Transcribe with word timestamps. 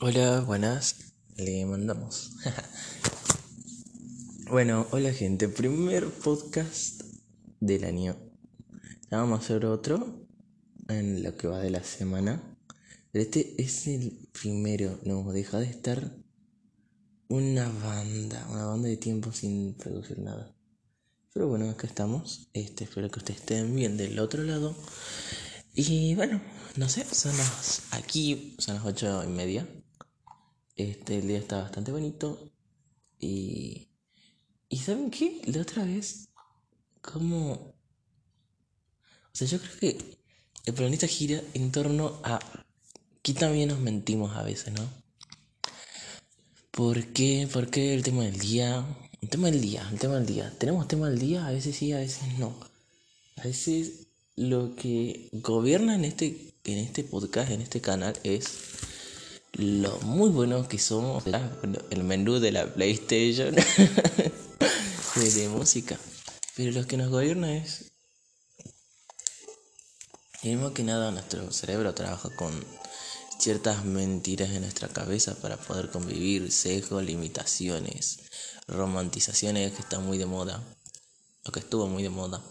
Hola, 0.00 0.42
buenas. 0.42 1.12
Le 1.36 1.66
mandamos. 1.66 2.30
bueno, 4.48 4.86
hola 4.92 5.12
gente. 5.12 5.48
Primer 5.48 6.08
podcast 6.08 7.02
del 7.58 7.82
año. 7.82 8.16
Ya 9.10 9.18
vamos 9.18 9.40
a 9.40 9.42
hacer 9.42 9.66
otro 9.66 10.24
en 10.86 11.24
lo 11.24 11.36
que 11.36 11.48
va 11.48 11.58
de 11.58 11.70
la 11.70 11.82
semana. 11.82 12.40
Pero 13.10 13.24
este 13.24 13.60
es 13.60 13.88
el 13.88 14.28
primero. 14.40 15.00
No 15.02 15.32
deja 15.32 15.58
de 15.58 15.66
estar 15.66 16.12
una 17.26 17.68
banda. 17.68 18.46
Una 18.52 18.66
banda 18.66 18.88
de 18.88 18.98
tiempo 18.98 19.32
sin 19.32 19.74
producir 19.74 20.20
nada. 20.20 20.54
Pero 21.34 21.48
bueno, 21.48 21.68
acá 21.70 21.88
estamos. 21.88 22.50
Este, 22.52 22.84
espero 22.84 23.10
que 23.10 23.18
ustedes 23.18 23.40
estén 23.40 23.74
bien 23.74 23.96
del 23.96 24.20
otro 24.20 24.44
lado. 24.44 24.76
Y 25.74 26.14
bueno, 26.14 26.40
no 26.76 26.88
sé, 26.88 27.04
son 27.04 27.36
las. 27.36 27.82
Aquí 27.90 28.54
son 28.58 28.76
las 28.76 28.84
ocho 28.84 29.24
y 29.24 29.26
media. 29.26 29.66
Este, 30.78 31.18
el 31.18 31.26
día 31.26 31.38
está 31.38 31.60
bastante 31.60 31.90
bonito. 31.90 32.52
Y. 33.18 33.88
¿Y 34.68 34.78
saben 34.78 35.10
qué? 35.10 35.42
La 35.46 35.62
otra 35.62 35.84
vez. 35.84 36.28
Como. 37.02 37.52
O 37.52 37.74
sea, 39.32 39.48
yo 39.48 39.58
creo 39.58 39.76
que 39.80 40.18
el 40.64 40.74
planeta 40.74 41.08
gira 41.08 41.42
en 41.52 41.72
torno 41.72 42.20
a. 42.22 42.38
Aquí 43.18 43.34
también 43.34 43.68
nos 43.70 43.80
mentimos 43.80 44.36
a 44.36 44.44
veces, 44.44 44.72
¿no? 44.72 44.88
¿Por 46.70 47.08
qué? 47.08 47.48
¿Por 47.52 47.70
qué 47.70 47.92
el 47.92 48.04
tema 48.04 48.22
del 48.22 48.38
día? 48.38 48.86
El 49.20 49.28
tema 49.28 49.50
del 49.50 49.60
día, 49.60 49.86
el 49.90 49.98
tema 49.98 50.14
del 50.14 50.26
día. 50.26 50.56
¿Tenemos 50.58 50.86
tema 50.86 51.10
del 51.10 51.18
día? 51.18 51.44
A 51.44 51.50
veces 51.50 51.74
sí, 51.74 51.92
a 51.92 51.98
veces 51.98 52.38
no. 52.38 52.54
A 53.36 53.42
veces 53.42 54.06
lo 54.36 54.76
que 54.76 55.28
gobierna 55.32 55.96
en 55.96 56.04
este, 56.04 56.54
en 56.62 56.78
este 56.78 57.02
podcast, 57.02 57.50
en 57.50 57.62
este 57.62 57.80
canal, 57.80 58.16
es 58.22 58.46
lo 59.52 59.98
muy 60.00 60.30
bueno 60.30 60.68
que 60.68 60.78
somos, 60.78 61.24
el 61.90 62.04
menú 62.04 62.38
de 62.38 62.52
la 62.52 62.72
PlayStation 62.72 63.54
de, 65.14 65.48
música. 65.48 65.98
Pero 66.56 66.72
lo 66.72 66.86
que 66.86 66.96
nos 66.96 67.10
gobierna 67.10 67.56
es, 67.56 67.90
que 70.42 70.82
nada, 70.84 71.10
nuestro 71.10 71.50
cerebro 71.52 71.94
trabaja 71.94 72.30
con 72.30 72.64
ciertas 73.38 73.84
mentiras 73.84 74.50
en 74.50 74.62
nuestra 74.62 74.88
cabeza 74.88 75.34
para 75.36 75.56
poder 75.56 75.90
convivir, 75.90 76.50
sesgos, 76.50 77.04
limitaciones, 77.04 78.20
romantizaciones 78.66 79.72
que 79.72 79.82
están 79.82 80.04
muy 80.04 80.18
de 80.18 80.26
moda, 80.26 80.62
o 81.44 81.52
que 81.52 81.60
estuvo 81.60 81.86
muy 81.86 82.02
de 82.02 82.10
moda, 82.10 82.42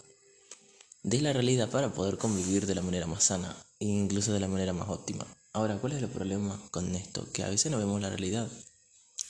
de 1.02 1.20
la 1.20 1.32
realidad 1.32 1.70
para 1.70 1.92
poder 1.92 2.18
convivir 2.18 2.66
de 2.66 2.74
la 2.74 2.82
manera 2.82 3.06
más 3.06 3.24
sana 3.24 3.56
incluso 3.80 4.32
de 4.32 4.40
la 4.40 4.48
manera 4.48 4.72
más 4.72 4.88
óptima. 4.88 5.26
Ahora, 5.52 5.78
¿cuál 5.78 5.94
es 5.94 6.02
el 6.02 6.08
problema 6.08 6.60
con 6.70 6.94
esto? 6.94 7.30
Que 7.32 7.42
a 7.42 7.48
veces 7.48 7.72
no 7.72 7.78
vemos 7.78 8.00
la 8.00 8.10
realidad. 8.10 8.50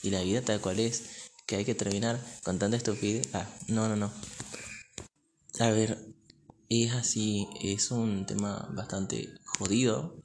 Y 0.03 0.09
la 0.09 0.21
vida 0.21 0.41
tal 0.41 0.61
cual 0.61 0.79
es, 0.79 1.03
que 1.45 1.55
hay 1.55 1.65
que 1.65 1.75
terminar 1.75 2.19
con 2.43 2.59
tanta 2.59 2.77
estupidez. 2.77 3.29
Ah, 3.33 3.47
no, 3.67 3.87
no, 3.87 3.95
no. 3.95 4.11
A 5.59 5.69
ver, 5.71 5.97
es 6.69 6.93
así, 6.93 7.47
es 7.61 7.89
un 7.91 8.25
tema 8.25 8.69
bastante 8.73 9.29
jodido. 9.45 10.23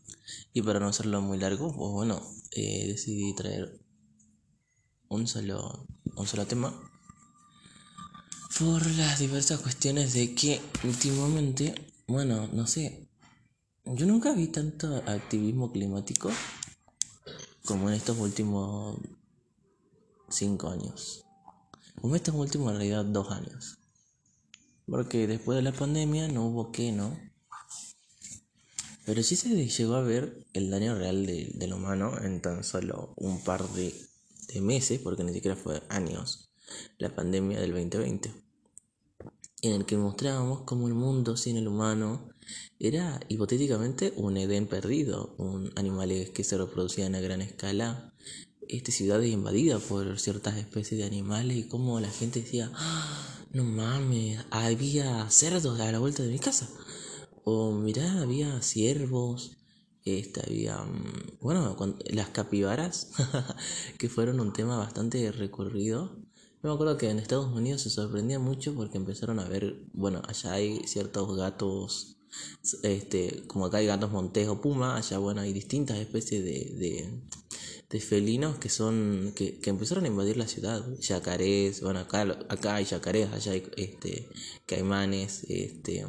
Y 0.53 0.63
para 0.63 0.81
no 0.81 0.89
hacerlo 0.89 1.21
muy 1.23 1.39
largo, 1.39 1.75
pues 1.75 1.91
bueno, 1.91 2.21
eh, 2.51 2.87
decidí 2.89 3.35
traer 3.35 3.81
un 5.09 5.27
solo, 5.27 5.87
un 6.17 6.27
solo 6.27 6.47
tema. 6.47 6.75
Por 8.59 8.87
las 8.87 9.19
diversas 9.19 9.61
cuestiones 9.61 10.13
de 10.13 10.35
que 10.35 10.61
últimamente, 10.85 11.75
bueno, 12.07 12.49
no 12.53 12.67
sé, 12.67 13.04
yo 13.87 14.07
nunca 14.07 14.33
vi 14.33 14.49
tanto 14.49 14.97
activismo 15.07 15.71
climático 15.71 16.31
como 17.65 17.89
en 17.89 17.97
estos 17.97 18.19
últimos 18.19 18.99
cinco 20.29 20.69
años. 20.69 21.25
Como 22.01 22.17
estos 22.17 22.35
últimos, 22.35 22.73
en 22.73 22.79
realidad, 22.79 23.05
dos 23.05 23.31
años. 23.31 23.79
Porque 24.87 25.27
después 25.27 25.57
de 25.57 25.63
la 25.63 25.73
pandemia 25.73 26.29
no 26.29 26.47
hubo 26.47 26.73
qué, 26.73 26.93
¿no? 26.93 27.19
Pero 29.07 29.23
sí 29.23 29.37
se 29.37 29.49
llegó 29.69 29.95
a 29.95 30.03
ver 30.03 30.47
el 30.55 30.71
daño 30.71 30.95
real 30.95 31.27
del 31.27 31.73
humano 31.73 32.19
en 32.23 32.41
tan 32.41 32.65
solo 32.65 33.13
un 33.17 33.43
par 33.45 33.69
de, 33.71 33.95
de 34.49 34.61
meses, 34.63 34.99
porque 35.01 35.25
ni 35.25 35.33
siquiera 35.35 35.57
fue 35.57 35.83
años, 35.91 36.51
la 36.99 37.15
pandemia 37.15 37.61
del 37.61 37.73
2020. 37.73 38.33
En 39.63 39.73
el 39.73 39.87
que 39.87 39.97
mostrábamos 39.97 40.63
cómo 40.63 40.89
el 40.89 40.95
mundo 40.95 41.37
sin 41.37 41.57
el 41.57 41.69
humano 41.69 42.34
era 42.79 43.21
hipotéticamente 43.29 44.13
un 44.17 44.37
Edén 44.37 44.67
perdido, 44.67 45.35
un 45.39 45.73
animales 45.77 46.31
que 46.31 46.45
se 46.45 46.59
reproducían 46.59 47.15
a 47.15 47.21
gran 47.21 47.41
escala, 47.41 48.15
este, 48.69 48.93
ciudades 48.93 49.31
invadidas 49.31 49.83
por 49.83 50.19
ciertas 50.19 50.57
especies 50.57 51.01
de 51.01 51.07
animales 51.07 51.57
y 51.57 51.69
como 51.69 52.01
la 52.01 52.11
gente 52.11 52.41
decía, 52.41 52.71
ah, 52.75 53.35
no 53.53 53.65
mames, 53.65 54.41
había 54.51 55.29
cerdos 55.31 55.79
a 55.79 55.93
la 55.93 55.99
vuelta 55.99 56.23
de 56.23 56.31
mi 56.31 56.39
casa. 56.39 56.69
O 57.45 57.73
mirá, 57.73 58.23
había 58.23 58.61
ciervos, 58.63 59.59
este, 60.05 60.41
había, 60.47 60.79
mm, 60.79 61.39
bueno, 61.41 61.77
las 62.07 62.31
capibaras, 62.31 63.11
que 63.99 64.09
fueron 64.09 64.41
un 64.41 64.53
tema 64.53 64.79
bastante 64.79 65.31
recurrido. 65.31 66.17
Yo 66.63 66.71
me 66.71 66.73
acuerdo 66.73 66.97
que 66.97 67.11
en 67.11 67.19
Estados 67.19 67.53
Unidos 67.55 67.83
se 67.83 67.91
sorprendía 67.91 68.39
mucho 68.39 68.75
porque 68.75 68.97
empezaron 68.97 69.39
a 69.39 69.49
ver, 69.49 69.87
bueno, 69.93 70.23
allá 70.27 70.55
hay 70.55 70.87
ciertos 70.87 71.37
gatos 71.37 72.17
este, 72.83 73.45
como 73.47 73.67
acá 73.67 73.79
hay 73.79 73.87
gatos 73.87 74.11
montejo 74.11 74.61
puma, 74.61 74.97
allá 74.97 75.19
bueno 75.19 75.41
hay 75.43 75.53
distintas 75.53 75.99
especies 75.99 76.45
de, 76.45 77.21
de, 77.91 78.01
felinos 78.01 78.59
que 78.59 78.71
son 78.71 79.33
que, 79.37 79.61
que, 79.61 79.71
empezaron 79.71 80.05
a 80.05 80.09
invadir 80.09 80.37
la 80.37 80.49
ciudad, 80.49 80.85
yacarés, 80.99 81.81
bueno 81.81 82.01
acá, 82.01 82.23
acá 82.49 82.75
hay 82.75 82.85
yacarés, 82.87 83.33
allá 83.33 83.53
hay 83.53 83.71
este, 83.77 84.29
caimanes, 84.67 85.45
este 85.49 86.05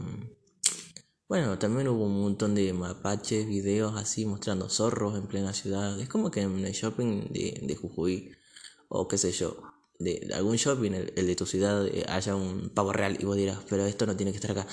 bueno, 1.28 1.58
también 1.58 1.88
hubo 1.88 2.06
un 2.06 2.22
montón 2.22 2.54
de 2.54 2.72
mapaches, 2.72 3.48
videos 3.48 3.96
así 3.98 4.26
mostrando 4.28 4.70
zorros 4.70 5.18
en 5.18 5.26
plena 5.28 5.54
ciudad. 5.54 6.00
Es 6.00 6.08
como 6.08 6.30
que 6.30 6.42
en 6.42 6.64
el 6.64 6.72
shopping 6.74 7.32
de, 7.32 7.60
de 7.64 7.76
Jujuy, 7.76 8.32
o 8.90 9.08
qué 9.08 9.18
sé 9.18 9.32
yo, 9.32 9.58
de, 9.98 10.30
algún 10.36 10.58
shopping, 10.58 10.92
el, 10.92 11.14
el, 11.16 11.26
de 11.28 11.36
tu 11.36 11.48
ciudad, 11.48 11.88
eh, 11.88 12.06
haya 12.08 12.36
un 12.36 12.70
pavo 12.70 12.94
real 12.94 13.18
y 13.20 13.26
vos 13.26 13.38
dirás, 13.38 13.60
pero 13.68 13.86
esto 13.88 14.06
no 14.06 14.16
tiene 14.16 14.32
que 14.32 14.38
estar 14.38 14.52
acá. 14.52 14.68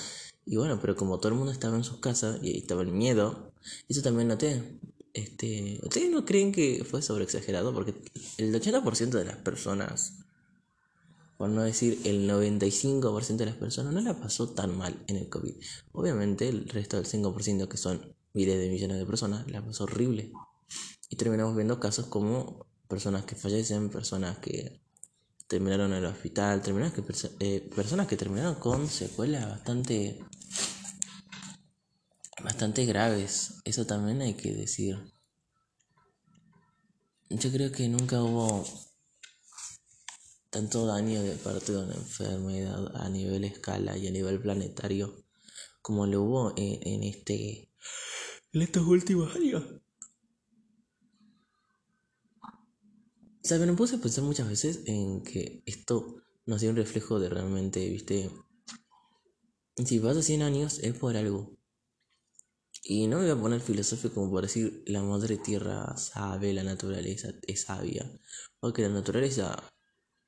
Y 0.45 0.57
bueno, 0.57 0.79
pero 0.81 0.97
como 0.97 1.19
todo 1.19 1.29
el 1.31 1.39
mundo 1.39 1.53
estaba 1.53 1.77
en 1.77 1.85
sus 1.85 1.99
casas 1.99 2.39
y 2.43 2.59
estaba 2.59 2.83
el 2.83 2.93
miedo, 2.93 3.53
eso 3.89 4.03
también 4.03 4.29
noté. 4.29 4.81
Este, 5.15 5.79
¿Ustedes 5.83 6.11
no 6.11 6.25
creen 6.25 6.53
que 6.53 6.85
fue 6.85 7.03
sobreexagerado? 7.03 7.73
Porque 7.75 7.95
el 8.39 8.55
80% 8.55 9.11
de 9.11 9.25
las 9.25 9.37
personas, 9.37 10.15
por 11.37 11.49
no 11.51 11.63
decir 11.63 12.01
el 12.05 12.29
95% 12.29 13.37
de 13.37 13.47
las 13.47 13.57
personas, 13.57 13.93
no 13.93 14.01
la 14.01 14.19
pasó 14.19 14.49
tan 14.51 14.77
mal 14.77 14.97
en 15.07 15.17
el 15.17 15.29
COVID. 15.29 15.55
Obviamente 15.93 16.49
el 16.49 16.69
resto 16.69 16.97
del 16.97 17.07
5%, 17.07 17.69
que 17.69 17.77
son 17.77 18.15
miles 18.33 18.59
de 18.59 18.69
millones 18.69 18.99
de 18.99 19.07
personas, 19.07 19.49
la 19.51 19.65
pasó 19.65 19.85
horrible. 19.85 20.33
Y 21.09 21.17
terminamos 21.17 21.55
viendo 21.55 21.79
casos 21.79 22.07
como 22.07 22.67
personas 22.89 23.25
que 23.25 23.37
fallecen, 23.37 23.91
personas 23.91 24.39
que 24.39 24.81
terminaron 25.53 25.93
en 25.93 25.99
el 25.99 26.07
hospital, 26.07 26.63
terminaron 26.63 26.95
que, 26.95 27.05
eh, 27.41 27.61
personas 27.77 28.07
que 28.07 28.17
terminaron 28.17 28.55
con 28.55 28.89
secuelas 28.89 29.47
bastante 29.47 30.19
bastante 32.43 32.87
graves. 32.87 33.57
Eso 33.67 33.85
también 33.85 34.23
hay 34.23 34.33
que 34.33 34.55
decir. 34.55 34.97
Yo 37.29 37.53
creo 37.53 37.71
que 37.71 37.87
nunca 37.87 38.23
hubo 38.23 38.65
tanto 40.49 40.87
daño 40.87 41.23
de 41.23 41.37
parte 41.37 41.73
de 41.73 41.85
una 41.85 41.97
enfermedad 41.97 42.97
a 42.97 43.11
nivel 43.11 43.45
escala 43.45 43.99
y 43.99 44.07
a 44.07 44.11
nivel 44.11 44.41
planetario 44.41 45.23
como 45.83 46.07
lo 46.07 46.23
hubo 46.23 46.55
en, 46.57 46.81
en 46.83 47.03
este 47.03 47.71
en 48.55 48.63
estos 48.63 48.87
últimos 48.87 49.37
años. 49.37 49.82
¿Saben? 53.43 53.71
Me 53.71 53.77
puse 53.77 53.97
a 53.97 53.99
pensar 53.99 54.23
muchas 54.23 54.49
veces 54.49 54.81
en 54.87 55.23
que 55.25 55.65
esto 55.67 56.23
no 56.47 56.59
sido 56.59 56.71
un 56.71 56.77
reflejo 56.77 57.19
de 57.19 57.29
realmente, 57.29 57.89
viste. 57.89 58.31
Si 59.85 59.99
pasa 59.99 60.23
100 60.23 60.43
años 60.43 60.79
es 60.79 60.95
por 60.95 61.17
algo. 61.17 61.59
Y 62.85 63.09
no 63.09 63.19
me 63.19 63.25
voy 63.25 63.33
a 63.33 63.41
poner 63.41 63.61
filosófico 63.61 64.15
como 64.15 64.31
por 64.31 64.43
decir 64.43 64.85
la 64.87 65.03
madre 65.03 65.39
tierra 65.39 65.97
sabe, 65.97 66.53
la 66.53 66.63
naturaleza 66.63 67.31
es 67.47 67.63
sabia. 67.63 68.09
Porque 68.61 68.83
la 68.83 68.91
naturaleza 68.91 69.57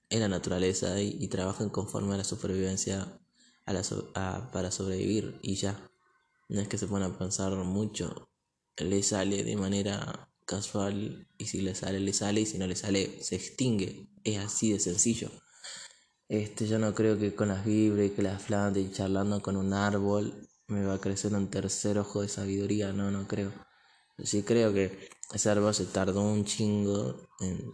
es 0.08 0.20
la 0.20 0.28
naturaleza 0.28 1.00
y, 1.00 1.28
trabajan 1.28 1.70
conforme 1.70 2.14
a 2.14 2.18
la 2.18 2.24
supervivencia 2.24 3.20
para 3.64 4.70
sobrevivir 4.72 5.38
y 5.40 5.54
ya. 5.54 5.88
No 6.48 6.60
es 6.60 6.68
que 6.68 6.78
se 6.78 6.88
pongan 6.88 7.12
a 7.12 7.18
pensar 7.18 7.52
mucho. 7.54 8.28
Le 8.76 9.02
sale 9.04 9.44
de 9.44 9.56
manera 9.56 10.33
casual 10.44 11.28
y 11.38 11.46
si 11.46 11.60
le 11.60 11.74
sale, 11.74 12.00
le 12.00 12.12
sale 12.12 12.42
y 12.42 12.46
si 12.46 12.58
no 12.58 12.66
le 12.66 12.76
sale, 12.76 13.22
se 13.22 13.36
extingue. 13.36 14.08
Es 14.24 14.38
así 14.38 14.72
de 14.72 14.80
sencillo. 14.80 15.30
Este, 16.28 16.66
yo 16.66 16.78
no 16.78 16.94
creo 16.94 17.18
que 17.18 17.34
con 17.34 17.48
las 17.48 17.64
vibras 17.64 18.06
y 18.06 18.10
que 18.10 18.22
las 18.22 18.42
plantas 18.42 18.82
y 18.82 18.90
charlando 18.92 19.42
con 19.42 19.56
un 19.56 19.72
árbol 19.72 20.48
me 20.68 20.84
va 20.84 20.94
a 20.94 21.00
crecer 21.00 21.34
un 21.34 21.48
tercer 21.50 21.98
ojo 21.98 22.22
de 22.22 22.28
sabiduría, 22.28 22.92
no, 22.92 23.10
no 23.10 23.28
creo. 23.28 23.52
Sí 24.22 24.42
creo 24.42 24.72
que 24.72 25.08
ese 25.32 25.50
árbol 25.50 25.74
se 25.74 25.84
tardó 25.86 26.22
un 26.22 26.44
chingo 26.44 27.28
en 27.40 27.72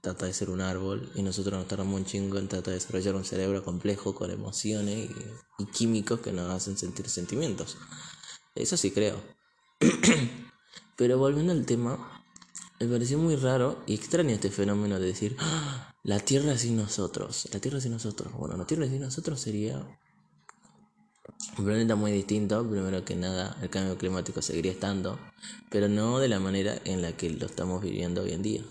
tratar 0.00 0.28
de 0.28 0.34
ser 0.34 0.50
un 0.50 0.60
árbol 0.60 1.12
y 1.14 1.22
nosotros 1.22 1.58
nos 1.58 1.68
tardamos 1.68 1.94
un 2.00 2.04
chingo 2.04 2.38
en 2.38 2.48
tratar 2.48 2.72
de 2.72 2.74
desarrollar 2.74 3.14
un 3.14 3.24
cerebro 3.24 3.64
complejo 3.64 4.14
con 4.14 4.30
emociones 4.30 5.10
y, 5.10 5.62
y 5.62 5.66
químicos 5.66 6.20
que 6.20 6.32
nos 6.32 6.50
hacen 6.50 6.76
sentir 6.76 7.08
sentimientos. 7.08 7.76
Eso 8.54 8.76
sí 8.76 8.90
creo. 8.90 9.22
Pero 10.96 11.18
volviendo 11.18 11.52
al 11.52 11.64
tema, 11.66 12.22
me 12.80 12.86
pareció 12.86 13.18
muy 13.18 13.36
raro 13.36 13.82
y 13.86 13.94
extraño 13.94 14.30
este 14.30 14.50
fenómeno 14.50 14.98
de 14.98 15.06
decir, 15.06 15.36
¡Ah! 15.38 15.94
la 16.02 16.18
Tierra 16.18 16.58
sin 16.58 16.76
nosotros, 16.76 17.48
la 17.52 17.60
Tierra 17.60 17.80
sin 17.80 17.92
nosotros. 17.92 18.32
Bueno, 18.32 18.56
la 18.56 18.66
Tierra 18.66 18.86
sin 18.86 19.00
nosotros 19.00 19.40
sería 19.40 19.86
un 21.58 21.64
planeta 21.64 21.96
muy 21.96 22.12
distinto, 22.12 22.68
primero 22.68 23.04
que 23.04 23.14
nada 23.14 23.56
el 23.62 23.70
cambio 23.70 23.96
climático 23.96 24.42
seguiría 24.42 24.72
estando, 24.72 25.18
pero 25.70 25.88
no 25.88 26.18
de 26.18 26.28
la 26.28 26.40
manera 26.40 26.80
en 26.84 27.02
la 27.02 27.16
que 27.16 27.30
lo 27.30 27.46
estamos 27.46 27.82
viviendo 27.82 28.22
hoy 28.22 28.32
en 28.32 28.42
día. 28.42 28.62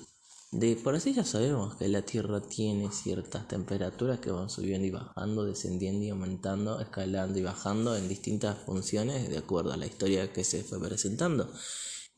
De 0.51 0.75
por 0.75 0.95
así 0.95 1.13
ya 1.13 1.23
sabemos 1.23 1.75
que 1.75 1.87
la 1.87 2.01
Tierra 2.01 2.41
tiene 2.41 2.91
ciertas 2.91 3.47
temperaturas 3.47 4.19
que 4.19 4.31
van 4.31 4.49
subiendo 4.49 4.85
y 4.85 4.91
bajando, 4.91 5.45
descendiendo 5.45 6.03
y 6.03 6.09
aumentando, 6.09 6.81
escalando 6.81 7.39
y 7.39 7.43
bajando 7.43 7.95
en 7.95 8.09
distintas 8.09 8.57
funciones 8.57 9.29
de 9.29 9.37
acuerdo 9.37 9.71
a 9.71 9.77
la 9.77 9.85
historia 9.85 10.33
que 10.33 10.43
se 10.43 10.65
fue 10.65 10.81
presentando. 10.81 11.49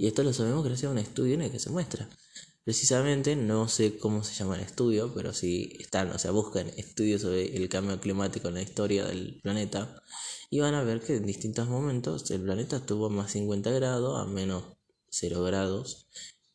Y 0.04 0.08
esto 0.08 0.22
lo 0.22 0.34
sabemos 0.34 0.66
gracias 0.66 0.90
a 0.90 0.92
un 0.92 0.98
estudio 0.98 1.36
en 1.36 1.44
el 1.44 1.50
que 1.50 1.60
se 1.60 1.70
muestra. 1.70 2.10
Precisamente, 2.66 3.38
no 3.38 3.70
sé 3.70 3.98
cómo 3.98 4.22
se 4.22 4.34
llama 4.34 4.58
el 4.58 4.62
estudio, 4.64 5.14
pero 5.16 5.32
si 5.32 5.78
están, 5.80 6.10
o 6.10 6.20
sea, 6.20 6.32
buscan 6.32 6.68
estudios 6.76 7.22
sobre 7.22 7.56
el 7.56 7.70
cambio 7.70 7.98
climático 8.02 8.50
en 8.50 8.56
la 8.56 8.62
historia 8.62 9.06
del 9.06 9.40
planeta 9.42 10.04
y 10.50 10.60
van 10.60 10.74
a 10.74 10.84
ver 10.84 11.00
que 11.00 11.16
en 11.16 11.26
distintos 11.26 11.70
momentos 11.70 12.30
el 12.32 12.42
planeta 12.42 12.76
estuvo 12.76 13.06
a 13.06 13.10
más 13.12 13.32
50 13.32 13.72
grados, 13.72 14.20
a 14.20 14.26
menos 14.26 14.66
0 15.08 15.42
grados, 15.42 16.10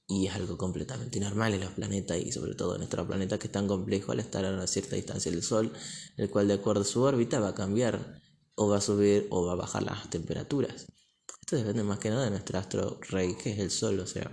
y 0.06 0.26
es 0.26 0.34
algo 0.34 0.58
completamente 0.58 1.18
normal 1.18 1.54
en 1.54 1.60
los 1.60 1.72
planetas 1.72 2.18
y 2.18 2.32
sobre 2.32 2.54
todo 2.54 2.74
en 2.74 2.80
nuestro 2.80 3.06
planeta 3.06 3.38
que 3.38 3.46
es 3.46 3.52
tan 3.52 3.66
complejo 3.66 4.12
al 4.12 4.20
estar 4.20 4.44
a 4.44 4.52
una 4.52 4.66
cierta 4.66 4.94
distancia 4.94 5.32
del 5.32 5.42
Sol, 5.42 5.72
el 6.18 6.28
cual 6.28 6.48
de 6.48 6.54
acuerdo 6.54 6.82
a 6.82 6.84
su 6.84 7.00
órbita 7.00 7.40
va 7.40 7.48
a 7.48 7.54
cambiar 7.54 8.20
o 8.56 8.68
va 8.68 8.76
a 8.76 8.82
subir 8.82 9.26
o 9.30 9.46
va 9.46 9.52
a 9.52 9.56
bajar 9.56 9.84
las 9.84 10.10
temperaturas. 10.10 10.86
Esto 11.48 11.56
depende 11.56 11.82
más 11.82 11.98
que 11.98 12.10
nada 12.10 12.24
de 12.24 12.30
nuestro 12.30 12.58
astro 12.58 13.00
rey, 13.08 13.34
que 13.34 13.52
es 13.52 13.58
el 13.58 13.70
Sol, 13.70 13.98
o 14.00 14.06
sea, 14.06 14.30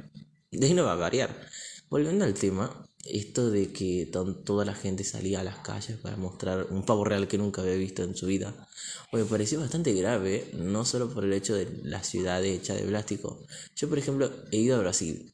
de 0.52 0.68
ahí 0.68 0.74
no 0.74 0.84
va 0.84 0.92
a 0.92 0.98
variar. 0.98 1.48
Volviendo 1.90 2.26
al 2.26 2.34
tema, 2.34 2.90
esto 3.06 3.50
de 3.50 3.72
que 3.72 4.12
toda 4.12 4.66
la 4.66 4.76
gente 4.76 5.06
salía 5.06 5.40
a 5.40 5.44
las 5.46 5.60
calles 5.60 5.98
para 5.98 6.18
mostrar 6.18 6.68
un 6.72 6.86
pavo 6.86 7.06
real 7.06 7.30
que 7.30 7.38
nunca 7.38 7.62
había 7.62 7.76
visto 7.76 8.04
en 8.04 8.18
su 8.18 8.26
vida, 8.26 8.68
me 9.14 9.24
pareció 9.24 9.62
bastante 9.62 9.94
grave, 9.94 10.50
no 10.56 10.84
solo 10.84 11.10
por 11.10 11.24
el 11.24 11.32
hecho 11.32 11.56
de 11.56 11.80
la 11.84 12.04
ciudad 12.04 12.44
hecha 12.44 12.74
de 12.74 12.82
plástico. 12.82 13.46
Yo, 13.78 13.88
por 13.88 13.98
ejemplo, 13.98 14.30
he 14.52 14.58
ido 14.58 14.76
a 14.76 14.80
Brasil 14.80 15.34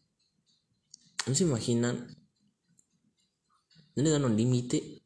¿No 1.26 1.34
se 1.34 1.46
imaginan? 1.46 2.16
¿No 3.96 4.04
le 4.04 4.12
dan 4.12 4.26
un 4.26 4.38
límite? 4.38 5.02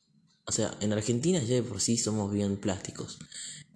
O 0.46 0.52
sea, 0.52 0.78
en 0.82 0.92
Argentina 0.92 1.40
ya 1.40 1.56
de 1.56 1.64
por 1.64 1.80
sí 1.80 1.98
somos 1.98 2.34
bien 2.34 2.58
plásticos. 2.58 3.18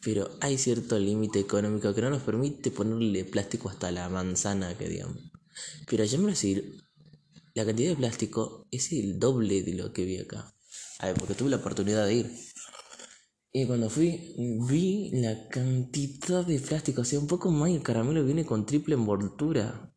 Pero 0.02 0.30
hay 0.42 0.58
cierto 0.58 0.98
límite 0.98 1.40
económico 1.40 1.94
que 1.94 2.02
no 2.02 2.10
nos 2.10 2.24
permite 2.24 2.72
ponerle 2.72 3.26
plástico 3.26 3.70
hasta 3.70 3.92
la 3.92 4.08
manzana, 4.10 4.78
que 4.78 4.88
digamos. 4.88 5.18
Pero 5.90 6.04
allá 6.04 6.18
en 6.18 6.26
Brasil, 6.26 6.84
la 7.54 7.66
cantidad 7.66 7.90
de 7.90 7.96
plástico 7.96 8.68
es 8.72 8.92
el 8.92 9.20
doble 9.20 9.64
de 9.64 9.74
lo 9.74 9.92
que 9.92 10.06
vi 10.06 10.20
acá. 10.20 10.54
A 11.00 11.08
ver, 11.08 11.16
porque 11.16 11.34
tuve 11.34 11.50
la 11.50 11.58
oportunidad 11.58 12.06
de 12.06 12.14
ir. 12.14 12.32
Y 13.52 13.66
cuando 13.66 13.90
fui, 13.90 14.36
vi 14.70 15.12
la 15.14 15.48
cantidad 15.50 16.46
de 16.46 16.60
plástico. 16.60 17.02
O 17.02 17.06
sea, 17.06 17.20
un 17.20 17.28
poco 17.28 17.52
más 17.52 17.72
el 17.72 17.84
caramelo 17.84 18.24
viene 18.24 18.46
con 18.46 18.66
triple 18.66 18.96
envoltura 18.96 19.90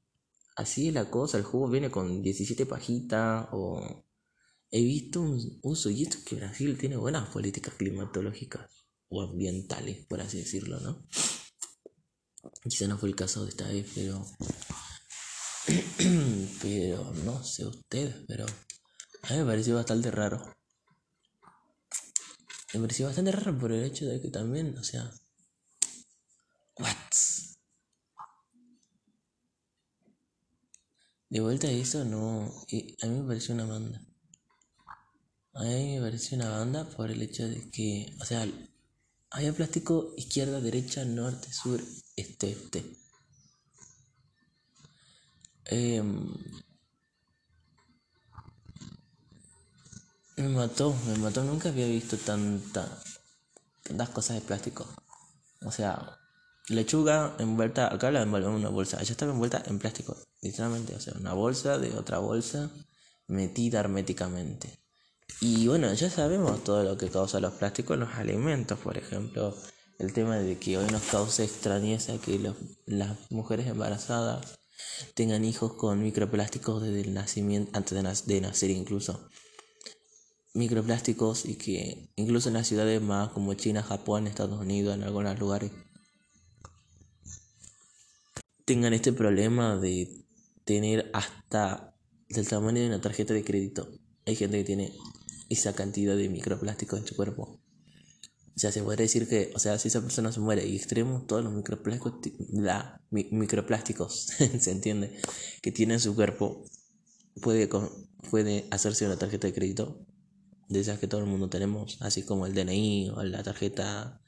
así 0.56 0.88
es 0.88 0.94
la 0.94 1.10
cosa, 1.10 1.38
el 1.38 1.44
jugo 1.44 1.68
viene 1.68 1.90
con 1.90 2.22
17 2.22 2.66
pajitas 2.66 3.48
o... 3.52 4.04
He 4.74 4.82
visto 4.82 5.20
un 5.20 5.38
uso, 5.62 5.90
y 5.90 6.02
esto 6.02 6.16
que 6.24 6.36
Brasil 6.36 6.78
tiene 6.78 6.96
buenas 6.96 7.28
políticas 7.28 7.74
climatológicas 7.74 8.81
o 9.12 9.22
ambientales, 9.22 10.06
por 10.06 10.20
así 10.20 10.38
decirlo, 10.38 10.80
¿no? 10.80 11.06
Quizá 12.62 12.88
no 12.88 12.96
fue 12.98 13.10
el 13.10 13.14
caso 13.14 13.44
de 13.44 13.50
esta 13.50 13.68
vez, 13.68 13.86
pero... 13.94 14.24
pero 16.62 17.12
no 17.24 17.44
sé 17.44 17.66
ustedes, 17.66 18.16
pero... 18.26 18.46
A 19.24 19.32
mí 19.32 19.38
me 19.38 19.44
pareció 19.44 19.76
bastante 19.76 20.10
raro. 20.10 20.42
Me 22.72 22.80
pareció 22.80 23.06
bastante 23.06 23.32
raro 23.32 23.56
por 23.58 23.70
el 23.70 23.84
hecho 23.84 24.06
de 24.06 24.20
que 24.20 24.30
también, 24.30 24.76
o 24.78 24.82
sea... 24.82 25.12
What? 26.78 26.96
De 31.28 31.40
vuelta 31.40 31.66
a 31.66 31.70
eso, 31.70 32.04
no. 32.04 32.44
A 33.02 33.06
mí 33.06 33.20
me 33.20 33.26
pareció 33.26 33.54
una 33.54 33.66
banda. 33.66 34.00
A 35.54 35.64
mí 35.64 35.96
me 35.96 36.00
pareció 36.00 36.36
una 36.38 36.50
banda 36.50 36.88
por 36.88 37.10
el 37.10 37.20
hecho 37.20 37.46
de 37.46 37.70
que, 37.70 38.14
o 38.20 38.24
sea, 38.24 38.46
había 39.32 39.52
plástico 39.52 40.12
izquierda, 40.16 40.60
derecha, 40.60 41.04
norte, 41.04 41.52
sur, 41.52 41.80
este, 42.16 42.50
este. 42.50 42.84
Em, 45.66 46.32
me 50.36 50.48
mató, 50.48 50.94
me 51.06 51.16
mató. 51.18 51.42
Nunca 51.44 51.70
había 51.70 51.86
visto 51.86 52.16
tanta, 52.18 52.86
tantas 53.82 54.08
cosas 54.10 54.36
de 54.36 54.42
plástico. 54.42 54.86
O 55.64 55.70
sea, 55.70 56.18
lechuga 56.68 57.34
envuelta, 57.38 57.92
acá 57.92 58.10
la 58.10 58.22
envolvemos 58.22 58.56
en 58.56 58.66
una 58.66 58.68
bolsa, 58.68 58.98
allá 58.98 59.12
estaba 59.12 59.32
envuelta 59.32 59.62
en 59.66 59.78
plástico, 59.78 60.16
literalmente, 60.42 60.94
o 60.94 61.00
sea, 61.00 61.14
una 61.18 61.32
bolsa 61.32 61.78
de 61.78 61.96
otra 61.96 62.18
bolsa 62.18 62.70
metida 63.28 63.80
herméticamente. 63.80 64.81
Y 65.40 65.66
bueno, 65.66 65.92
ya 65.94 66.10
sabemos 66.10 66.62
todo 66.62 66.84
lo 66.84 66.96
que 66.96 67.08
causa 67.08 67.40
los 67.40 67.54
plásticos 67.54 67.94
en 67.94 68.00
los 68.00 68.14
alimentos, 68.14 68.78
por 68.78 68.96
ejemplo, 68.96 69.56
el 69.98 70.12
tema 70.12 70.36
de 70.36 70.58
que 70.58 70.78
hoy 70.78 70.86
nos 70.90 71.02
causa 71.02 71.44
extrañeza 71.44 72.18
que 72.18 72.38
las 72.86 73.30
mujeres 73.30 73.66
embarazadas 73.66 74.58
tengan 75.14 75.44
hijos 75.44 75.74
con 75.74 76.02
microplásticos 76.02 76.82
desde 76.82 77.02
el 77.02 77.14
nacimiento, 77.14 77.70
antes 77.76 78.26
de, 78.26 78.40
nacer 78.40 78.70
incluso. 78.70 79.28
Microplásticos 80.54 81.46
y 81.46 81.54
que 81.56 82.12
incluso 82.16 82.48
en 82.48 82.54
las 82.54 82.66
ciudades 82.66 83.00
más 83.00 83.30
como 83.30 83.54
China, 83.54 83.82
Japón, 83.82 84.26
Estados 84.26 84.60
Unidos, 84.60 84.94
en 84.94 85.02
algunos 85.02 85.38
lugares, 85.38 85.70
tengan 88.64 88.92
este 88.92 89.12
problema 89.12 89.76
de 89.76 90.26
tener 90.64 91.10
hasta 91.14 91.94
del 92.28 92.48
tamaño 92.48 92.80
de 92.80 92.88
una 92.88 93.00
tarjeta 93.00 93.34
de 93.34 93.44
crédito. 93.44 93.88
Hay 94.26 94.36
gente 94.36 94.58
que 94.58 94.64
tiene 94.64 94.92
esa 95.52 95.74
cantidad 95.74 96.16
de 96.16 96.28
microplásticos 96.28 97.00
en 97.00 97.06
su 97.06 97.16
cuerpo. 97.16 97.60
O 98.54 98.58
sea, 98.58 98.70
se 98.70 98.82
podría 98.82 99.04
decir 99.04 99.28
que, 99.28 99.50
o 99.54 99.58
sea, 99.58 99.78
si 99.78 99.88
esa 99.88 100.02
persona 100.02 100.30
se 100.30 100.40
muere 100.40 100.66
y 100.66 100.76
extremos 100.76 101.26
todos 101.26 101.42
los 101.42 101.52
microplásticos, 101.52 102.14
la, 102.50 103.00
microplásticos, 103.10 104.26
se 104.60 104.70
entiende, 104.70 105.18
que 105.62 105.72
tiene 105.72 105.94
en 105.94 106.00
su 106.00 106.14
cuerpo, 106.14 106.64
puede, 107.40 107.68
puede 108.30 108.66
hacerse 108.70 109.06
una 109.06 109.16
tarjeta 109.16 109.46
de 109.46 109.54
crédito, 109.54 110.06
de 110.68 110.80
esas 110.80 110.98
que 110.98 111.06
todo 111.06 111.20
el 111.20 111.26
mundo 111.26 111.48
tenemos, 111.48 111.98
así 112.00 112.22
como 112.22 112.46
el 112.46 112.54
DNI 112.54 113.10
o 113.10 113.24
la 113.24 113.42
tarjeta 113.42 114.22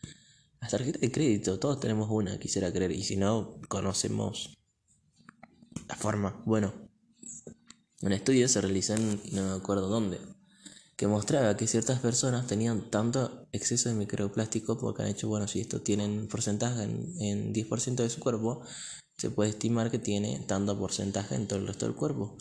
las 0.64 0.70
tarjetas 0.70 1.02
de 1.02 1.12
crédito, 1.12 1.58
todos 1.58 1.78
tenemos 1.78 2.08
una, 2.10 2.38
quisiera 2.38 2.72
creer, 2.72 2.90
y 2.92 3.02
si 3.02 3.18
no, 3.18 3.60
conocemos 3.68 4.56
la 5.86 5.94
forma. 5.94 6.42
Bueno, 6.46 6.72
un 8.00 8.12
estudio 8.12 8.48
se 8.48 8.62
realizó 8.62 8.94
en 8.94 9.20
no 9.32 9.42
me 9.42 9.56
acuerdo 9.56 9.88
dónde, 9.88 10.18
que 10.96 11.06
mostraba 11.06 11.56
que 11.56 11.66
ciertas 11.66 12.00
personas 12.00 12.46
tenían 12.46 12.90
tanto 12.90 13.48
exceso 13.52 13.88
de 13.88 13.94
microplástico 13.94 14.78
porque 14.78 15.02
han 15.02 15.08
hecho, 15.08 15.28
bueno, 15.28 15.48
si 15.48 15.60
esto 15.60 15.80
tienen 15.80 16.28
porcentaje 16.28 16.84
en, 16.84 17.14
en 17.20 17.54
10% 17.54 17.96
de 17.96 18.10
su 18.10 18.20
cuerpo, 18.20 18.62
se 19.16 19.30
puede 19.30 19.50
estimar 19.50 19.90
que 19.90 19.98
tiene 19.98 20.40
tanto 20.46 20.78
porcentaje 20.78 21.34
en 21.34 21.46
todo 21.46 21.58
el 21.58 21.66
resto 21.66 21.86
del 21.86 21.94
cuerpo. 21.94 22.36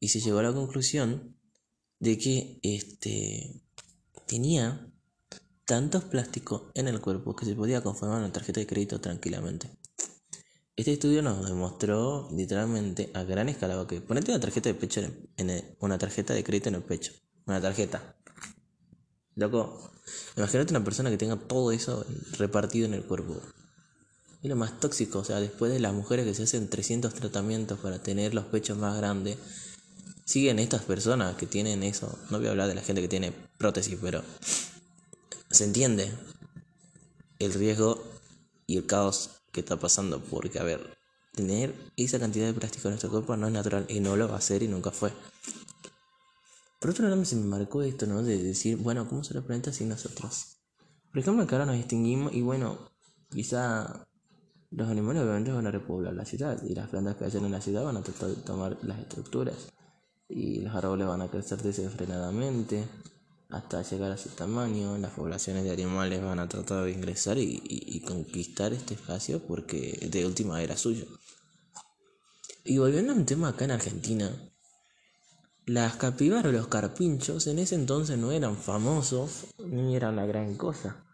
Y 0.00 0.08
se 0.08 0.20
llegó 0.20 0.38
a 0.38 0.42
la 0.44 0.52
conclusión 0.52 1.36
de 1.98 2.18
que 2.18 2.60
este 2.62 3.62
tenía 4.26 4.92
tantos 5.64 6.04
plásticos 6.04 6.70
en 6.74 6.88
el 6.88 7.00
cuerpo 7.00 7.34
que 7.34 7.44
se 7.44 7.54
podía 7.54 7.82
conformar 7.82 8.18
una 8.18 8.32
tarjeta 8.32 8.60
de 8.60 8.66
crédito 8.66 9.00
tranquilamente. 9.00 9.70
Este 10.76 10.92
estudio 10.92 11.22
nos 11.22 11.48
demostró 11.48 12.28
literalmente 12.32 13.10
a 13.14 13.24
gran 13.24 13.48
escala 13.48 13.86
que 13.86 14.00
ponete 14.00 14.30
una 14.30 14.40
tarjeta 14.40 14.68
de 14.68 14.74
pecho 14.74 15.00
en, 15.36 15.76
una 15.80 15.96
tarjeta 15.96 16.34
de 16.34 16.44
crédito 16.44 16.68
en 16.68 16.74
el 16.74 16.82
pecho, 16.82 17.12
una 17.46 17.60
tarjeta. 17.60 18.16
Loco, 19.36 19.90
imagínate 20.36 20.72
una 20.72 20.84
persona 20.84 21.10
que 21.10 21.16
tenga 21.16 21.36
todo 21.36 21.72
eso 21.72 22.04
repartido 22.38 22.86
en 22.86 22.94
el 22.94 23.04
cuerpo. 23.04 23.40
Es 24.42 24.50
lo 24.50 24.56
más 24.56 24.78
tóxico, 24.78 25.20
o 25.20 25.24
sea, 25.24 25.40
después 25.40 25.72
de 25.72 25.80
las 25.80 25.92
mujeres 25.92 26.26
que 26.26 26.34
se 26.34 26.42
hacen 26.42 26.68
300 26.68 27.14
tratamientos 27.14 27.78
para 27.80 27.98
tener 28.02 28.34
los 28.34 28.44
pechos 28.44 28.76
más 28.78 28.96
grandes, 28.96 29.38
siguen 30.24 30.58
estas 30.58 30.82
personas 30.82 31.36
que 31.36 31.46
tienen 31.46 31.82
eso. 31.82 32.18
No 32.30 32.38
voy 32.38 32.48
a 32.48 32.50
hablar 32.50 32.68
de 32.68 32.74
la 32.74 32.82
gente 32.82 33.00
que 33.00 33.08
tiene 33.08 33.32
prótesis, 33.58 33.98
pero 34.00 34.22
se 35.50 35.64
entiende 35.64 36.12
el 37.38 37.54
riesgo 37.54 38.02
y 38.66 38.78
el 38.78 38.86
caos 38.86 39.30
que 39.52 39.60
está 39.60 39.76
pasando, 39.76 40.20
porque, 40.20 40.58
a 40.58 40.64
ver, 40.64 40.96
tener 41.34 41.74
esa 41.96 42.18
cantidad 42.18 42.46
de 42.46 42.54
plástico 42.54 42.88
en 42.88 42.92
nuestro 42.92 43.10
cuerpo 43.10 43.36
no 43.36 43.46
es 43.46 43.52
natural 43.52 43.86
y 43.88 44.00
no 44.00 44.16
lo 44.16 44.28
va 44.28 44.36
a 44.36 44.40
ser 44.40 44.62
y 44.62 44.68
nunca 44.68 44.90
fue. 44.90 45.12
Por 46.86 46.92
otro 46.92 47.08
lado, 47.08 47.24
se 47.24 47.34
me 47.34 47.46
marcó 47.46 47.82
esto, 47.82 48.06
¿no? 48.06 48.22
De 48.22 48.40
decir, 48.40 48.76
bueno, 48.76 49.08
¿cómo 49.08 49.24
se 49.24 49.34
lo 49.34 49.44
planeta 49.44 49.72
sin 49.72 49.88
nosotros? 49.88 50.58
Por 51.10 51.18
ejemplo, 51.18 51.44
que 51.44 51.56
ahora 51.56 51.66
nos 51.66 51.74
extinguimos 51.74 52.32
y 52.32 52.42
bueno, 52.42 52.78
quizá 53.28 54.06
los 54.70 54.88
animales 54.88 55.24
obviamente 55.24 55.50
van 55.50 55.66
a 55.66 55.72
repoblar 55.72 56.14
la 56.14 56.24
ciudad 56.24 56.62
y 56.62 56.76
las 56.76 56.88
plantas 56.88 57.16
que 57.16 57.24
hayan 57.24 57.44
en 57.44 57.50
la 57.50 57.60
ciudad 57.60 57.82
van 57.82 57.96
a 57.96 58.04
tratar 58.04 58.28
de 58.28 58.36
tomar 58.36 58.78
las 58.82 59.00
estructuras 59.00 59.56
y 60.28 60.60
los 60.60 60.76
árboles 60.76 61.08
van 61.08 61.22
a 61.22 61.28
crecer 61.28 61.60
desenfrenadamente 61.60 62.84
hasta 63.48 63.82
llegar 63.82 64.12
a 64.12 64.16
su 64.16 64.28
tamaño, 64.28 64.96
las 64.96 65.10
poblaciones 65.10 65.64
de 65.64 65.72
animales 65.72 66.22
van 66.22 66.38
a 66.38 66.48
tratar 66.48 66.84
de 66.84 66.92
ingresar 66.92 67.36
y, 67.36 68.00
conquistar 68.06 68.72
este 68.72 68.94
espacio 68.94 69.44
porque 69.44 70.08
de 70.08 70.24
última 70.24 70.62
era 70.62 70.76
suyo. 70.76 71.06
Y 72.62 72.78
volviendo 72.78 73.12
a 73.12 73.16
un 73.16 73.26
tema 73.26 73.48
acá 73.48 73.64
en 73.64 73.72
Argentina, 73.72 74.30
las 75.66 75.96
capibaras 75.96 76.46
o 76.46 76.52
los 76.52 76.68
carpinchos 76.68 77.48
en 77.48 77.58
ese 77.58 77.74
entonces 77.74 78.16
no 78.16 78.30
eran 78.30 78.56
famosos 78.56 79.46
ni 79.58 79.96
eran 79.96 80.14
la 80.14 80.24
gran 80.24 80.54
cosa. 80.56 81.04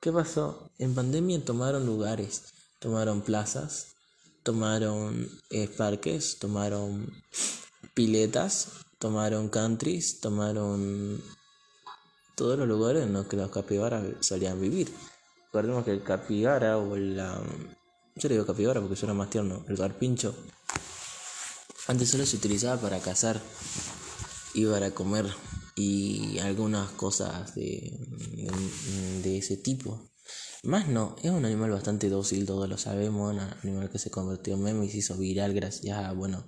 ¿Qué 0.00 0.12
pasó? 0.12 0.70
En 0.78 0.94
pandemia 0.94 1.42
tomaron 1.42 1.86
lugares, 1.86 2.52
tomaron 2.78 3.22
plazas, 3.22 3.94
tomaron 4.42 5.28
eh, 5.48 5.66
parques, 5.66 6.38
tomaron 6.38 7.10
piletas, 7.94 8.68
tomaron 8.98 9.48
countries, 9.48 10.20
tomaron 10.20 11.22
todos 12.34 12.58
los 12.58 12.68
lugares 12.68 13.04
en 13.04 13.14
los 13.14 13.26
que 13.26 13.36
los 13.36 13.50
capibaras 13.50 14.04
solían 14.20 14.60
vivir. 14.60 14.92
Recordemos 15.46 15.84
que 15.84 15.92
el 15.92 16.02
capibara 16.02 16.76
o 16.76 16.96
la... 16.96 17.40
Yo 18.16 18.28
le 18.28 18.34
digo 18.34 18.46
capibara 18.46 18.80
porque 18.80 18.96
suena 18.96 19.14
más 19.14 19.30
tierno, 19.30 19.64
el 19.68 19.78
carpincho. 19.78 20.34
Antes 21.86 22.10
solo 22.10 22.26
se 22.26 22.36
utilizaba 22.36 22.80
para 22.80 23.00
cazar 23.00 23.40
y 24.54 24.66
para 24.66 24.90
comer 24.92 25.26
y 25.74 26.38
algunas 26.38 26.90
cosas 26.90 27.54
de, 27.54 27.98
de 29.22 29.38
ese 29.38 29.56
tipo. 29.56 30.12
Más 30.64 30.86
no, 30.86 31.16
es 31.22 31.30
un 31.30 31.44
animal 31.44 31.72
bastante 31.72 32.08
dócil, 32.08 32.46
todos 32.46 32.68
lo 32.68 32.78
sabemos, 32.78 33.34
un 33.34 33.40
animal 33.40 33.90
que 33.90 33.98
se 33.98 34.12
convirtió 34.12 34.54
en 34.54 34.62
meme 34.62 34.86
y 34.86 34.90
se 34.90 34.98
hizo 34.98 35.16
viral 35.16 35.54
gracias 35.54 35.98
a, 35.98 36.12
bueno, 36.12 36.46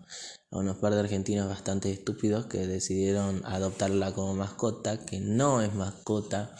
a 0.53 0.59
unos 0.59 0.77
par 0.77 0.95
de 0.95 1.01
argentinos 1.01 1.49
bastante 1.49 1.91
estúpidos 1.91 2.47
que 2.47 2.67
decidieron 2.69 3.43
adoptarla 3.45 4.15
como 4.15 4.35
mascota, 4.35 5.05
que 5.05 5.19
no 5.19 5.63
es 5.63 5.75
mascota. 5.75 6.55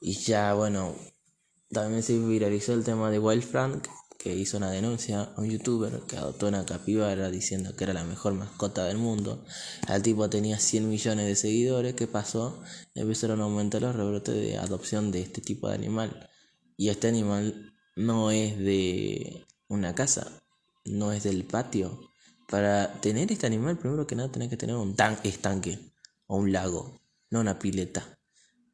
Y 0.00 0.14
ya, 0.14 0.54
bueno, 0.54 0.96
también 1.70 2.02
se 2.02 2.18
viralizó 2.18 2.72
el 2.72 2.84
tema 2.84 3.10
de 3.10 3.18
Wild 3.18 3.42
Frank, 3.42 3.86
que 4.18 4.34
hizo 4.34 4.56
una 4.56 4.72
denuncia 4.72 5.22
a 5.22 5.40
un 5.40 5.48
youtuber 5.48 6.00
que 6.08 6.16
adoptó 6.16 6.48
una 6.48 6.66
capibara 6.66 7.30
diciendo 7.30 7.76
que 7.76 7.84
era 7.84 7.92
la 7.92 8.02
mejor 8.02 8.34
mascota 8.34 8.84
del 8.84 8.98
mundo. 8.98 9.44
El 9.88 10.02
tipo 10.02 10.28
tenía 10.28 10.58
100 10.58 10.88
millones 10.88 11.26
de 11.26 11.36
seguidores. 11.36 11.94
¿Qué 11.94 12.08
pasó? 12.08 12.60
Empezaron 12.94 13.40
a 13.40 13.44
aumentar 13.44 13.80
los 13.80 13.94
rebrotes 13.94 14.34
de 14.34 14.58
adopción 14.58 15.12
de 15.12 15.22
este 15.22 15.40
tipo 15.40 15.68
de 15.68 15.76
animal. 15.76 16.28
Y 16.76 16.88
este 16.88 17.06
animal 17.06 17.72
no 17.94 18.32
es 18.32 18.58
de 18.58 19.46
una 19.68 19.94
casa, 19.94 20.42
no 20.84 21.12
es 21.12 21.22
del 21.22 21.44
patio. 21.44 22.00
Para 22.48 23.00
tener 23.00 23.30
este 23.30 23.46
animal, 23.46 23.78
primero 23.78 24.06
que 24.06 24.16
nada, 24.16 24.32
tenés 24.32 24.48
que 24.48 24.56
tener 24.56 24.74
un 24.74 24.96
tan 24.96 25.18
estanque 25.22 25.78
o 26.26 26.38
un 26.38 26.52
lago, 26.52 27.00
no 27.30 27.40
una 27.40 27.58
pileta. 27.58 28.17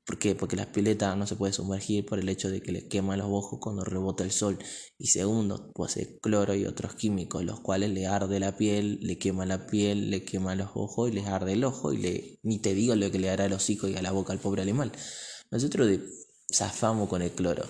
¿Por 0.07 0.19
qué? 0.19 0.35
Porque 0.35 0.57
la 0.57 0.71
pileta 0.71 1.17
no 1.17 1.27
se 1.27 1.35
puede 1.35 1.55
sumergir 1.55 2.05
por 2.05 2.19
el 2.19 2.29
hecho 2.29 2.51
de 2.51 2.61
que 2.61 2.73
le 2.73 2.89
quema 2.89 3.17
los 3.17 3.29
ojos 3.31 3.59
cuando 3.61 3.85
rebota 3.85 4.23
el 4.23 4.33
sol. 4.33 4.59
Y 4.99 5.07
segundo, 5.07 5.73
posee 5.75 6.19
cloro 6.21 6.55
y 6.55 6.67
otros 6.67 6.95
químicos, 6.95 7.43
los 7.43 7.61
cuales 7.61 7.91
le 7.91 8.07
arde 8.07 8.39
la 8.39 8.57
piel, 8.57 8.99
le 9.01 9.17
quema 9.17 9.47
la 9.47 9.67
piel, 9.67 10.11
le 10.11 10.23
quema 10.25 10.55
los 10.57 10.71
ojos 10.75 11.11
y 11.11 11.15
le 11.15 11.27
arde 11.27 11.55
el 11.55 11.65
ojo 11.65 11.95
y 11.95 11.97
le, 11.99 12.39
ni 12.43 12.59
te 12.59 12.75
digo 12.75 12.95
lo 12.97 13.11
que 13.11 13.19
le 13.19 13.31
hará 13.31 13.47
al 13.47 13.55
hocico 13.55 13.89
y 13.89 13.97
a 13.97 14.03
la 14.03 14.13
boca 14.13 14.35
al 14.35 14.41
pobre 14.41 14.61
animal. 14.61 14.93
Nosotros 15.51 15.87
de, 15.87 16.01
zafamos 16.53 17.09
con 17.09 17.23
el 17.23 17.31
cloro. 17.31 17.65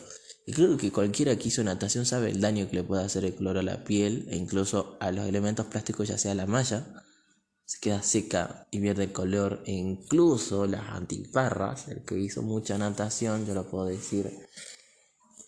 Y 0.46 0.52
creo 0.52 0.76
que 0.76 0.90
cualquiera 0.90 1.36
que 1.36 1.48
hizo 1.48 1.62
natación 1.62 2.04
sabe 2.04 2.30
el 2.30 2.40
daño 2.40 2.68
que 2.68 2.76
le 2.76 2.82
puede 2.82 3.04
hacer 3.04 3.24
el 3.24 3.34
cloro 3.34 3.60
a 3.60 3.62
la 3.62 3.84
piel 3.84 4.26
e 4.28 4.36
incluso 4.36 4.96
a 5.00 5.12
los 5.12 5.26
elementos 5.26 5.66
plásticos, 5.66 6.08
ya 6.08 6.18
sea 6.18 6.34
la 6.34 6.46
malla, 6.46 7.04
se 7.64 7.78
queda 7.80 8.02
seca 8.02 8.68
y 8.70 8.80
pierde 8.80 9.12
color, 9.12 9.62
e 9.66 9.72
incluso 9.72 10.66
las 10.66 10.90
antiparras, 10.90 11.88
el 11.88 12.04
que 12.04 12.18
hizo 12.18 12.42
mucha 12.42 12.76
natación, 12.78 13.46
yo 13.46 13.54
lo 13.54 13.70
puedo 13.70 13.86
decir, 13.86 14.30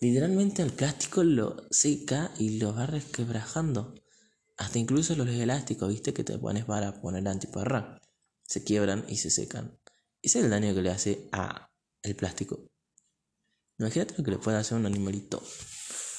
literalmente 0.01 0.63
el 0.63 0.73
plástico 0.73 1.23
lo 1.23 1.67
seca 1.69 2.31
y 2.37 2.59
lo 2.59 2.73
va 2.73 2.87
resquebrajando. 2.87 3.93
Hasta 4.57 4.79
incluso 4.79 5.15
los 5.15 5.27
elásticos, 5.27 5.89
viste, 5.89 6.13
que 6.13 6.23
te 6.23 6.39
pones 6.39 6.65
para 6.65 6.99
poner 6.99 7.27
antiparra, 7.27 8.01
se 8.43 8.63
quiebran 8.63 9.05
y 9.07 9.17
se 9.17 9.29
secan. 9.29 9.79
Ese 10.21 10.39
es 10.39 10.45
el 10.45 10.51
daño 10.51 10.73
que 10.73 10.81
le 10.81 10.89
hace 10.89 11.29
a 11.31 11.69
el 12.01 12.15
plástico. 12.15 12.67
Imagínate 13.77 14.15
lo 14.17 14.23
que 14.23 14.31
le 14.31 14.39
puede 14.39 14.57
hacer 14.57 14.77
un 14.77 14.87
animalito 14.87 15.43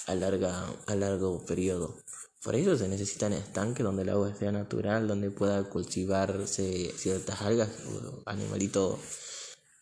a, 0.06 0.14
larga, 0.14 0.72
a 0.86 0.94
largo 0.94 1.44
periodo. 1.44 1.96
Por 2.42 2.54
eso 2.54 2.76
se 2.76 2.88
necesitan 2.88 3.32
estanques 3.32 3.84
donde 3.84 4.02
el 4.02 4.10
agua 4.10 4.32
sea 4.34 4.52
natural, 4.52 5.08
donde 5.08 5.30
pueda 5.30 5.64
cultivarse 5.64 6.92
ciertas 6.96 7.42
algas 7.42 7.68
o 7.86 8.22
animalitos 8.26 8.98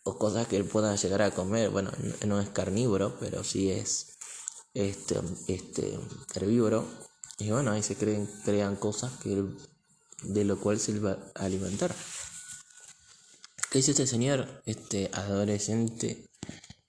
o 0.03 0.17
cosas 0.17 0.47
que 0.47 0.57
él 0.57 0.65
pueda 0.65 0.95
llegar 0.95 1.21
a 1.21 1.31
comer. 1.31 1.69
Bueno, 1.69 1.91
no 2.25 2.39
es 2.41 2.49
carnívoro, 2.49 3.15
pero 3.19 3.43
sí 3.43 3.69
es 3.69 4.17
este, 4.73 5.19
este 5.47 5.99
herbívoro. 6.33 6.85
Y 7.37 7.51
bueno, 7.51 7.71
ahí 7.71 7.83
se 7.83 7.95
creen, 7.95 8.27
crean 8.43 8.75
cosas 8.75 9.11
que 9.21 9.43
de 10.23 10.43
lo 10.43 10.59
cual 10.59 10.79
se 10.79 10.97
va 10.99 11.17
a 11.35 11.45
alimentar. 11.45 11.93
¿Qué 13.69 13.79
hizo 13.79 13.91
este 13.91 14.07
señor? 14.07 14.47
Este 14.65 15.11
adolescente 15.13 16.26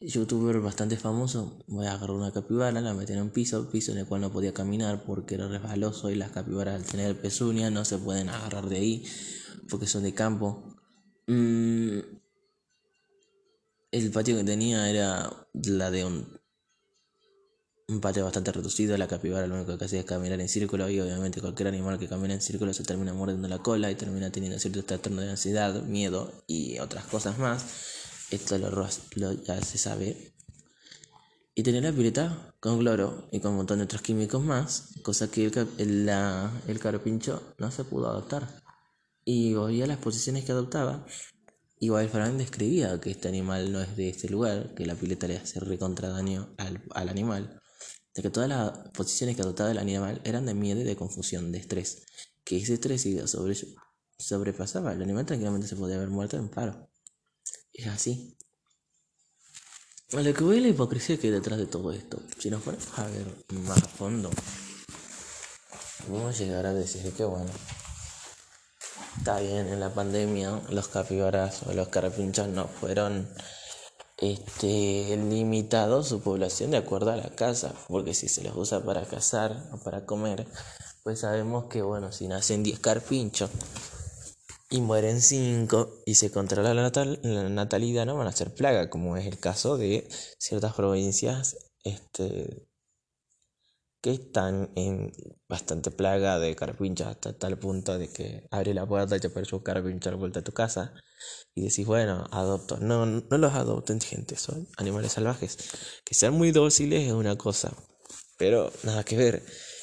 youtuber 0.01 0.61
bastante 0.61 0.97
famoso, 0.97 1.65
voy 1.67 1.87
a 1.87 1.93
agarrar 1.93 2.17
una 2.17 2.33
capibara, 2.33 2.81
la 2.81 2.95
metí 2.95 3.13
en 3.13 3.23
un 3.23 3.31
piso, 3.31 3.69
piso 3.69 3.93
en 3.93 3.99
el 3.99 4.07
cual 4.07 4.21
no 4.21 4.33
podía 4.33 4.55
caminar 4.55 5.03
porque 5.05 5.35
era 5.35 5.49
resbaloso 5.49 6.11
y 6.11 6.15
las 6.15 6.31
capibaras 6.31 6.77
al 6.77 6.85
tener 6.85 7.21
pezuña 7.21 7.71
no 7.71 7.85
se 7.85 7.99
pueden 7.99 8.29
agarrar 8.29 8.69
de 8.69 8.77
ahí 8.77 9.05
porque 9.69 9.87
son 9.87 10.05
de 10.05 10.15
campo. 10.15 10.77
Mm, 11.27 11.99
el 13.91 14.11
patio 14.13 14.37
que 14.37 14.45
tenía 14.45 14.89
era 14.89 15.31
la 15.53 15.91
de 15.91 16.05
un, 16.05 16.41
un 17.89 18.01
patio 18.01 18.25
bastante 18.25 18.53
reducido, 18.53 18.97
la 18.97 19.09
capibara 19.09 19.49
lo 19.49 19.57
único 19.57 19.77
que 19.77 19.85
hacía 19.87 20.01
es 20.01 20.07
caminar 20.07 20.41
en 20.41 20.49
círculo 20.49 20.89
y 20.89 21.01
obviamente 21.01 21.41
cualquier 21.41 21.69
animal 21.69 21.99
que 21.99 22.07
camina 22.07 22.35
en 22.35 22.41
círculo 22.41 22.73
se 22.73 22.85
termina 22.85 23.15
mordiendo 23.15 23.49
la 23.49 23.59
cola 23.59 23.91
y 23.91 23.97
termina 23.97 24.31
teniendo 24.31 24.61
cierto 24.61 24.85
trastorno 24.85 25.23
de 25.23 25.31
ansiedad, 25.31 25.83
miedo 25.83 26.45
y 26.47 26.79
otras 26.79 27.05
cosas 27.07 27.39
más. 27.39 27.98
Esto 28.31 28.59
lo, 28.59 29.33
ya 29.43 29.61
se 29.63 29.79
sabe. 29.79 30.35
Y 31.55 31.63
tenía 31.63 31.81
la 31.81 31.93
pileta 31.93 32.55
con 32.61 32.79
cloro 32.79 33.29
y 33.33 33.41
con 33.41 33.53
un 33.53 33.57
montón 33.59 33.79
de 33.79 33.85
otros 33.85 34.03
químicos 34.03 34.43
más, 34.43 34.91
cosa 35.03 35.31
que 35.31 35.47
el, 35.47 35.69
el, 35.79 36.07
la, 36.07 36.53
el 36.69 36.79
carpincho 36.79 37.55
no 37.59 37.71
se 37.71 37.85
pudo 37.85 38.09
adoptar. 38.09 38.63
Y 39.25 39.55
volvía 39.55 39.87
las 39.87 39.99
posiciones 39.99 40.45
que 40.45 40.53
adoptaba. 40.53 41.07
Igual 41.81 42.09
Frank 42.09 42.35
describía 42.35 43.01
que 43.01 43.11
este 43.11 43.29
animal 43.29 43.73
no 43.73 43.81
es 43.81 43.97
de 43.97 44.09
este 44.09 44.29
lugar, 44.29 44.75
que 44.75 44.85
la 44.85 44.95
pileta 44.95 45.27
le 45.27 45.39
hace 45.39 45.61
recontra 45.61 46.09
daño 46.09 46.55
al, 46.59 46.83
al 46.91 47.09
animal. 47.09 47.61
De 48.15 48.23
que 48.23 48.31
todas 48.31 48.49
las 48.49 48.91
posiciones 48.91 49.37
que 49.37 49.43
adoptaba 49.43 49.71
el 49.71 49.79
animal 49.79 50.21
eran 50.25 50.45
de 50.47 50.55
miedo 50.55 50.81
y 50.81 50.85
de 50.85 50.97
confusión, 50.97 51.51
de 51.51 51.59
estrés. 51.59 52.05
Que 52.45 52.57
ese 52.57 52.75
estrés 52.75 53.03
si 53.03 53.19
sobre, 53.27 53.57
sobrepasaba, 54.19 54.93
el 54.93 55.03
animal 55.03 55.25
tranquilamente 55.25 55.69
se 55.69 55.77
podía 55.77 55.97
haber 55.97 56.09
muerto 56.09 56.37
en 56.37 56.49
paro. 56.49 56.89
Es 57.79 57.87
así. 57.87 58.37
A 60.13 60.21
lo 60.21 60.35
que 60.35 60.43
voy 60.43 60.59
la 60.59 60.67
hipocresía 60.67 61.17
que 61.17 61.29
hay 61.29 61.33
detrás 61.33 61.61
de 61.61 61.67
todo 61.67 61.93
esto. 61.93 62.21
Si 62.37 62.51
nos 62.51 62.63
ponemos 62.63 62.99
a 62.99 63.05
ver 63.05 63.27
más 63.53 63.79
a 63.79 63.87
fondo, 63.87 64.31
podemos 66.09 66.37
llegar 66.37 66.67
a 66.67 66.75
decir 66.75 67.13
que 67.13 67.23
bueno, 67.23 67.51
está 69.19 69.39
bien, 69.39 69.69
en 69.69 69.79
la 69.79 69.95
pandemia 69.95 70.61
los 70.71 70.89
capibaras 70.89 71.63
o 71.69 71.73
los 71.73 71.87
carapinchos 71.87 72.49
no 72.49 72.67
fueron 72.67 73.29
este, 74.17 75.17
limitados 75.17 76.09
su 76.09 76.21
población 76.21 76.73
de 76.73 76.79
acuerdo 76.79 77.13
a 77.13 77.17
la 77.17 77.31
casa, 77.37 77.73
porque 77.87 78.13
si 78.13 78.29
se 78.29 78.43
los 78.43 78.57
usa 78.57 78.83
para 78.83 79.07
cazar 79.07 79.69
o 79.73 79.77
para 79.77 80.05
comer, 80.05 80.49
pues 81.05 81.21
sabemos 81.21 81.67
que 81.67 81.83
bueno, 81.83 82.11
si 82.11 82.27
nacen 82.27 82.65
10 82.65 82.81
carpinchos, 82.81 83.51
y 84.71 84.81
mueren 84.81 85.21
cinco 85.21 86.03
y 86.07 86.17
se 86.17 86.31
controla 86.31 86.75
la, 86.75 86.91
la 87.23 87.49
natalidad, 87.49 88.07
no 88.07 88.17
van 88.17 88.27
a 88.27 88.33
ser 88.33 88.55
plaga, 88.55 88.91
como 88.91 89.17
es 89.17 89.27
el 89.27 89.39
caso 89.39 89.77
de 89.79 90.09
ciertas 90.39 90.75
provincias 90.75 91.57
este, 91.85 92.69
que 94.01 94.13
están 94.13 94.71
en 94.77 95.13
bastante 95.49 95.91
plaga 95.91 96.39
de 96.39 96.55
carpinchos 96.55 97.09
hasta 97.09 97.37
tal 97.37 97.59
punto 97.59 97.99
de 97.99 98.09
que 98.09 98.47
abre 98.51 98.75
la 98.75 98.87
puerta 98.87 99.17
y 99.17 99.21
te 99.21 99.29
aparece 99.29 99.57
un 99.57 99.63
carpincho 99.63 100.11
a 100.11 100.15
vuelta 100.15 100.41
de 100.41 100.45
tu 100.45 100.53
casa 100.53 100.93
y 101.55 101.63
decís, 101.63 101.87
bueno, 101.87 102.27
adopto. 102.31 102.79
No, 102.79 103.07
no 103.07 103.39
los 103.39 103.55
adopten, 103.55 104.01
gente, 104.01 104.37
son 104.37 104.69
animales 104.77 105.13
salvajes. 105.13 105.59
Que 106.05 106.15
sean 106.15 106.35
muy 106.35 106.53
dóciles 106.53 107.07
es 107.07 107.13
una 107.13 107.37
cosa, 107.37 107.75
pero 108.37 108.73
nada 108.85 109.05
que 109.05 109.17
ver. 109.17 109.43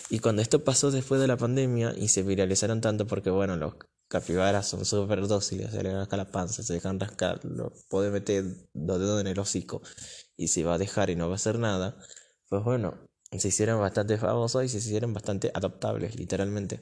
Y 0.10 0.20
cuando 0.20 0.42
esto 0.42 0.64
pasó 0.64 0.92
después 0.92 1.20
de 1.20 1.28
la 1.28 1.38
pandemia 1.38 1.94
y 1.98 2.08
se 2.10 2.24
viralizaron 2.24 2.80
tanto 2.80 3.08
porque, 3.08 3.32
bueno, 3.32 3.58
los 3.58 3.76
capibaras 4.08 4.68
son 4.68 4.86
súper 4.86 5.28
dóciles, 5.28 5.72
se 5.72 5.84
le 5.84 5.94
rasca 5.94 6.18
la 6.18 6.32
panza, 6.32 6.64
se 6.64 6.74
dejan 6.74 7.00
rascar, 7.00 7.44
lo 7.46 7.74
puede 7.90 8.12
meter 8.12 8.46
los 8.74 9.00
dedos 9.00 9.22
en 9.22 9.28
el 9.28 9.40
hocico 9.40 9.82
y 10.38 10.50
se 10.50 10.64
va 10.64 10.76
a 10.76 10.78
dejar 10.78 11.10
y 11.10 11.16
no 11.16 11.28
va 11.28 11.34
a 11.34 11.36
hacer 11.36 11.60
nada, 11.60 11.98
pues 12.50 12.64
bueno, 12.64 13.08
se 13.40 13.48
hicieron 13.50 13.80
bastante 13.80 14.18
famosos 14.18 14.64
y 14.64 14.70
se 14.70 14.78
hicieron 14.78 15.14
bastante 15.14 15.52
adaptables, 15.54 16.16
literalmente. 16.16 16.80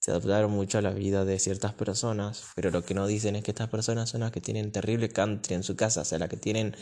Se 0.00 0.12
adaptaron 0.12 0.50
mucho 0.50 0.78
a 0.78 0.82
la 0.82 0.92
vida 0.92 1.24
de 1.26 1.38
ciertas 1.38 1.74
personas, 1.74 2.44
pero 2.56 2.70
lo 2.70 2.84
que 2.84 2.94
no 2.94 3.06
dicen 3.06 3.36
es 3.36 3.44
que 3.44 3.50
estas 3.50 3.68
personas 3.68 4.08
son 4.10 4.20
las 4.22 4.32
que 4.32 4.40
tienen 4.40 4.72
terrible 4.72 5.10
country 5.10 5.54
en 5.54 5.62
su 5.62 5.76
casa, 5.76 6.02
o 6.02 6.04
sea, 6.04 6.18
las 6.18 6.30
que 6.30 6.38
tienen 6.38 6.74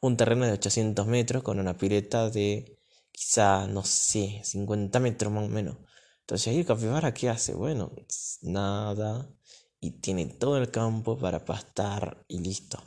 un 0.00 0.16
terreno 0.16 0.44
de 0.44 0.52
800 0.52 1.06
metros 1.06 1.42
con 1.44 1.60
una 1.60 1.76
pileta 1.78 2.30
de 2.30 2.78
quizá, 3.12 3.66
no 3.68 3.84
sé, 3.84 4.40
50 4.44 4.98
metros 5.00 5.32
más 5.32 5.44
o 5.44 5.48
menos. 5.48 5.76
Entonces 6.24 6.48
ahí 6.48 6.60
el 6.60 6.66
capibara, 6.66 7.12
¿qué 7.12 7.28
hace? 7.28 7.54
Bueno, 7.54 7.92
nada, 8.40 9.28
y 9.78 9.90
tiene 10.00 10.24
todo 10.24 10.56
el 10.56 10.70
campo 10.70 11.18
para 11.18 11.44
pastar 11.44 12.24
y 12.28 12.38
listo. 12.38 12.78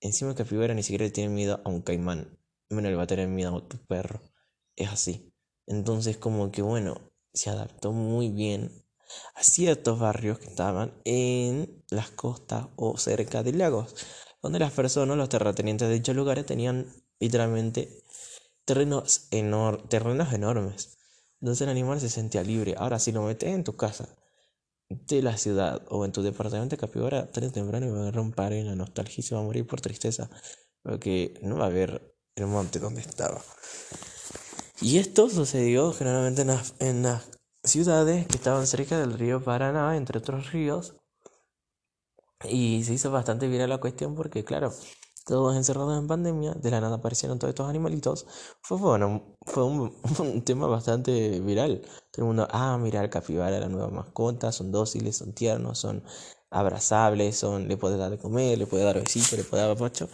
Encima 0.00 0.30
el 0.32 0.36
capibara 0.36 0.74
ni 0.74 0.82
siquiera 0.82 1.08
tiene 1.12 1.32
miedo 1.32 1.60
a 1.64 1.68
un 1.68 1.82
caimán, 1.82 2.36
menos 2.70 2.90
le 2.90 2.96
va 2.96 3.04
a 3.04 3.06
tener 3.06 3.28
miedo 3.28 3.56
a 3.56 3.68
tu 3.68 3.78
perro. 3.86 4.20
Es 4.74 4.88
así. 4.90 5.32
Entonces 5.66 6.16
como 6.16 6.50
que 6.50 6.62
bueno, 6.62 7.12
se 7.32 7.50
adaptó 7.50 7.92
muy 7.92 8.30
bien 8.30 8.72
a 9.36 9.44
ciertos 9.44 10.00
barrios 10.00 10.40
que 10.40 10.46
estaban 10.46 11.00
en 11.04 11.84
las 11.90 12.10
costas 12.10 12.66
o 12.74 12.98
cerca 12.98 13.44
de 13.44 13.52
lagos, 13.52 13.94
donde 14.42 14.58
las 14.58 14.72
personas, 14.72 15.16
los 15.16 15.28
terratenientes 15.28 15.88
de 15.88 15.94
dichos 15.94 16.16
lugares 16.16 16.44
tenían 16.44 16.92
literalmente 17.20 18.02
terrenos, 18.64 19.28
terrenos 19.30 20.32
enormes. 20.32 20.93
Entonces 21.44 21.60
el 21.66 21.68
animal 21.68 22.00
se 22.00 22.08
sentía 22.08 22.42
libre. 22.42 22.74
Ahora, 22.78 22.98
si 22.98 23.12
lo 23.12 23.20
metes 23.20 23.50
en 23.50 23.64
tu 23.64 23.76
casa 23.76 24.08
de 24.88 25.20
la 25.20 25.36
ciudad 25.36 25.82
o 25.90 26.06
en 26.06 26.10
tu 26.10 26.22
departamento 26.22 26.74
de 26.74 26.80
capibara, 26.80 27.30
tarde 27.30 27.48
o 27.48 27.52
temprano 27.52 27.92
va 27.92 27.98
a 27.98 28.00
agarrar 28.00 28.20
un 28.20 28.32
par 28.32 28.54
en 28.54 28.66
la 28.66 28.74
nostalgia 28.74 29.16
y 29.18 29.22
se 29.22 29.34
va 29.34 29.42
a 29.42 29.44
morir 29.44 29.66
por 29.66 29.82
tristeza. 29.82 30.30
Porque 30.82 31.38
no 31.42 31.58
va 31.58 31.66
a 31.66 31.68
ver 31.68 32.16
el 32.36 32.46
monte 32.46 32.78
donde 32.78 33.02
estaba. 33.02 33.42
Y 34.80 34.96
esto 34.96 35.28
sucedió 35.28 35.92
generalmente 35.92 36.40
en 36.40 36.48
las, 36.48 36.74
en 36.78 37.02
las 37.02 37.28
ciudades 37.62 38.26
que 38.26 38.36
estaban 38.36 38.66
cerca 38.66 38.98
del 38.98 39.12
río 39.12 39.44
Paraná, 39.44 39.98
entre 39.98 40.20
otros 40.20 40.50
ríos. 40.50 40.94
Y 42.48 42.84
se 42.84 42.94
hizo 42.94 43.10
bastante 43.10 43.48
viral 43.48 43.68
la 43.68 43.76
cuestión 43.76 44.14
porque, 44.14 44.44
claro, 44.44 44.72
todos 45.24 45.56
encerrados 45.56 45.98
en 45.98 46.06
pandemia, 46.06 46.52
de 46.52 46.70
la 46.70 46.80
nada 46.80 46.96
aparecieron 46.96 47.38
todos 47.38 47.50
estos 47.50 47.68
animalitos. 47.68 48.26
Fue, 48.62 48.78
bueno, 48.78 49.36
fue 49.46 49.64
un, 49.64 50.42
tema 50.44 50.66
bastante 50.66 51.40
viral. 51.40 51.82
Todo 52.12 52.22
el 52.22 52.26
mundo, 52.26 52.48
ah, 52.50 52.78
mira 52.78 53.02
el 53.02 53.10
capibara, 53.10 53.58
la 53.58 53.68
nueva 53.68 53.90
mascota, 53.90 54.52
son 54.52 54.70
dóciles, 54.70 55.16
son 55.16 55.32
tiernos, 55.34 55.78
son 55.78 56.04
abrazables, 56.50 57.36
son, 57.36 57.68
le 57.68 57.76
puedes 57.76 57.98
dar 57.98 58.10
de 58.10 58.18
comer, 58.18 58.58
le 58.58 58.66
puedes 58.66 58.86
dar 58.86 59.00
besitos, 59.00 59.32
le 59.32 59.44
puedes 59.44 59.66
dar 59.66 59.76
papacho. 59.76 60.08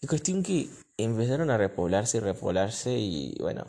Y 0.00 0.06
cuestión 0.06 0.42
que 0.42 0.70
empezaron 0.96 1.50
a 1.50 1.58
repoblarse 1.58 2.18
y 2.18 2.20
repoblarse 2.20 2.92
y 2.98 3.36
bueno, 3.40 3.66